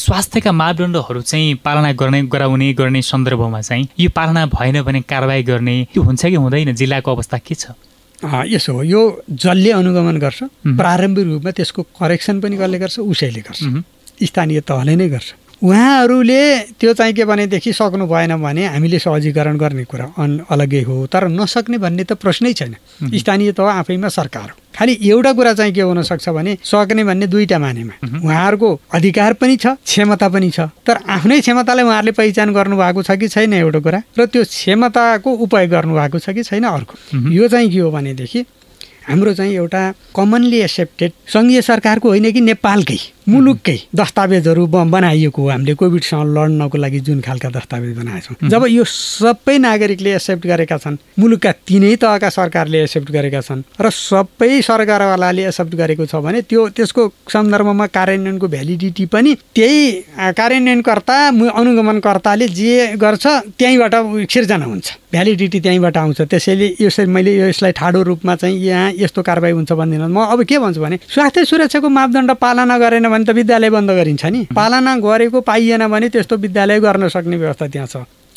स्वास्थ्यका 0.00 0.52
मापदण्डहरू 0.52 1.20
चाहिँ 1.22 1.54
पालना 1.64 1.92
गर्ने 1.92 2.22
गराउने 2.32 2.72
गर्ने 2.72 3.02
सन्दर्भमा 3.04 3.60
चाहिँ 3.60 3.88
यो 4.00 4.10
पालना 4.16 4.46
भएन 4.48 4.82
भने 4.82 5.00
कारवाही 5.04 5.42
गर्ने 5.42 5.76
त्यो 5.92 6.02
हुन्छ 6.02 6.22
कि 6.26 6.34
हुँदैन? 6.34 6.74
जिल्लाको 6.74 7.10
अवस्था 7.12 7.38
के 7.38 7.54
छ? 7.54 7.76
यसो 8.24 8.72
हो। 8.72 8.82
यो 8.82 9.00
जसले 9.28 9.70
अनुगमन 9.76 10.16
गर्छ 10.16 10.40
प्रारम्भिक 10.80 11.26
रूपमा 11.26 11.50
त्यसको 11.52 11.82
करेक्सन 12.00 12.40
पनि 12.40 12.56
कसले 12.56 12.78
गर्छ? 12.78 12.98
उसैले 12.98 13.40
गर्छ। 13.44 13.60
स्थानीय 14.24 14.60
तहले 14.64 14.96
नै 14.96 15.08
गर्छ। 15.12 15.28
उहाँहरूले 15.62 16.58
त्यो 16.80 16.92
चाहिँ 16.94 17.14
के 17.14 17.24
भनेदेखि 17.24 17.72
सक्नु 17.72 18.06
भएन 18.06 18.36
भने 18.36 18.66
हामीले 18.66 18.98
सहजीकरण 18.98 19.56
गर्ने 19.56 19.84
कुरा 19.84 20.12
अन 20.18 20.40
अलग्गै 20.50 20.82
हो। 20.82 21.06
तर 21.06 21.28
नसक्ने 21.28 21.78
भन्ने 21.78 22.04
त 22.04 22.12
प्रश्नै 22.12 22.52
छैन। 22.52 22.76
स्थानीय 23.16 23.52
तह 23.52 23.64
आफैमा 23.64 24.08
सरकार 24.08 24.48
हो। 24.50 24.56
खालि 24.76 24.98
एउटा 25.02 25.32
कुरा 25.32 25.52
चाहिँ 25.54 25.72
के 25.72 25.80
हुनसक्छ 25.80 26.28
भने 26.28 26.58
सक्ने 26.60 27.04
भन्ने 27.04 27.26
दुईवटा 27.26 27.58
मानेमा। 27.58 27.94
उहाँहरूको 28.20 28.68
अधिकार 28.92 29.32
पनि 29.32 29.56
छ 29.56 29.66
क्षमता 29.80 30.28
पनि 30.28 30.50
छ। 30.50 30.60
तर 30.84 30.96
आफ्नै 31.08 31.40
क्षमतालाई 31.40 31.84
उहाँहरूले 31.84 32.12
पहिचान 32.12 32.52
गर्नुभएको 32.52 33.02
छ 33.02 33.10
कि 33.16 33.28
छैन 33.28 33.52
एउटा 33.54 33.80
कुरा? 33.80 34.02
र 34.18 34.26
त्यो 34.26 34.44
क्षमताको 34.44 35.30
उपयोग 35.32 35.70
गर्नुभएको 35.70 36.18
छ 36.18 36.36
कि 36.36 36.42
छैन 36.42 36.64
अर्को? 36.64 36.94
यो 37.32 37.48
चाहिँ 37.48 37.70
के 37.72 37.78
हो 37.80 37.90
भनेदेखि 37.90 38.44
हाम्रो 39.08 39.34
चाहिँ 39.34 39.54
एउटा 39.54 39.82
कमनली 40.16 40.58
एक्सेप्टेड 40.60 41.12
सङ्घीय 41.32 41.62
सरकारको 41.62 42.08
होइन 42.08 42.32
कि 42.32 42.40
नेपालकै 42.40 42.98
मुलुककै 43.28 43.78
दस्तावेजहरू 43.94 44.66
बनाइएको 44.66 45.42
हो 45.42 45.48
हामीले 45.50 45.74
कोभिडसँग 45.74 46.22
लड्नको 46.36 46.76
लागि 46.78 47.00
जुन 47.06 47.20
खालका 47.20 47.48
दस्तावेज 47.50 47.96
बनाएका 47.98 48.34
छौँ। 48.38 48.48
जब 48.48 48.62
यो 48.70 48.84
सबै 48.86 49.56
नागरिकले 49.58 50.10
एक्सेप्ट 50.14 50.46
गरेका 50.46 50.76
छन् 50.78 50.96
मुलुकका 51.18 51.52
तिनै 51.66 51.94
तहका 51.98 52.28
सरकारले 52.30 52.82
एक्सेप्ट 52.82 53.10
गरेका 53.10 53.40
छन् 53.40 53.62
र 53.80 53.90
सबै 53.90 54.60
सरकारवालाले 54.62 55.42
एक्सेप्ट 55.50 55.74
गरेको 55.74 56.06
छ 56.06 56.22
भने 56.22 56.42
त्यो 56.46 56.68
त्यसको 56.76 57.02
सन्दर्भमा 57.34 57.86
कार्यान्वयनको 57.96 58.46
भ्यालिडिटी 58.46 59.04
पनि 59.10 59.34
त्यही 59.54 59.82
कार्यान्वयनकर्ता 60.38 61.16
अनुगमनकर्ताले 61.60 62.46
जे 62.48 62.74
गर्छ 63.02 63.26
त्यहीँबाट 63.58 63.94
सिर्जना 64.30 64.64
हुन्छ। 64.64 64.86
भ्यालिडिटी 65.12 65.58
त्यहीँबाट 65.60 65.96
आउँछ। 65.96 66.20
त्यसैले 66.30 66.66
यसरी 66.80 67.06
मैले 67.10 67.32
यसलाई 67.48 67.72
ठाडो 67.72 68.02
रूपमा 68.02 68.34
चाहिँ 68.36 68.56
यहाँ 68.60 68.92
यस्तो 69.02 69.22
कारवाही 69.22 69.52
हुन्छ 69.58 69.72
भन्दिनँ। 69.72 70.08
म 70.08 70.18
अब 70.30 70.44
के 70.44 70.58
भन्छु 70.58 70.80
भने 70.80 70.96
स्वास्थ्य 71.08 71.44
सुरक्षाको 71.44 71.88
मापदण्ड 71.88 72.30
पालना 72.36 72.76
गरेन 72.78 73.06
भने 73.16 73.24
त 73.24 73.30
विद्यालय 73.32 73.70
बन्द 73.72 73.90
गरिन्छ 73.90 74.24
नि। 74.28 74.40
पालना 74.52 74.92
गरेको 75.00 75.40
पाइएन 75.40 75.88
भने 75.88 76.08
त्यस्तो 76.12 76.36
विद्यालय 76.36 76.80
गर्न 76.80 77.08
सक्ने 77.08 77.36
व्यवस्था 77.36 77.66
त्यहाँ 77.66 77.88
छ। 77.88 77.96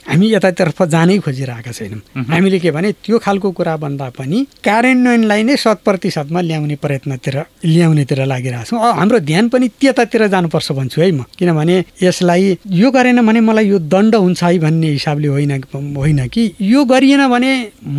हामी 0.10 0.28
यतातर्फ 0.34 0.78
जानै 0.93 1.18
खोजिरहेका 1.26 1.72
छैनौँ। 1.72 2.01
हामीले 2.34 2.60
के 2.60 2.72
भने 2.72 2.91
त्यो 3.05 3.18
खालको 3.22 3.49
कुरा 3.57 3.76
भन्दा 3.78 4.10
पनि 4.18 4.38
कार्यान्वयनलाई 4.66 5.41
नै 5.43 5.55
शत 5.55 5.80
प्रतिशतमा 5.86 6.41
ल्याउने 6.41 6.76
प्रयत्नतिर 6.84 7.36
ल्याउनेतिर 7.66 8.20
लागिरहेको 8.26 8.66
छौँ। 8.70 8.93
हाम्रो 8.99 9.20
ध्यान 9.30 9.45
पनि 9.53 9.68
त्यतातिर 9.80 10.28
जानुपर्छ 10.34 10.72
भन्छु 10.72 11.01
है 11.01 11.12
म। 11.12 11.24
किनभने 11.38 11.76
यसलाई 12.03 12.57
यो 12.82 12.91
गरेन 12.91 13.22
भने 13.28 13.39
मलाई 13.39 13.66
यो 13.70 13.80
दण्ड 13.80 14.16
हुन्छ 14.16 14.43
है 14.43 14.57
भन्ने 14.60 14.88
हिसाबले 14.97 15.28
होइन 15.28 15.51
होइन 15.70 16.28
कि 16.34 16.43
यो 16.62 16.84
गरिएन 16.86 17.28
भने 17.30 17.51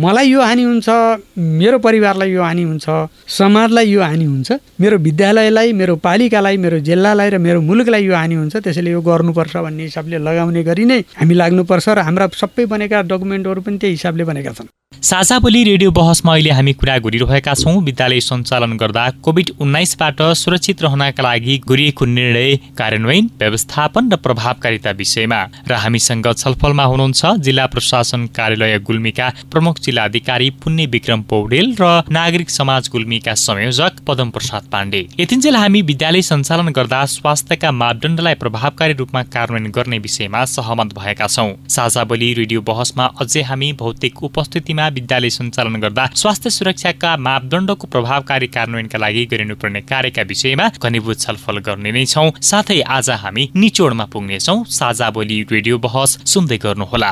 मलाई 0.03 0.27
यो 0.29 0.41
हानि 0.41 0.63
हुन्छ 0.63 0.89
मेरो 1.37 1.77
परिवारलाई 1.79 2.29
यो 2.31 2.41
हानि 2.43 2.63
हुन्छ 2.63 2.85
समाजलाई 3.27 3.87
यो 3.91 4.01
हानि 4.01 4.25
हुन्छ 4.25 4.51
मेरो 4.81 4.97
विद्यालयलाई 4.97 5.73
मेरो 5.73 5.95
पालिकालाई 5.95 6.57
मेरो 6.57 6.79
जिल्लालाई 6.79 7.29
र 7.29 7.37
मेरो 7.37 7.61
मुलुकलाई 7.61 8.03
यो 8.05 8.15
हानि 8.15 8.35
हुन्छ 8.35 8.55
त्यसैले 8.57 8.91
यो 8.91 9.01
गर्नुपर्छ 9.01 9.57
भन्ने 9.57 9.83
हिसाबले 9.83 10.17
लगाउने 10.27 10.63
गरी 10.63 10.85
नै 10.85 10.99
हामी 11.19 11.33
लाग्नुपर्छ 11.41 11.89
र 11.89 11.99
हाम्रा 12.07 12.25
सबै 12.41 12.65
बनेका 12.73 13.01
डकुमेन्टहरू 13.11 13.61
पनि 13.65 13.77
त्यही 13.81 13.93
हिसाबले 13.97 14.23
बनेका 14.31 14.51
छन्। 14.59 14.69
साझा 15.03 15.37
बोली 15.39 15.63
रेडियो 15.63 15.91
बहसमा 15.91 16.33
अहिले 16.33 16.49
हामी 16.51 16.73
कुरा 16.73 16.97
गरिरहेका 17.01 17.53
छौँ। 17.53 17.73
विद्यालय 17.83 18.19
सञ्चालन 18.21 18.75
गर्दा 18.77 19.09
कोभिड 19.25 19.49
उन्नाइसबाट 19.59 20.21
सुरक्षित 20.37 20.81
रहनका 20.81 21.23
लागि 21.23 21.57
गरिएको 21.67 22.05
निर्णय 22.07 22.55
कार्यान्वयन 22.77 23.29
व्यवस्थापन 23.39 24.11
र 24.11 24.15
प्रभावकारिता 24.17 24.91
विषयमा 24.91 25.39
र 25.67 25.73
हामीसँग 25.75 26.27
छलफलमा 26.33 26.83
हुनुहुन्छ 26.83 27.25
जिल्ला 27.41 27.65
प्रशासन 27.73 28.27
कार्यालय 28.35 28.77
गुल्मीका 28.81 29.29
प्रमुख 29.51 29.79
जिल्ला 29.79 30.03
अधिकारी 30.03 30.49
पुण्य 30.61 30.85
विक्रम 30.93 31.21
पौडेल 31.31 31.73
र 31.81 31.89
नागरिक 32.11 32.49
समाज 32.51 32.89
गुल्मीका 32.91 33.33
संयोजक 33.45 34.05
पदम 34.07 34.29
प्रसाद 34.29 34.69
पाण्डे। 34.71 35.01
यतिन्जेल 35.19 35.55
हामी 35.55 35.81
विद्यालय 35.89 36.21
सञ्चालन 36.21 36.69
गर्दा 36.77 37.01
स्वास्थ्यका 37.15 37.71
मापदण्डलाई 37.71 38.35
प्रभावकारी 38.35 38.93
रूपमा 39.01 39.23
कार्यान्वयन 39.33 39.71
गर्ने 39.71 39.99
विषयमा 40.05 40.45
सहमत 40.53 40.93
भएका 40.93 41.27
छौँ। 41.27 41.49
साझा 41.69 42.03
बोली 42.05 42.33
रेडियो 42.35 42.61
बहसमा 42.69 43.11
अझै 43.21 43.41
हामी 43.49 43.73
भौतिक 43.81 44.23
उपस्थितिमा 44.23 44.89
विद्यालय 44.91 45.29
सञ्चालन 45.29 45.75
गर्दा 45.81 46.05
स्वास्थ्य 46.15 46.49
सुरक्षाका 46.49 47.15
मापदण्डको 47.17 47.87
प्रभावकारी 47.87 48.47
कार्यान्वयनका 48.47 48.97
लागि 48.97 49.25
गरिनुपर्ने 49.25 49.81
कार्यका 49.81 50.21
विषयमा 50.23 50.69
घनीभूत 50.83 51.19
छलफल 51.19 51.57
गर्ने 51.67 51.91
नै 51.91 52.05
छौँ। 52.05 52.31
साथै 52.41 52.79
आज 52.97 53.09
हामी 53.23 53.49
निचोडमा 53.55 54.05
पुग्नेछौँ। 54.13 54.63
साझा 54.69 55.09
बोली 55.09 55.41
रेडियो 55.51 55.77
बहस 55.77 56.17
सुन्दै 56.25 56.57
गर्नुहोला। 56.57 57.11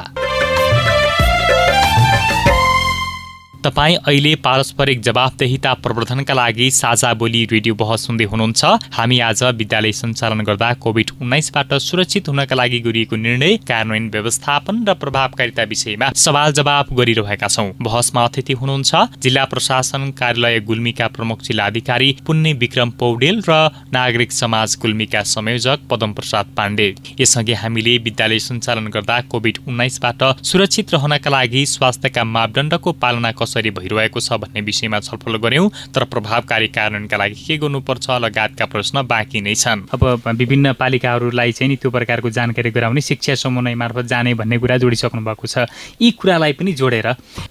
तपाईँ 3.64 3.96
अहिले 4.08 4.34
पारस्परिक 4.36 5.02
जवाफदेहिता 5.04 5.74
प्रवर्धनका 5.84 6.34
लागि 6.34 6.70
साझा 6.72 7.14
बोली 7.14 7.44
रेडियो 7.52 7.74
बहस 7.76 8.06
सुन्दै 8.08 8.26
हुनुहुन्छ। 8.32 8.66
हामी 8.96 9.20
आज 9.20 9.44
विद्यालय 9.60 9.92
सञ्चालन 9.92 10.42
गर्दा 10.48 10.72
कोभिड 10.80 11.12
उन्नाइसबाट 11.22 11.74
सुरक्षित 11.78 12.30
हुनका 12.30 12.56
लागि 12.56 12.80
गरिएको 12.80 13.16
निर्णय 13.18 13.58
कार्यान्वयन 13.68 14.08
व्यवस्थापन 14.10 14.76
र 14.88 14.94
प्रभावकारिता 14.96 15.64
विषयमा 15.64 16.12
सवाल 16.16 16.52
जवाब 16.54 16.94
गरिरहेका 17.00 17.48
छौँ। 17.48 17.68
बहसमा 17.82 18.24
अतिथि 18.24 18.54
हुनुहुन्छ 18.54 18.96
जिल्ला 19.20 19.44
प्रशासन 19.52 20.10
कार्यालय 20.16 20.60
गुल्मीका 20.64 21.08
प्रमुख 21.10 21.44
जिल्ला 21.44 21.66
अधिकारी 21.66 22.10
पुण्य 22.26 22.54
विक्रम 22.64 22.90
पौडेल 22.96 23.44
र 23.50 23.60
नागरिक 23.92 24.32
समाज 24.32 24.78
गुल्मीका 24.82 25.24
संयोजक 25.26 25.84
पदम 25.92 26.14
प्रसाद 26.14 26.56
पाण्डे। 26.58 26.88
यसअघि 27.20 27.60
हामीले 27.60 27.98
विद्यालय 28.08 28.40
सञ्चालन 28.40 28.88
गर्दा 28.88 29.20
कोभिड 29.28 29.58
उन्नाइसबाट 29.68 30.24
सुरक्षित 30.46 30.94
रहनका 30.94 31.30
लागि 31.30 31.66
स्वास्थ्यका 31.76 32.24
मापदण्डको 32.24 32.92
पालना 33.04 33.32
कसरी 33.50 33.70
भइरहेको 33.74 34.20
छ 34.22 34.38
भन्ने 34.38 34.62
विषयमा 34.62 35.00
छलफल 35.02 35.38
गऱ्यौँ 35.42 35.70
तर 35.90 36.04
प्रभावकारी 36.06 36.68
कार्यान्वयनका 36.70 37.18
लागि 37.18 37.36
के 37.42 37.58
गर्नुपर्छ 37.58 38.10
लगायतका 38.22 38.66
प्रश्न 38.70 39.02
बाँकी 39.10 39.42
नै 39.42 39.56
छन्। 39.56 39.82
अब 39.90 40.04
विभिन्न 40.38 40.74
पालिकाहरूलाई 40.78 41.52
चाहिँ 41.52 41.70
नि 41.70 41.76
त्यो 41.82 41.92
प्रकारको 41.92 42.30
जानकारी 42.30 42.72
गराउने 42.72 43.02
शिक्षा 43.02 43.36
समन्वय 43.42 43.76
मार्फत 43.76 44.06
जाने 44.06 44.34
भन्ने 44.38 44.58
कुरा 44.60 44.78
जोडिसक्नु 44.78 45.22
भएको 45.26 45.48
छ। 45.48 45.66
यी 45.98 46.12
कुरालाई 46.12 46.54
पनि 46.54 46.74
जोडेर 46.78 47.08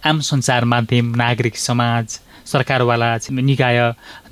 आम 0.07 0.21
सञ्चार 0.23 0.65
माध्यम 0.65 1.15
नागरिक 1.19 1.57
समाज 1.59 2.07
सरकारवाला 2.53 3.11
निकाय 3.31 3.79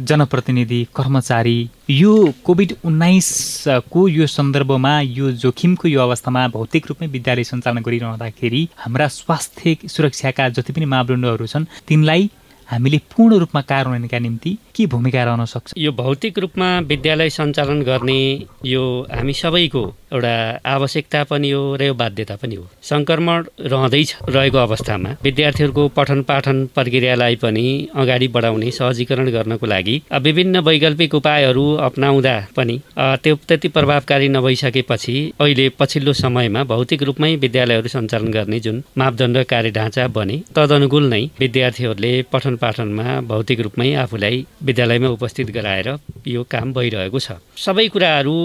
जनप्रतिनिधि 0.08 0.80
कर्मचारी 0.96 1.58
यो 1.90 2.14
कोभिड 2.44 2.72
उन्नाइसको 2.84 4.08
यो 4.08 4.26
सन्दर्भमा 4.36 4.94
यो 5.18 5.30
जोखिमको 5.42 5.88
यो 5.88 6.00
अवस्थामा 6.00 6.46
भौतिक 6.56 6.86
रूपमै 6.88 7.08
विद्यालय 7.16 7.44
सञ्चालन 7.50 7.82
गरिरहँदाखेरि 7.86 8.62
हाम्रा 8.84 9.08
स्वास्थ्य 9.20 9.76
सुरक्षाका 9.94 10.48
जति 10.56 10.72
पनि 10.72 10.86
मापदण्डहरू 10.94 11.46
छन् 11.46 11.70
तिनलाई 11.88 12.30
हामीले 12.68 12.98
पूर्ण 13.10 13.36
रूपमा 13.38 13.60
कार्यान्वयनका 13.62 14.18
निम्ति 14.18 14.50
के 14.74 14.86
भूमिका 14.92 15.22
रहन 15.24 15.44
सक्छ? 15.46 15.72
यो 15.78 15.92
भौतिक 15.92 16.38
रूपमा 16.38 16.68
विद्यालय 16.90 17.30
सञ्चालन 17.30 17.82
गर्ने 17.82 18.18
यो 18.66 18.82
हामी 19.14 19.32
सबैको 19.32 19.82
एउटा 20.12 20.34
आवश्यकता 20.64 21.22
पनि 21.30 21.50
हो 21.50 21.62
र 21.76 21.82
यो 21.82 21.94
बाध्यता 21.94 22.34
पनि 22.42 22.54
हो। 22.54 22.64
सङ्क्रमण 22.82 23.44
रहँदैछ 23.72 24.10
रहेको 24.28 24.58
अवस्थामा। 24.58 25.10
विद्यार्थीहरूको 25.22 25.86
पठन 25.96 26.22
पाठन 26.22 26.56
प्रक्रियालाई 26.74 27.36
पनि 27.42 27.64
अगाडि 27.94 28.28
बढाउने 28.34 28.70
सहजीकरण 28.70 29.30
गर्नको 29.36 29.66
लागि 29.66 29.96
विभिन्न 30.26 30.60
वैकल्पिक 30.68 31.14
उपायहरू 31.14 31.64
अप्नाउँदा 31.86 32.34
पनि 32.56 32.76
त्यो 33.22 33.34
त्यति 33.48 33.68
प्रभावकारी 33.76 34.28
नभइसकेपछि 34.28 35.16
अहिले 35.40 35.68
पछिल्लो 35.78 36.12
समयमा 36.22 36.62
भौतिक 36.72 37.02
रूपमै 37.02 37.34
विद्यालयहरू 37.44 37.88
सञ्चालन 37.88 38.30
गर्ने 38.32 38.60
जुन 38.60 38.82
मापदण्ड 38.98 39.42
कार्य 39.52 39.70
ढाँचा 39.78 40.06
बने 40.16 40.36
तदनुकूल 40.56 41.04
नै 41.12 41.22
विद्यार्थीहरूले 41.40 42.12
पठन 42.32 42.56
पाठनमा 42.62 43.20
भौतिक 43.32 43.60
रूपमै 43.66 43.92
आफूलाई 44.04 44.46
विद्यालयमा 44.68 45.08
उपस्थित 45.16 45.50
गराएर 45.56 45.88
यो 46.26 46.42
काम 46.52 46.72
भइरहेको 46.72 47.18
छ। 47.18 47.38
सबै 47.56 47.86
कुराहरू 47.88 48.36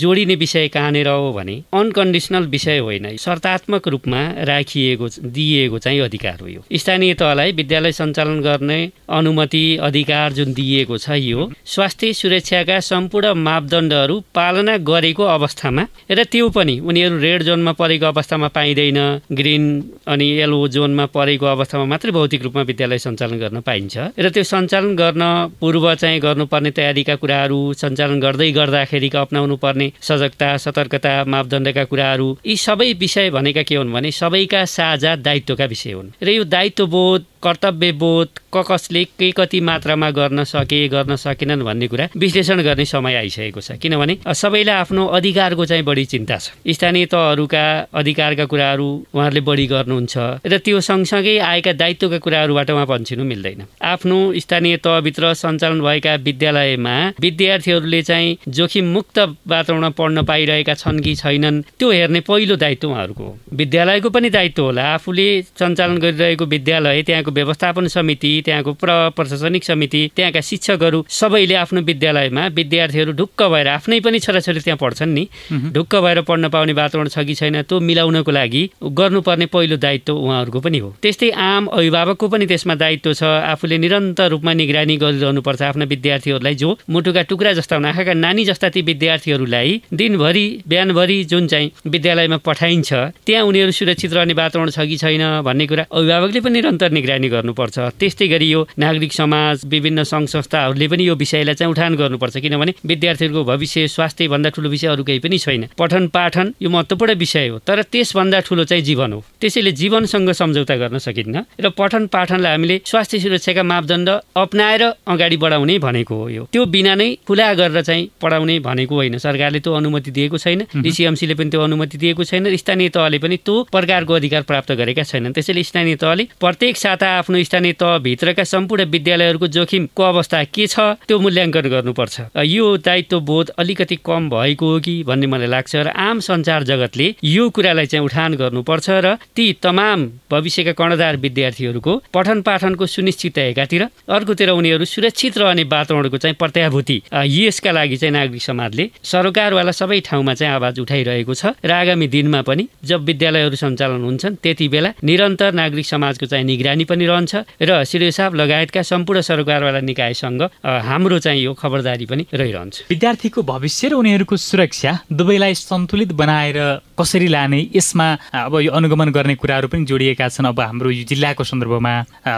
जोडिने 0.00 0.34
विषय 0.36 0.68
कहाँनिर 0.68 1.08
हो 1.20 1.32
भने 1.32 1.56
अनकन्डिसनल 1.72 2.46
विषय 2.48 2.78
होइन। 2.78 3.16
शर्तात्मक 3.16 3.88
रूपमा 3.88 4.20
राखिएको 4.48 5.08
दिइएको 5.28 5.78
चाहिँ 5.78 6.00
अधिकार 6.00 6.38
हो 6.40 6.48
यो। 6.48 6.62
स्थानीय 6.72 7.14
तहलाई 7.14 7.52
विद्यालय 7.52 7.92
सञ्चालन 7.92 8.40
गर्ने 8.40 8.80
अनुमति 9.08 9.64
अधिकार 9.82 10.32
जुन 10.32 10.52
दिइएको 10.54 10.98
छ 10.98 11.18
यो 11.20 11.50
स्वास्थ्य 11.66 12.12
सुरक्षाका 12.12 12.78
सम्पूर्ण 12.80 13.32
मापदण्डहरू 13.40 14.18
पालना 14.34 14.76
गरेको 14.90 15.24
अवस्थामा 15.30 15.86
र 16.10 16.24
त्यो 16.24 16.48
पनि 16.50 16.78
उनीहरू 16.80 17.18
रेड 17.18 17.42
जोनमा 17.42 17.72
परेको 17.72 18.06
अवस्थामा 18.06 18.48
पाइँदैन 18.48 18.98
ग्रिन 19.32 19.64
अनि 20.06 20.26
येलो 20.30 20.58
जोनमा 20.68 21.06
परेको 21.14 21.46
अवस्थामा 21.46 21.84
मात्रै 21.84 22.12
भौतिक 22.12 22.42
रूपमा 22.42 22.62
विद्यालय 22.62 22.98
सञ्चालन 22.98 23.38
गर्न 23.38 23.60
पाइन्छ। 23.60 23.96
र 24.18 24.28
त्यो 24.30 24.42
सञ्चालन 24.44 24.96
गर्न 24.96 25.22
पूर्व 25.60 25.84
चाहिँ 25.94 26.20
गर्नुपर्ने 26.20 26.70
तयारीका 26.70 27.14
कुराहरू 27.16 27.58
सञ्चालन 27.80 28.20
गर्दै 28.20 28.50
गर्दाखेरिका 28.52 29.20
अप्नाउनु 29.20 29.56
पर्ने 29.56 29.86
सजगता 30.00 30.48
सतर्कता 30.56 30.99
मापदण्डका 31.06 31.84
कुराहरू 31.84 32.28
यी 32.46 32.56
सबै 32.56 32.92
विषय 33.00 33.30
भनेका 33.30 33.62
के 33.62 33.74
हुन् 33.76 33.92
भने 33.92 34.10
सबैका 34.10 34.64
साझा 34.66 35.16
दायित्वका 35.16 35.64
विषय 35.64 35.92
हुन्। 35.92 36.12
र 36.22 36.28
यो 36.28 36.44
दायित्वबोध 36.44 37.24
कर्तव्यबोध 37.42 38.28
क 38.52 38.62
कसले 38.68 39.04
के 39.16 39.30
कति 39.32 39.60
मात्रामा 39.60 40.10
गर्न 40.10 40.44
सके 40.44 40.88
गर्न 40.88 41.16
सकेनन् 41.16 41.62
भन्ने 41.64 41.86
कुरा 41.88 42.08
विश्लेषण 42.16 42.62
गर्ने 42.62 42.84
समय 42.84 43.14
आइसकेको 43.14 43.60
छ। 43.60 43.78
किनभने 43.80 44.16
सबैलाई 44.34 44.76
आफ्नो 44.76 45.06
अधिकारको 45.06 45.64
चाहिँ 45.64 45.84
बढी 45.84 46.04
चिन्ता 46.04 46.36
छ। 46.36 46.50
स्थानीय 46.68 47.06
तहहरूका 47.06 47.64
अधिकारका 47.94 48.44
कुराहरू 48.44 48.88
उहाँहरूले 49.14 49.40
बढी 49.40 49.66
गर्नुहुन्छ 49.66 50.14
र 50.44 50.58
त्यो 50.58 50.80
सँगसँगै 50.80 51.38
आएका 51.38 51.72
दायित्वका 51.72 52.18
कुराहरूबाट 52.18 52.70
उहाँ 52.70 52.86
भन्छिनु 52.86 53.24
मिल्दैन। 53.24 53.62
आफ्नो 53.78 54.18
स्थानीय 54.36 54.76
तहभित्र 54.84 55.32
सञ्चालन 55.34 55.80
भएका 55.80 56.14
विद्यालयमा 56.20 56.96
विद्यार्थीहरूले 57.20 58.02
चाहिँ 58.02 58.36
जोखिम 58.48 58.92
मुक्त 58.92 59.18
वातावरणमा 59.48 59.90
पढ्न 59.96 60.18
पाइरहेका 60.28 60.74
छन्। 60.74 60.89
कि 60.98 61.14
छैनन् 61.14 61.62
त्यो 61.78 61.90
हेर्ने 61.90 62.20
पहिलो 62.20 62.56
दायित्व 62.56 62.88
उहाँहरूको 62.88 63.24
हो। 63.24 63.38
विद्यालयको 63.54 64.10
पनि 64.10 64.30
दायित्व 64.30 64.62
होला। 64.62 64.82
आफूले 64.94 65.26
सञ्चालन 65.42 65.98
गरिरहेको 65.98 66.44
विद्यालय 66.46 67.02
त्यहाँको 67.02 67.30
व्यवस्थापन 67.30 67.86
समिति 67.86 68.32
त्यहाँको 68.44 68.72
प्र 68.72 68.90
प्रशासनिक 69.16 69.64
समिति 69.64 70.00
त्यहाँका 70.16 70.40
शिक्षकहरू 70.40 71.04
सबैले 71.08 71.54
आफ्नो 71.54 71.80
विद्यालयमा 71.80 72.46
विद्यार्थीहरू 72.50 73.12
ढुक्क 73.12 73.42
भएर 73.42 73.68
आफ्नै 73.68 74.00
पनि 74.00 74.18
छोराछोरी 74.18 74.60
त्यहाँ 74.60 74.78
पढ्छन् 74.80 75.14
नि। 75.14 75.24
ढुक्क 75.72 75.96
भएर 75.96 76.20
पढ्न 76.22 76.48
पाउने 76.48 76.72
वातावरण 76.72 77.08
छ 77.08 77.24
कि 77.26 77.34
छैन 77.34 77.62
त्यो 77.62 77.80
मिलाउनको 77.80 78.30
लागि 78.30 78.62
गर्नुपर्ने 78.82 79.46
पहिलो 79.46 79.76
दायित्व 79.76 80.14
उहाँहरूको 80.16 80.60
पनि 80.60 80.78
हो। 80.78 80.94
त्यस्तै 81.02 81.30
आम 81.30 81.66
अभिभावकको 81.68 82.28
पनि 82.28 82.46
त्यसमा 82.46 82.74
दायित्व 82.74 83.12
छ। 83.12 83.22
आफूले 83.22 83.78
निरन्तर 83.78 84.28
रूपमा 84.30 84.52
निगरानी 84.52 84.96
गरिरहनुपर्छ 84.96 85.62
आफ्ना 85.62 85.84
विद्यार्थीहरूलाई। 85.84 86.54
जो 86.54 86.78
मुटुका 86.90 87.22
टुक्रा 87.22 87.52
जस्ता 87.52 87.76
हुन् 87.76 87.86
आँखाका 87.86 88.14
नानी 88.14 88.44
जस्ता 88.44 88.68
ती 88.68 88.80
विद्यार्थीहरूलाई 88.82 89.82
दिनभरि 89.92 90.46
बिहानभरि 90.80 91.24
जुन 91.24 91.46
चाहिँ 91.46 91.70
विद्यालयमा 91.86 92.36
पठाइन्छ 92.40 92.92
त्यहाँ 93.26 93.44
उनीहरू 93.44 93.70
सुरक्षित 93.70 94.12
रहने 94.12 94.32
वातावरण 94.32 94.70
छ 94.70 94.80
कि 94.88 94.96
छैन 94.96 95.44
भन्ने 95.44 95.66
कुरा 95.68 95.84
अभिभावकले 95.92 96.40
पनि 96.40 96.52
निरन्तर 96.56 96.90
निगरानी 96.96 97.28
गर्नुपर्छ। 97.28 97.78
त्यस्तै 98.00 98.26
गरी 98.32 98.48
यो 98.48 98.60
नागरिक 98.80 99.12
समाज 99.12 99.64
विभिन्न 99.68 100.02
सङ्घ 100.02 100.26
संस्थाहरूले 100.28 100.88
पनि 100.88 101.04
यो 101.04 101.14
विषयलाई 101.20 101.54
चाहिँ 101.54 101.70
उठान 101.70 101.92
गर्नुपर्छ 102.00 102.36
किनभने 102.40 102.72
विद्यार्थीहरूको 102.80 103.42
भविष्य 103.44 103.88
स्वास्थ्य 103.92 104.28
भन्दा 104.32 104.48
ठुलो 104.56 104.68
विषय 104.72 104.88
अरू 104.88 105.04
केही 105.04 105.20
पनि 105.20 105.38
छैन। 105.38 105.62
पठन 105.76 106.08
पाठन 106.16 106.54
यो 106.56 106.68
महत्त्वपूर्ण 106.70 107.14
विषय 107.20 107.48
हो 107.48 107.58
तर 107.60 107.82
त्यसभन्दा 107.92 108.40
ठुलो 108.48 108.64
चाहिँ 108.64 108.82
जीवन 108.82 109.12
हो। 109.12 109.20
त्यसैले 109.40 109.72
जीवनसँग 109.76 110.30
सम्झौता 110.32 110.76
गर्न 110.80 110.98
सकिन्न 110.98 111.44
र 111.60 111.68
पठन 111.76 112.06
पाठनलाई 112.08 112.52
हामीले 112.52 112.80
स्वास्थ्य 112.88 113.18
सुरक्षाका 113.20 113.62
मापदण्ड 113.62 114.08
अप्नाएर 114.36 114.82
अगाडि 115.12 115.36
बढाउने 115.36 115.78
भनेको 115.78 116.14
हो 116.16 116.28
यो। 116.30 116.48
त्यो 116.48 116.64
बिना 116.72 116.94
नै 116.96 117.08
खुला 117.28 117.52
गरेर 117.60 117.82
चाहिँ 117.84 118.08
पढाउने 118.22 118.58
भनेको 118.64 118.94
होइन। 118.94 119.18
सरकारले 119.20 119.60
त्यो 119.60 119.72
अनुमति 119.74 120.10
दिएको 120.10 120.38
छैन। 120.38 120.60
डिसिएमसीले 120.76 121.34
पनि 121.34 121.50
त्यो 121.50 121.60
अनुमति 121.60 121.98
दिएको 121.98 122.24
छैन। 122.24 122.56
स्थानीय 122.56 122.88
तहले 122.88 123.18
पनि 123.18 123.36
त्यो 123.36 123.62
प्रकारको 123.72 124.12
अधिकार 124.14 124.42
प्राप्त 124.42 124.72
गरेका 124.72 125.02
छैनन्। 125.02 125.32
त्यसैले 125.32 125.62
स्थानीय 125.62 125.96
तहले 125.96 126.24
प्रत्येक 126.40 126.76
साता 126.76 127.08
आफ्नो 127.18 127.42
स्थानीय 127.42 127.72
तहभित्रका 127.80 128.44
सम्पूर्ण 128.44 128.84
विद्यालयहरूको 128.90 129.46
जोखिमको 129.48 130.02
अवस्था 130.02 130.42
के 130.44 130.66
छ 130.66 130.80
त्यो 131.08 131.18
मूल्याङ्कन 131.18 131.68
गर्नुपर्छ। 131.70 132.20
यो 132.46 132.76
दायित्व 132.78 133.20
बोध 133.20 133.48
अलिकति 133.58 133.96
कम 134.04 134.28
भएको 134.30 134.66
हो 134.66 134.78
कि 134.80 134.94
भन्ने 135.06 135.26
मलाई 135.26 135.46
लाग्छ 135.46 135.76
र 135.76 135.88
आम 135.90 136.20
सञ्चार 136.20 136.62
जगतले 136.64 137.14
यो 137.24 137.48
कुरालाई 137.50 137.86
चाहिँ 137.86 138.04
उठान 138.04 138.34
गर्नुपर्छ 138.34 138.88
र 139.04 139.14
ती 139.36 139.52
तमाम 139.62 140.08
भविष्यका 140.30 140.72
कर्णधार 140.72 141.16
विद्यार्थीहरूको 141.16 141.92
पठन 142.14 142.40
पाठनको 142.42 142.86
सुनिश्चित 142.86 143.38
एकातिर 143.40 143.82
अर्कोतिर 144.08 144.50
उनीहरू 144.50 144.84
सुरक्षित 144.84 145.38
रहने 145.38 145.62
वातावरणको 145.64 146.16
चाहिँ 146.16 146.36
प्रत्याभूति। 146.36 146.96
यसका 147.12 147.70
लागि 147.70 147.96
चाहिँ 147.96 148.12
नागरिक 148.12 148.42
समाजले 148.42 148.90
सरकारवाला 149.04 149.72
सबै 149.72 150.00
ठाउँमा 150.00 150.34
चाहिँ 150.34 150.54
आवाज 150.60 150.80
उठाइरहेको 150.84 151.34
छ 151.34 151.56
र 151.64 151.70
आगामी 151.72 152.06
दिनमा 152.12 152.40
पनि 152.44 152.68
जब 152.84 153.00
विद्यालयहरू 153.08 153.56
सञ्चालन 153.56 154.04
हुन्छन् 154.04 154.36
त्यति 154.44 154.68
बेला 154.68 154.90
निरन्तर 155.00 155.52
नागरिक 155.56 155.86
समाजको 155.86 156.26
चाहिँ 156.26 156.44
निगरानी 156.44 156.84
पनि 156.84 157.04
रहन्छ 157.06 157.32
र 157.64 157.84
सिडिओ 157.88 158.10
साहब 158.12 158.34
लगायतका 158.34 158.82
सम्पूर्ण 158.84 159.20
सरकारवाला 159.30 159.80
निकायसँग 159.80 160.42
हाम्रो 160.60 161.18
चाहिँ 161.18 161.42
यो 161.42 161.52
खबरदारी 161.56 162.06
पनि 162.06 162.26
रहिरहन्छ। 162.34 162.76
विद्यार्थीको 162.90 163.42
भविष्य 163.42 163.88
र 163.88 163.94
उनीहरूको 163.94 164.36
सुरक्षा 164.36 164.92
दुवैलाई 165.12 165.54
सन्तुलित 165.54 166.12
बनाएर 166.12 166.58
कसरी 166.98 167.28
लाने 167.28 167.60
यसमा 167.74 168.06
अब 168.44 168.54
यो 168.60 168.70
अनुगमन 168.72 169.08
गर्ने 169.16 169.34
कुराहरू 169.40 169.68
पनि 169.72 169.84
जोडिएका 169.88 170.28
छन्। 170.28 170.46
अब 170.50 170.60
हाम्रो 170.60 170.90
यो 170.90 171.04
जिल्लाको 171.08 171.44
सन्दर्भमा 171.44 171.92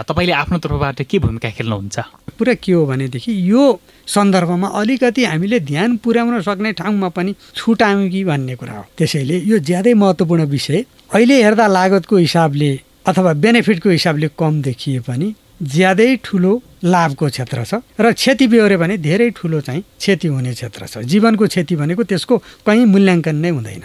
तपाईँले 0.07 0.33
आफ्नो 0.33 0.57
तर्फबाट 0.63 1.01
के 1.09 1.19
भूमिका 1.19 1.49
खेल्नुहुन्छ? 1.57 1.97
पुरा 2.37 2.53
के 2.63 2.71
हो 2.71 2.85
भनेदेखि 2.85 3.31
यो 3.51 3.63
सन्दर्भमा 4.07 4.67
अलिकति 4.79 5.23
हामीले 5.25 5.59
ध्यान 5.59 5.97
पुर्याउन 6.03 6.41
सक्ने 6.41 6.71
ठाउँमा 6.73 7.09
पनि 7.09 7.35
छुटायौँ 7.55 8.09
कि 8.09 8.23
भन्ने 8.23 8.55
कुरा 8.55 8.73
हो। 8.73 8.85
त्यसैले 8.97 9.37
यो 9.41 9.59
ज्यादै 9.59 9.93
महत्त्वपूर्ण 9.93 10.45
विषय 10.45 10.85
अहिले 11.13 11.43
हेर्दा 11.43 11.67
लागतको 11.67 12.17
हिसाबले 12.17 12.71
अथवा 13.07 13.33
बेनिफिटको 13.33 13.89
हिसाबले 13.89 14.27
कम 14.39 14.61
देखिए 14.61 14.99
पनि 15.07 15.33
ज्यादै 15.63 16.15
ठुलो 16.23 16.51
लाभको 16.83 17.27
क्षेत्र 17.29 17.63
छ 17.63 17.73
र 17.99 18.11
क्षति 18.11 18.47
बिहोऱ्यो 18.47 18.77
भने 18.77 18.97
धेरै 18.97 19.29
ठुलो 19.37 19.59
चाहिँ 19.61 19.81
क्षति 19.81 20.27
हुने 20.27 20.53
क्षेत्र 20.53 20.87
छ। 20.87 20.97
जीवनको 21.07 21.47
क्षति 21.47 21.75
भनेको 21.75 22.03
त्यसको 22.03 22.37
कहीँ 22.67 22.85
मूल्याङ्कन 22.85 23.35
नै 23.35 23.49
हुँदैन। 23.49 23.83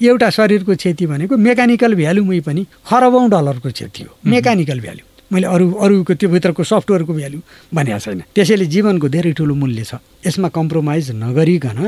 एउटा 0.00 0.28
शरीरको 0.30 0.76
क्षति 0.76 1.06
भनेको 1.06 1.36
मेकानिकल 1.36 1.94
भ्यालुमै 1.94 2.40
पनि 2.40 2.66
खरबौँ 2.88 3.28
डलरको 3.28 3.68
क्षति 3.68 4.02
हो। 4.02 4.16
Mechanical 4.24 4.80
value. 4.80 5.04
मैले 5.32 5.46
अरू 5.46 5.66
अरूको 5.84 6.14
त्यो 6.14 6.28
भित्रको 6.28 6.62
सफ्टवेयरको 6.64 7.12
भ्यालु 7.12 7.38
भनेको 7.74 7.98
छैन। 8.00 8.20
त्यसैले 8.34 8.66
जीवनको 8.66 9.06
धेरै 9.08 9.32
ठुलो 9.36 9.54
मूल्य 9.54 9.84
छ। 9.84 10.00
यसमा 10.26 10.48
कम्प्रोमाइज 10.48 11.10
नगरिकन 11.20 11.78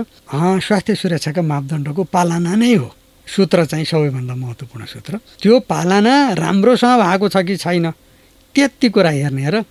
स्वास्थ्य 0.60 0.94
सुरक्षाका 0.94 1.42
मापदण्डको 1.42 2.02
पालना 2.12 2.54
नै 2.54 2.74
हो। 2.74 2.88
सूत्र 3.26 3.64
चाहिँ 3.64 3.84
सबैभन्दा 3.84 4.34
महत्त्वपूर्ण 4.34 4.84
सूत्र। 4.84 5.12
त्यो 5.40 5.54
पालना 5.64 6.14
राम्रोसँग 6.36 7.00
भएको 7.00 7.26
छ 7.28 7.36
कि 7.46 7.56
छैन 7.56 7.86
त्यति 8.54 8.88
कुरा 8.90 9.10
हेर्ने 9.10 9.46
र 9.50 9.64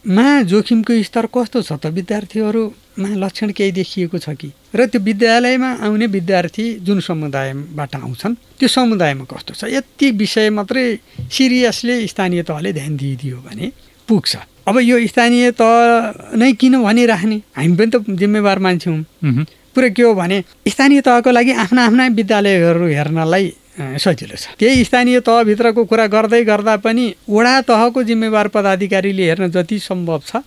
विद्यालयमा 0.00 0.42
जोखिमको 0.48 1.02
स्तर 1.02 1.26
कस्तो 1.28 1.60
छ 1.60 1.72
त? 1.76 1.86
विद्यार्थीहरूमा 1.92 3.08
लक्षण 3.20 3.50
केही 3.52 3.72
देखिएको 3.72 4.18
छ 4.18 4.32
कि? 4.32 4.48
र 4.72 4.86
त्यो 4.88 5.00
विद्यालयमा 5.00 5.70
आउने 5.84 6.06
विद्यार्थी 6.08 6.64
जुन 6.80 7.00
समुदायबाट 7.04 7.94
आउँछन् 7.96 8.34
त्यो 8.58 8.68
समुदायमा 8.68 9.24
कस्तो 9.28 9.52
छ? 9.54 9.64
यति 9.68 10.10
विषय 10.16 10.50
मात्रै 10.56 10.84
सिरियसली 11.28 12.06
स्थानीय 12.08 12.42
तहले 12.48 12.72
ध्यान 12.72 12.96
दिइदियो 12.96 13.36
भने 13.44 13.72
पुग्छ। 14.08 14.36
अब 14.68 14.76
यो 14.80 14.96
स्थानीय 15.06 15.50
तह 15.60 16.32
नै 16.32 16.52
किन 16.56 16.80
भनिराख्ने 16.80 17.36
हामी 17.56 17.76
पनि 17.76 17.90
त 17.92 17.96
जिम्मेवार 18.08 18.58
मान्छे 18.58 18.90
हौँ 18.90 19.44
पुरै 19.76 19.90
के 19.92 20.02
हो 20.02 20.14
भने 20.16 20.42
स्थानीय 20.64 21.00
तहको 21.04 21.30
लागि 21.30 21.52
आफ्ना 21.60 21.80
आफ्ना 21.86 22.06
विद्यालयहरू 22.16 22.86
हेर्नलाई 22.88 23.46
सजिलो 23.76 24.36
छ। 24.36 24.54
त्यही 24.58 24.84
स्थानीय 24.84 25.20
तहभित्रको 25.20 25.84
कुरा 25.84 26.06
गर्दै 26.06 26.42
गर्दा 26.44 26.76
पनि 26.84 27.04
वडा 27.30 27.60
तहको 27.68 28.02
जिम्मेवार 28.02 28.48
पदाधिकारीले 28.48 29.24
हेर्न 29.28 29.50
जति 29.50 29.78
सम्भव 29.78 30.20
छ 30.26 30.42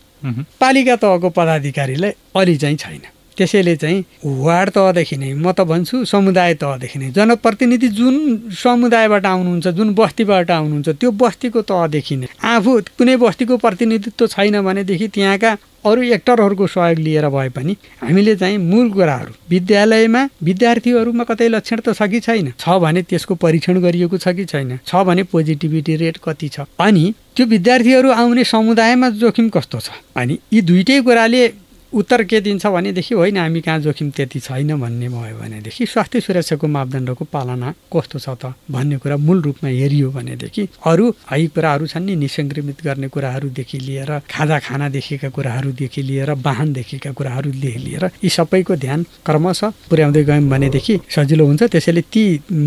पालिका 0.60 0.96
तहको 0.96 1.30
पदाधिकारीलाई 1.30 2.12
अलि 2.36 2.56
चाहिँ 2.58 2.78
छैन। 2.78 3.02
त्यसैले 3.38 3.76
चाहिँ 3.76 4.04
वार्ड 4.24 4.70
तहदेखि 4.70 5.18
नै 5.18 5.34
म 5.34 5.52
त 5.52 5.66
भन्छु 5.66 6.06
समुदाय 6.06 6.54
तहदेखि 6.62 7.00
नै 7.00 7.10
जनप्रतिनिधि 7.12 7.88
जुन 7.98 8.16
समुदायबाट 8.54 9.26
आउनुहुन्छ 9.26 9.68
जुन 9.74 9.94
बस्तीबाट 9.98 10.52
आउनुहुन्छ 10.52 10.90
त्यो 11.02 11.12
बस्तीको 11.18 11.62
तहदेखि 11.66 12.16
नै। 12.16 12.28
आफू 12.46 12.72
कुनै 12.98 13.16
बस्तीको 13.18 13.58
प्रतिनिधित्व 13.58 14.28
छैन 14.28 14.62
भनेदेखि 14.62 15.08
त्यहाँका 15.08 15.52
अरू 15.86 16.02
एक्टरहरूको 16.16 16.68
सहयोग 16.68 17.00
लिएर 17.00 17.28
भए 17.30 17.50
पनि 17.50 17.76
हामीले 18.02 18.36
चाहिँ 18.36 18.58
मूल 18.58 18.90
कुराहरू 18.92 19.34
विद्यालयमा 19.50 20.22
विद्यार्थीहरूमा 20.44 21.24
कतै 21.24 21.48
लक्षण 21.48 21.80
त 21.80 21.94
छ 21.94 22.08
कि 22.12 22.20
छैन? 22.20 22.54
छ 22.60 22.70
भने 22.80 23.02
त्यसको 23.02 23.36
परीक्षण 23.36 23.80
गरिएको 23.82 24.18
छ 24.18 24.28
कि 24.28 24.46
छैन? 24.46 24.80
छ 24.88 25.04
भने 25.04 25.24
पोजिटिभिटी 25.24 25.96
रेट 25.96 26.18
कति 26.24 26.48
छ? 26.50 26.60
अनि 26.80 27.14
त्यो 27.36 27.46
विद्यार्थीहरू 27.46 28.12
आउने 28.12 28.44
समुदायमा 28.44 29.10
जोखिम 29.10 29.50
कस्तो 29.50 29.80
छ? 29.80 29.90
अनि 30.16 30.40
यी 30.54 30.62
दुइटै 30.62 31.02
कुराले 31.02 31.44
उत्तर 31.94 32.24
के 32.24 32.40
दिन्छ 32.42 32.66
भनेदेखि 32.68 33.16
होइन 33.16 33.38
हामी 33.38 33.62
कहाँ 33.62 33.80
जोखिम 33.82 34.10
त्यति 34.12 34.40
छैन 34.42 34.80
भन्ने 34.80 35.10
भयो 35.10 35.38
भनेदेखि 35.38 35.86
स्वास्थ्य 35.86 36.20
सुरक्षाको 36.22 36.68
मापदण्डको 36.70 37.26
पालना 37.32 37.74
कस्तो 37.94 38.20
छ 38.20 38.30
त 38.36 38.54
भन्ने 38.72 38.98
कुरा 38.98 39.18
मूल 39.20 39.42
रूपमा 39.42 39.70
हेरियो 39.72 40.10
भनेदेखि 40.12 40.68
अरू 40.86 41.14
है 41.32 41.46
कुराहरू 41.48 41.88
छन् 41.88 42.06
नि 42.06 42.16
निसङ्क्रमित 42.18 42.84
गर्ने 42.84 43.08
कुराहरूदेखि 43.08 43.78
लिएर 43.80 44.12
खाजा 44.28 44.60
खानादेखिका 44.60 45.30
कुराहरूदेखि 45.30 46.02
लिएर 46.02 46.32
वाहनदेखिका 46.40 47.12
कुराहरूदेखि 47.12 47.80
लिएर 47.80 48.06
यी 48.24 48.30
सबैको 48.32 48.76
ध्यान 48.78 49.06
क्रमशः 49.26 49.70
पुर्याउँदै 49.90 50.24
गयौँ 50.24 50.50
भनेदेखि 50.50 51.00
सजिलो 51.10 51.46
हुन्छ। 51.46 51.64
त्यसैले 51.66 52.02
ती 52.10 52.24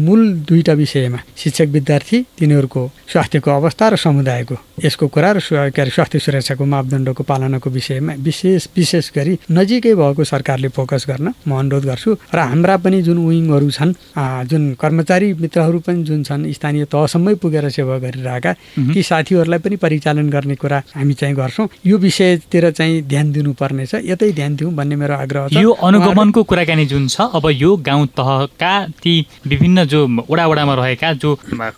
मूल 0.07 0.23
दुईवटा 0.47 0.73
विषयमा 0.75 1.19
शिक्षक 1.37 1.69
विद्यार्थी 1.77 2.23
तिनीहरूको 2.39 2.83
स्वास्थ्यको 3.13 3.51
अवस्था 3.51 3.89
र 3.89 3.97
समुदायको 3.97 4.57
यसको 4.85 5.07
कुरा 5.09 5.31
र 5.33 5.41
स्वास्थ्य 5.41 6.19
सुरक्षाको 6.19 6.65
मापदण्डको 6.67 7.23
पालनाको 7.25 7.71
विषयमा 7.71 8.13
विशेष 8.21 8.69
विशेष 8.77 9.11
गरी 9.17 9.39
नजिकै 9.51 9.95
भएको 9.95 10.25
सरकारले 10.25 10.69
फोकस 10.77 11.07
गर्न 11.09 11.33
म 11.49 11.51
अनुरोध 11.57 11.85
गर्छु। 11.87 12.11
र 12.35 12.39
हाम्रा 12.53 12.77
पनि 12.85 13.03
जुन 13.03 13.19
विङहरू 13.27 13.71
छन् 13.71 13.93
जुन 14.51 14.63
कर्मचारी 14.81 15.33
मित्रहरू 15.41 15.79
पनि 15.81 16.03
जुन 16.05 16.23
छन् 16.23 16.45
स्थानीय 16.53 16.85
तहसम्मै 16.93 17.35
पुगेर 17.43 17.69
सेवा 17.71 17.99
गरिरहेका 17.99 18.53
ती 18.93 19.03
साथीहरूलाई 19.03 19.61
पनि 19.65 19.77
परिचालन 19.77 20.29
गर्ने 20.31 20.55
कुरा 20.57 20.83
हामी 20.95 21.15
चाहिँ 21.15 21.35
गर्छौँ। 21.37 21.69
यो 21.87 21.97
विषयतिर 21.99 22.71
चाहिँ 22.71 23.03
ध्यान 23.03 23.33
दिनुपर्नेछ। 23.33 23.95
यतै 24.05 24.31
ध्यान 24.33 24.57
दिउँ 24.57 24.73
भन्ने 24.75 24.97
मेरो 24.97 25.15
आग्रह 25.17 25.49
छ। 25.49 25.57
यो 25.57 25.71
अनुगमनको 25.73 26.43
कुराकानी 26.45 26.87
जुन 26.87 27.09
छ 27.09 27.21
अब 27.35 27.45
यो 27.53 27.77
गाउँ 27.81 28.07
तहका 28.17 28.73
ती 29.03 29.15
विभिन्न 29.47 29.85
जो 29.87 30.07
वडा 30.31 30.47
वडामा 30.47 30.75
रहेका 30.75 31.13
जो 31.23 31.31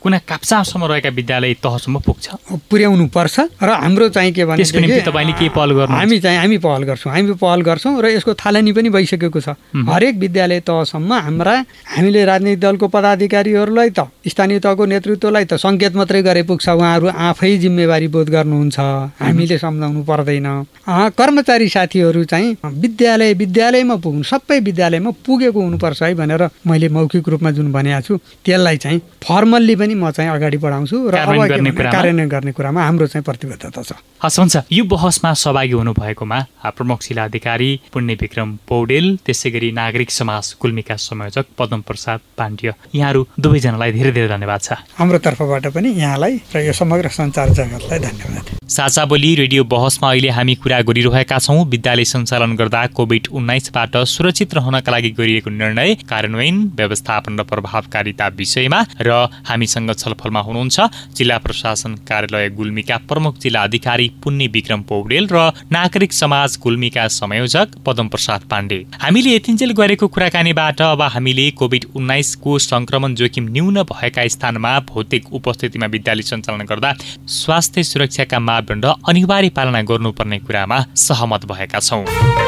कुना 0.02 0.18
काप्चासम्म 0.28 0.84
रहेका 0.84 1.10
विद्यालय 1.10 1.54
तहसम्म 1.62 2.00
पुग्छ। 2.06 2.26
पुर्याउनु 2.70 3.06
पर्छ 3.14 3.36
र 3.62 3.70
हाम्रो 3.84 4.08
चाहिँ 4.08 4.32
के 4.32 4.44
भने 4.44 4.64
तपाईँले 4.64 5.32
के 5.38 5.48
पहल 5.48 5.70
गर्नु 5.78 5.96
हामी 5.96 6.18
चाहिँ 6.18 6.38
हामी 6.38 6.58
पहल 6.58 6.82
गर्छौँ। 6.88 7.12
हामी 7.12 7.27
पहल 7.34 7.60
गर्छौँ 7.60 8.00
र 8.00 8.06
यसको 8.16 8.34
थालनी 8.34 8.72
पनि 8.72 8.88
भइसकेको 8.88 9.40
छ। 9.40 9.48
हरेक 9.74 10.14
विद्यालय 10.16 10.60
तहसम्म 10.64 11.12
हाम्रा 11.12 11.54
हामीले 11.96 12.24
राजनीतिक 12.24 12.60
दलको 12.60 12.86
पदाधिकारीहरूलाई 12.88 13.90
त 13.90 14.08
स्थानीय 14.24 14.58
तहको 14.64 14.84
नेतृत्वलाई 14.86 15.44
त 15.44 15.54
सङ्केत 15.58 15.94
मात्रै 15.96 16.22
गरे 16.22 16.42
पुग्छ। 16.48 16.68
उहाँहरू 16.68 17.06
आफै 17.08 17.56
जिम्मेवारी 17.58 18.08
बोध 18.08 18.28
गर्नुहुन्छ। 18.30 18.78
हामीले 19.20 19.58
सम्झाउनु 19.58 20.02
पर्दैन। 20.04 20.48
कर्मचारी 20.88 21.68
साथीहरू 21.68 22.24
चाहिँ 22.24 22.56
विद्यालय 22.64 23.32
विद्यालयमा 23.34 23.96
पुग्नु 23.98 24.22
सबै 24.22 24.58
विद्यालयमा 24.68 25.10
पुगेको 25.26 25.60
हुनुपर्छ 25.60 26.02
है 26.02 26.14
भनेर 26.14 26.42
मैले 26.66 26.88
मौखिक 26.88 27.28
रूपमा 27.28 27.50
जुन 27.56 27.72
भनेको 27.72 28.00
छु 28.06 28.16
त्यसलाई 28.44 28.76
चाहिँ 28.76 29.00
फर्मल्ली 29.24 29.74
पनि 29.76 29.94
म 29.94 30.10
चाहिँ 30.10 30.30
अगाडि 30.30 30.58
बढाउँछु 30.58 30.96
र 31.08 31.14
कार्यान्वयन 31.18 32.28
गर्ने 32.28 32.52
कुरामा। 32.52 32.80
हाम्रो 32.84 33.06
चाहिँ 33.06 33.24
प्रतिबद्धता 33.24 33.82
छ। 33.82 33.92
हस् 34.22 34.38
हुन्छ 34.38 34.56
यो 34.72 34.84
बहसमा 34.84 35.32
सहभागी 35.34 35.72
हुनुभएकोमा 35.72 36.38
प्रमुख 36.76 37.02
जिल्लाधिकारी 37.18 37.70
पुण्य 37.92 38.14
विक्रम 38.20 38.48
पौडेल 38.68 39.06
त्यसै 39.26 39.50
गरी 39.50 39.70
नागरिक 39.74 40.10
समाज 40.10 40.54
गुल्मीका 40.62 40.96
संयोजक 40.96 41.46
पदम 41.58 41.80
प्रसाद 41.82 42.20
पाण्ड्य। 42.38 42.74
यहाँहरू 42.94 43.26
दुवैजनालाई 43.42 43.92
धेरै 43.92 44.12
धेरै 44.14 44.28
धन्यवाद 44.28 44.60
छ। 44.62 44.78
हाम्रो 44.98 45.18
तर्फबाट 45.18 45.66
पनि 45.74 45.88
यहाँलाई 45.98 46.34
र 46.54 46.56
यो 46.62 46.72
समग्र 46.72 47.08
सञ्चार 47.10 47.48
जगतलाई 47.58 47.98
धन्यवाद। 47.98 48.57
साझा 48.68 49.04
बोली 49.04 49.34
रेडियो 49.34 49.62
बहसमा 49.64 50.08
अहिले 50.10 50.28
हामी 50.28 50.54
कुरा 50.54 50.80
गरिरहेका 50.84 51.38
छौँ। 51.38 51.64
विद्यालय 51.66 52.04
सञ्चालन 52.04 52.54
गर्दा 52.56 52.84
कोभिड 52.92 53.26
उन्नाइसबाट 53.32 53.96
सुरक्षित 54.06 54.54
रहनका 54.54 54.92
लागि 54.92 55.10
गरिएको 55.10 55.50
निर्णय 55.50 55.94
कार्यान्वयन 56.04 56.56
व्यवस्थापन 56.76 57.38
र 57.40 57.44
प्रभावकारिता 57.48 58.26
विषयमा 58.36 58.80
र 59.00 59.10
हामीसँग 59.48 59.92
छलफलमा 59.94 60.40
हुनुहुन्छ 60.40 60.80
जिल्ला 61.16 61.38
प्रशासन 61.38 61.94
कार्यालय 62.08 62.48
गुल्मीका 62.58 62.96
प्रमुख 63.08 63.38
जिल्ला 63.40 63.62
अधिकारी 63.62 64.08
पुण्य 64.24 64.46
विक्रम 64.52 64.82
पौडेल 64.84 65.28
र 65.32 65.46
नागरिक 65.72 66.12
समाज 66.12 66.58
गुल्मीका 66.62 67.06
संयोजक 67.16 67.78
पदम 67.86 68.08
प्रसाद 68.08 68.44
पाण्डे। 68.50 68.84
हामीले 69.00 69.34
यतिन्जेल 69.36 69.72
गरेको 69.80 70.08
कुराकानीबाट 70.08 70.82
अब 70.82 71.02
हामीले 71.16 71.50
कोभिड 71.56 71.84
उन्नाइसको 71.96 72.58
संक्रमण 72.66 73.14
जोखिम 73.14 73.48
न्यून 73.48 73.82
भएका 73.94 74.28
स्थानमा 74.28 74.78
भौतिक 74.92 75.32
उपस्थितिमा 75.32 75.86
विद्यालय 75.96 76.28
सञ्चालन 76.30 76.64
गर्दा 76.68 76.92
स्वास्थ्य 77.38 77.82
सुरक्षाका 77.84 78.38
मापदण्ड 78.58 78.86
अनिवार्य 79.08 79.48
पालना 79.56 79.82
गर्नुपर्ने 79.86 80.38
कुरामा 80.42 80.78
सहमत 80.98 81.44
भएका 81.46 81.80
छौँ। 81.80 82.47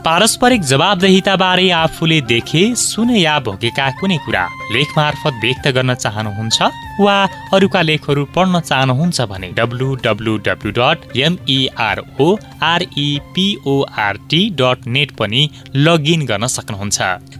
पारस्परिक 0.05 0.61
जवाबदेहिताबारे 0.63 1.69
आफूले 1.71 2.19
देखे 2.29 2.61
सुने 2.75 3.17
या 3.19 3.35
भोगेका 3.39 3.89
कुनै 3.99 4.17
कुरा 4.25 4.43
लेख 4.73 4.89
मार्फत 4.97 5.33
व्यक्त 5.43 5.67
गर्न 5.75 5.93
चाहनुहुन्छ 5.95 6.57
वा 6.99 7.17
अरूका 7.53 7.81
लेखहरू 7.81 8.23
पढ्न 8.35 8.59
चाहनुहुन्छ 8.61 9.21
भने 9.31 9.49
W 9.59 9.89
W 10.05 10.33
W 10.47 10.71
dot 10.79 11.17
MERO 11.17 12.29
REPORT 12.63 14.41
dot 14.61 14.87
net 14.97 15.09
पनि 15.21 15.41
लगइन 15.87 16.25
गर्न 16.25 16.47
सक्नुहुन्छ। 16.57 16.99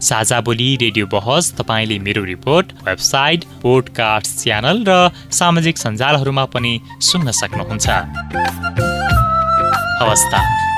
साझा 0.10 0.40
बोली 0.48 0.70
रेडियो 0.82 1.06
बहस 1.14 1.54
तपाईँले 1.60 1.98
मेरो 2.08 2.24
रिपोर्ट 2.24 2.74
वेबसाइट 2.88 3.46
पोडकास्ट 3.62 4.32
च्यानल 4.44 4.84
र 4.90 4.92
सामाजिक 5.40 5.76
सञ्जालहरूमा 5.78 6.46
पनि 6.56 6.74
सुन्न 7.10 7.32
सक्नुहुन्छ। 7.42 7.88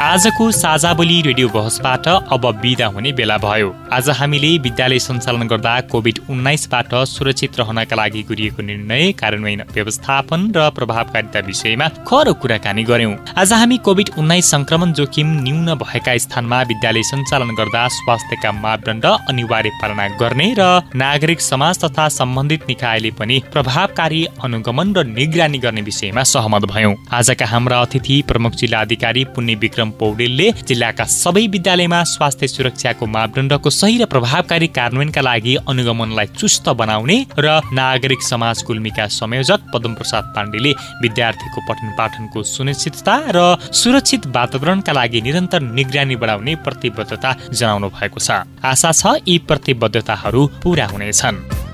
आजको 0.03 0.49
साझा 0.51 0.91
रेडियो 0.99 1.47
बहसबाट 1.49 2.07
अब 2.07 2.45
विदा 2.61 2.85
हुने 2.85 3.11
बेला 3.13 3.37
भयो। 3.37 3.67
आज 3.93 4.09
हामीले 4.19 4.47
विद्यालय 4.57 4.99
सञ्चालन 4.99 5.47
गर्दा 5.47 5.79
कोभिड 5.91 6.19
उन्नाइसबाट 6.29 6.93
सुरक्षित 7.07 7.59
रहनका 7.59 7.95
लागि 7.95 8.23
गरिएको 8.29 8.61
निर्णय 8.61 9.11
कार्यान्वयन 9.21 9.61
व्यवस्थापन 9.73 10.41
र 10.55 10.69
प्रभावकारिता 10.77 11.39
विषयमा 11.47 11.87
खरो 12.09 12.33
कुराकानी 12.41 12.83
गर्यौं 12.83 13.13
आज 13.41 13.53
हामी 13.53 13.77
कोभिड 13.85 14.09
उन्नाइस 14.17 14.49
संक्रमण 14.51 14.91
जोखिम 14.93 15.31
न्यून 15.43 15.73
भएका 15.83 16.17
स्थानमा 16.25 16.61
विद्यालय 16.71 17.03
सञ्चालन 17.11 17.55
गर्दा 17.55 17.87
स्वास्थ्यका 17.99 18.51
मापदण्ड 18.57 19.05
अनिवार्य 19.05 19.71
पालना 19.81 20.07
गर्ने 20.19 20.49
र 20.59 20.67
नागरिक 20.97 21.41
समाज 21.41 21.83
तथा 21.85 22.09
सम्बन्धित 22.17 22.67
निकायले 22.69 23.11
पनि 23.21 23.41
प्रभावकारी 23.53 24.21
अनुगमन 24.43 24.93
र 24.97 25.05
निगरानी 25.13 25.63
गर्ने 25.65 25.87
विषयमा 25.89 26.23
सहमत 26.33 26.69
भयौं। 26.73 26.93
आजका 27.13 27.45
हाम्रा 27.45 27.81
अतिथि 27.81 28.21
प्रमुख 28.27 28.61
जिल्ला 28.61 28.81
अधिकारी 28.81 29.25
पुण्य 29.33 29.55
विक्रम 29.63 29.91
पौडेलले 29.99 30.47
जिल्लाका 30.67 31.05
सबै 31.13 31.45
विद्यालयमा 31.55 31.99
स्वास्थ्य 32.13 32.47
सुरक्षाको 32.47 33.05
मापदण्डको 33.15 33.69
सही 33.79 33.97
र 33.97 34.05
प्रभावकारी 34.13 34.67
कार्यान्वयनका 34.77 35.21
लागि 35.21 35.55
अनुगमनलाई 35.71 36.27
चुस्त 36.39 36.69
बनाउने 36.81 37.17
र 37.39 37.47
नागरिक 37.73 38.21
समाज 38.23 38.63
गुल्मीका 38.67 39.07
संयोजक 39.19 39.59
पदम 39.73 39.93
प्रसाद 39.99 40.31
पाण्डेले 40.35 40.71
विद्यार्थीको 41.03 41.59
पठन 41.69 41.89
पाठनको 41.97 42.43
सुनिश्चितता 42.53 43.15
र 43.35 43.39
सुरक्षित 43.81 44.27
वातावरणका 44.35 44.93
लागि 44.93 45.21
निरन्तर 45.21 45.61
निगरानी 45.77 46.15
बढाउने 46.21 46.55
प्रतिबद्धता 46.65 47.35
जनाउनु 47.51 47.89
भएको 47.97 48.19
छ। 48.19 48.43
आशा 48.63 48.91
छ 48.91 49.19
यी 49.27 49.37
प्रतिबद्धताहरू 49.49 50.41
पूरा 50.63 50.87
हुनेछन्। 50.93 51.72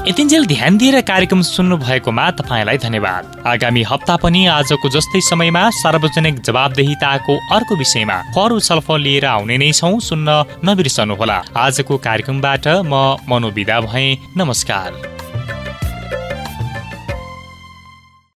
यतिन्जेल 0.00 0.46
ध्यान 0.46 0.76
दिएर 0.78 1.00
कार्यक्रम 1.00 1.40
सुन्नु 1.44 1.76
भएकोमा 1.76 2.30
तपाईँलाई 2.30 2.78
धन्यवाद। 2.78 3.42
आगामी 3.46 3.82
हप्ता 3.82 4.16
पनि 4.16 4.46
आजको 4.48 4.88
जस्तै 4.88 5.20
समयमा 5.20 5.68
सार्वजनिक 5.76 6.40
जवाबदेहिताको 6.40 7.36
अर्को 7.52 7.76
विषयमा 7.76 8.16
अरू 8.32 8.60
छलफल 8.60 9.00
लिएर 9.00 9.26
आउने 9.26 9.56
नै 9.58 9.70
छौ 9.72 9.92
सुन्न 10.00 10.44
नबिर्सनुहोला। 10.64 11.38
आजको 11.56 11.98
कार्यक्रमबाट 11.98 12.68
म 12.88 13.16
मनोविदा 13.28 13.80
भए। 13.80 14.08
नमस्कार। 14.36 15.19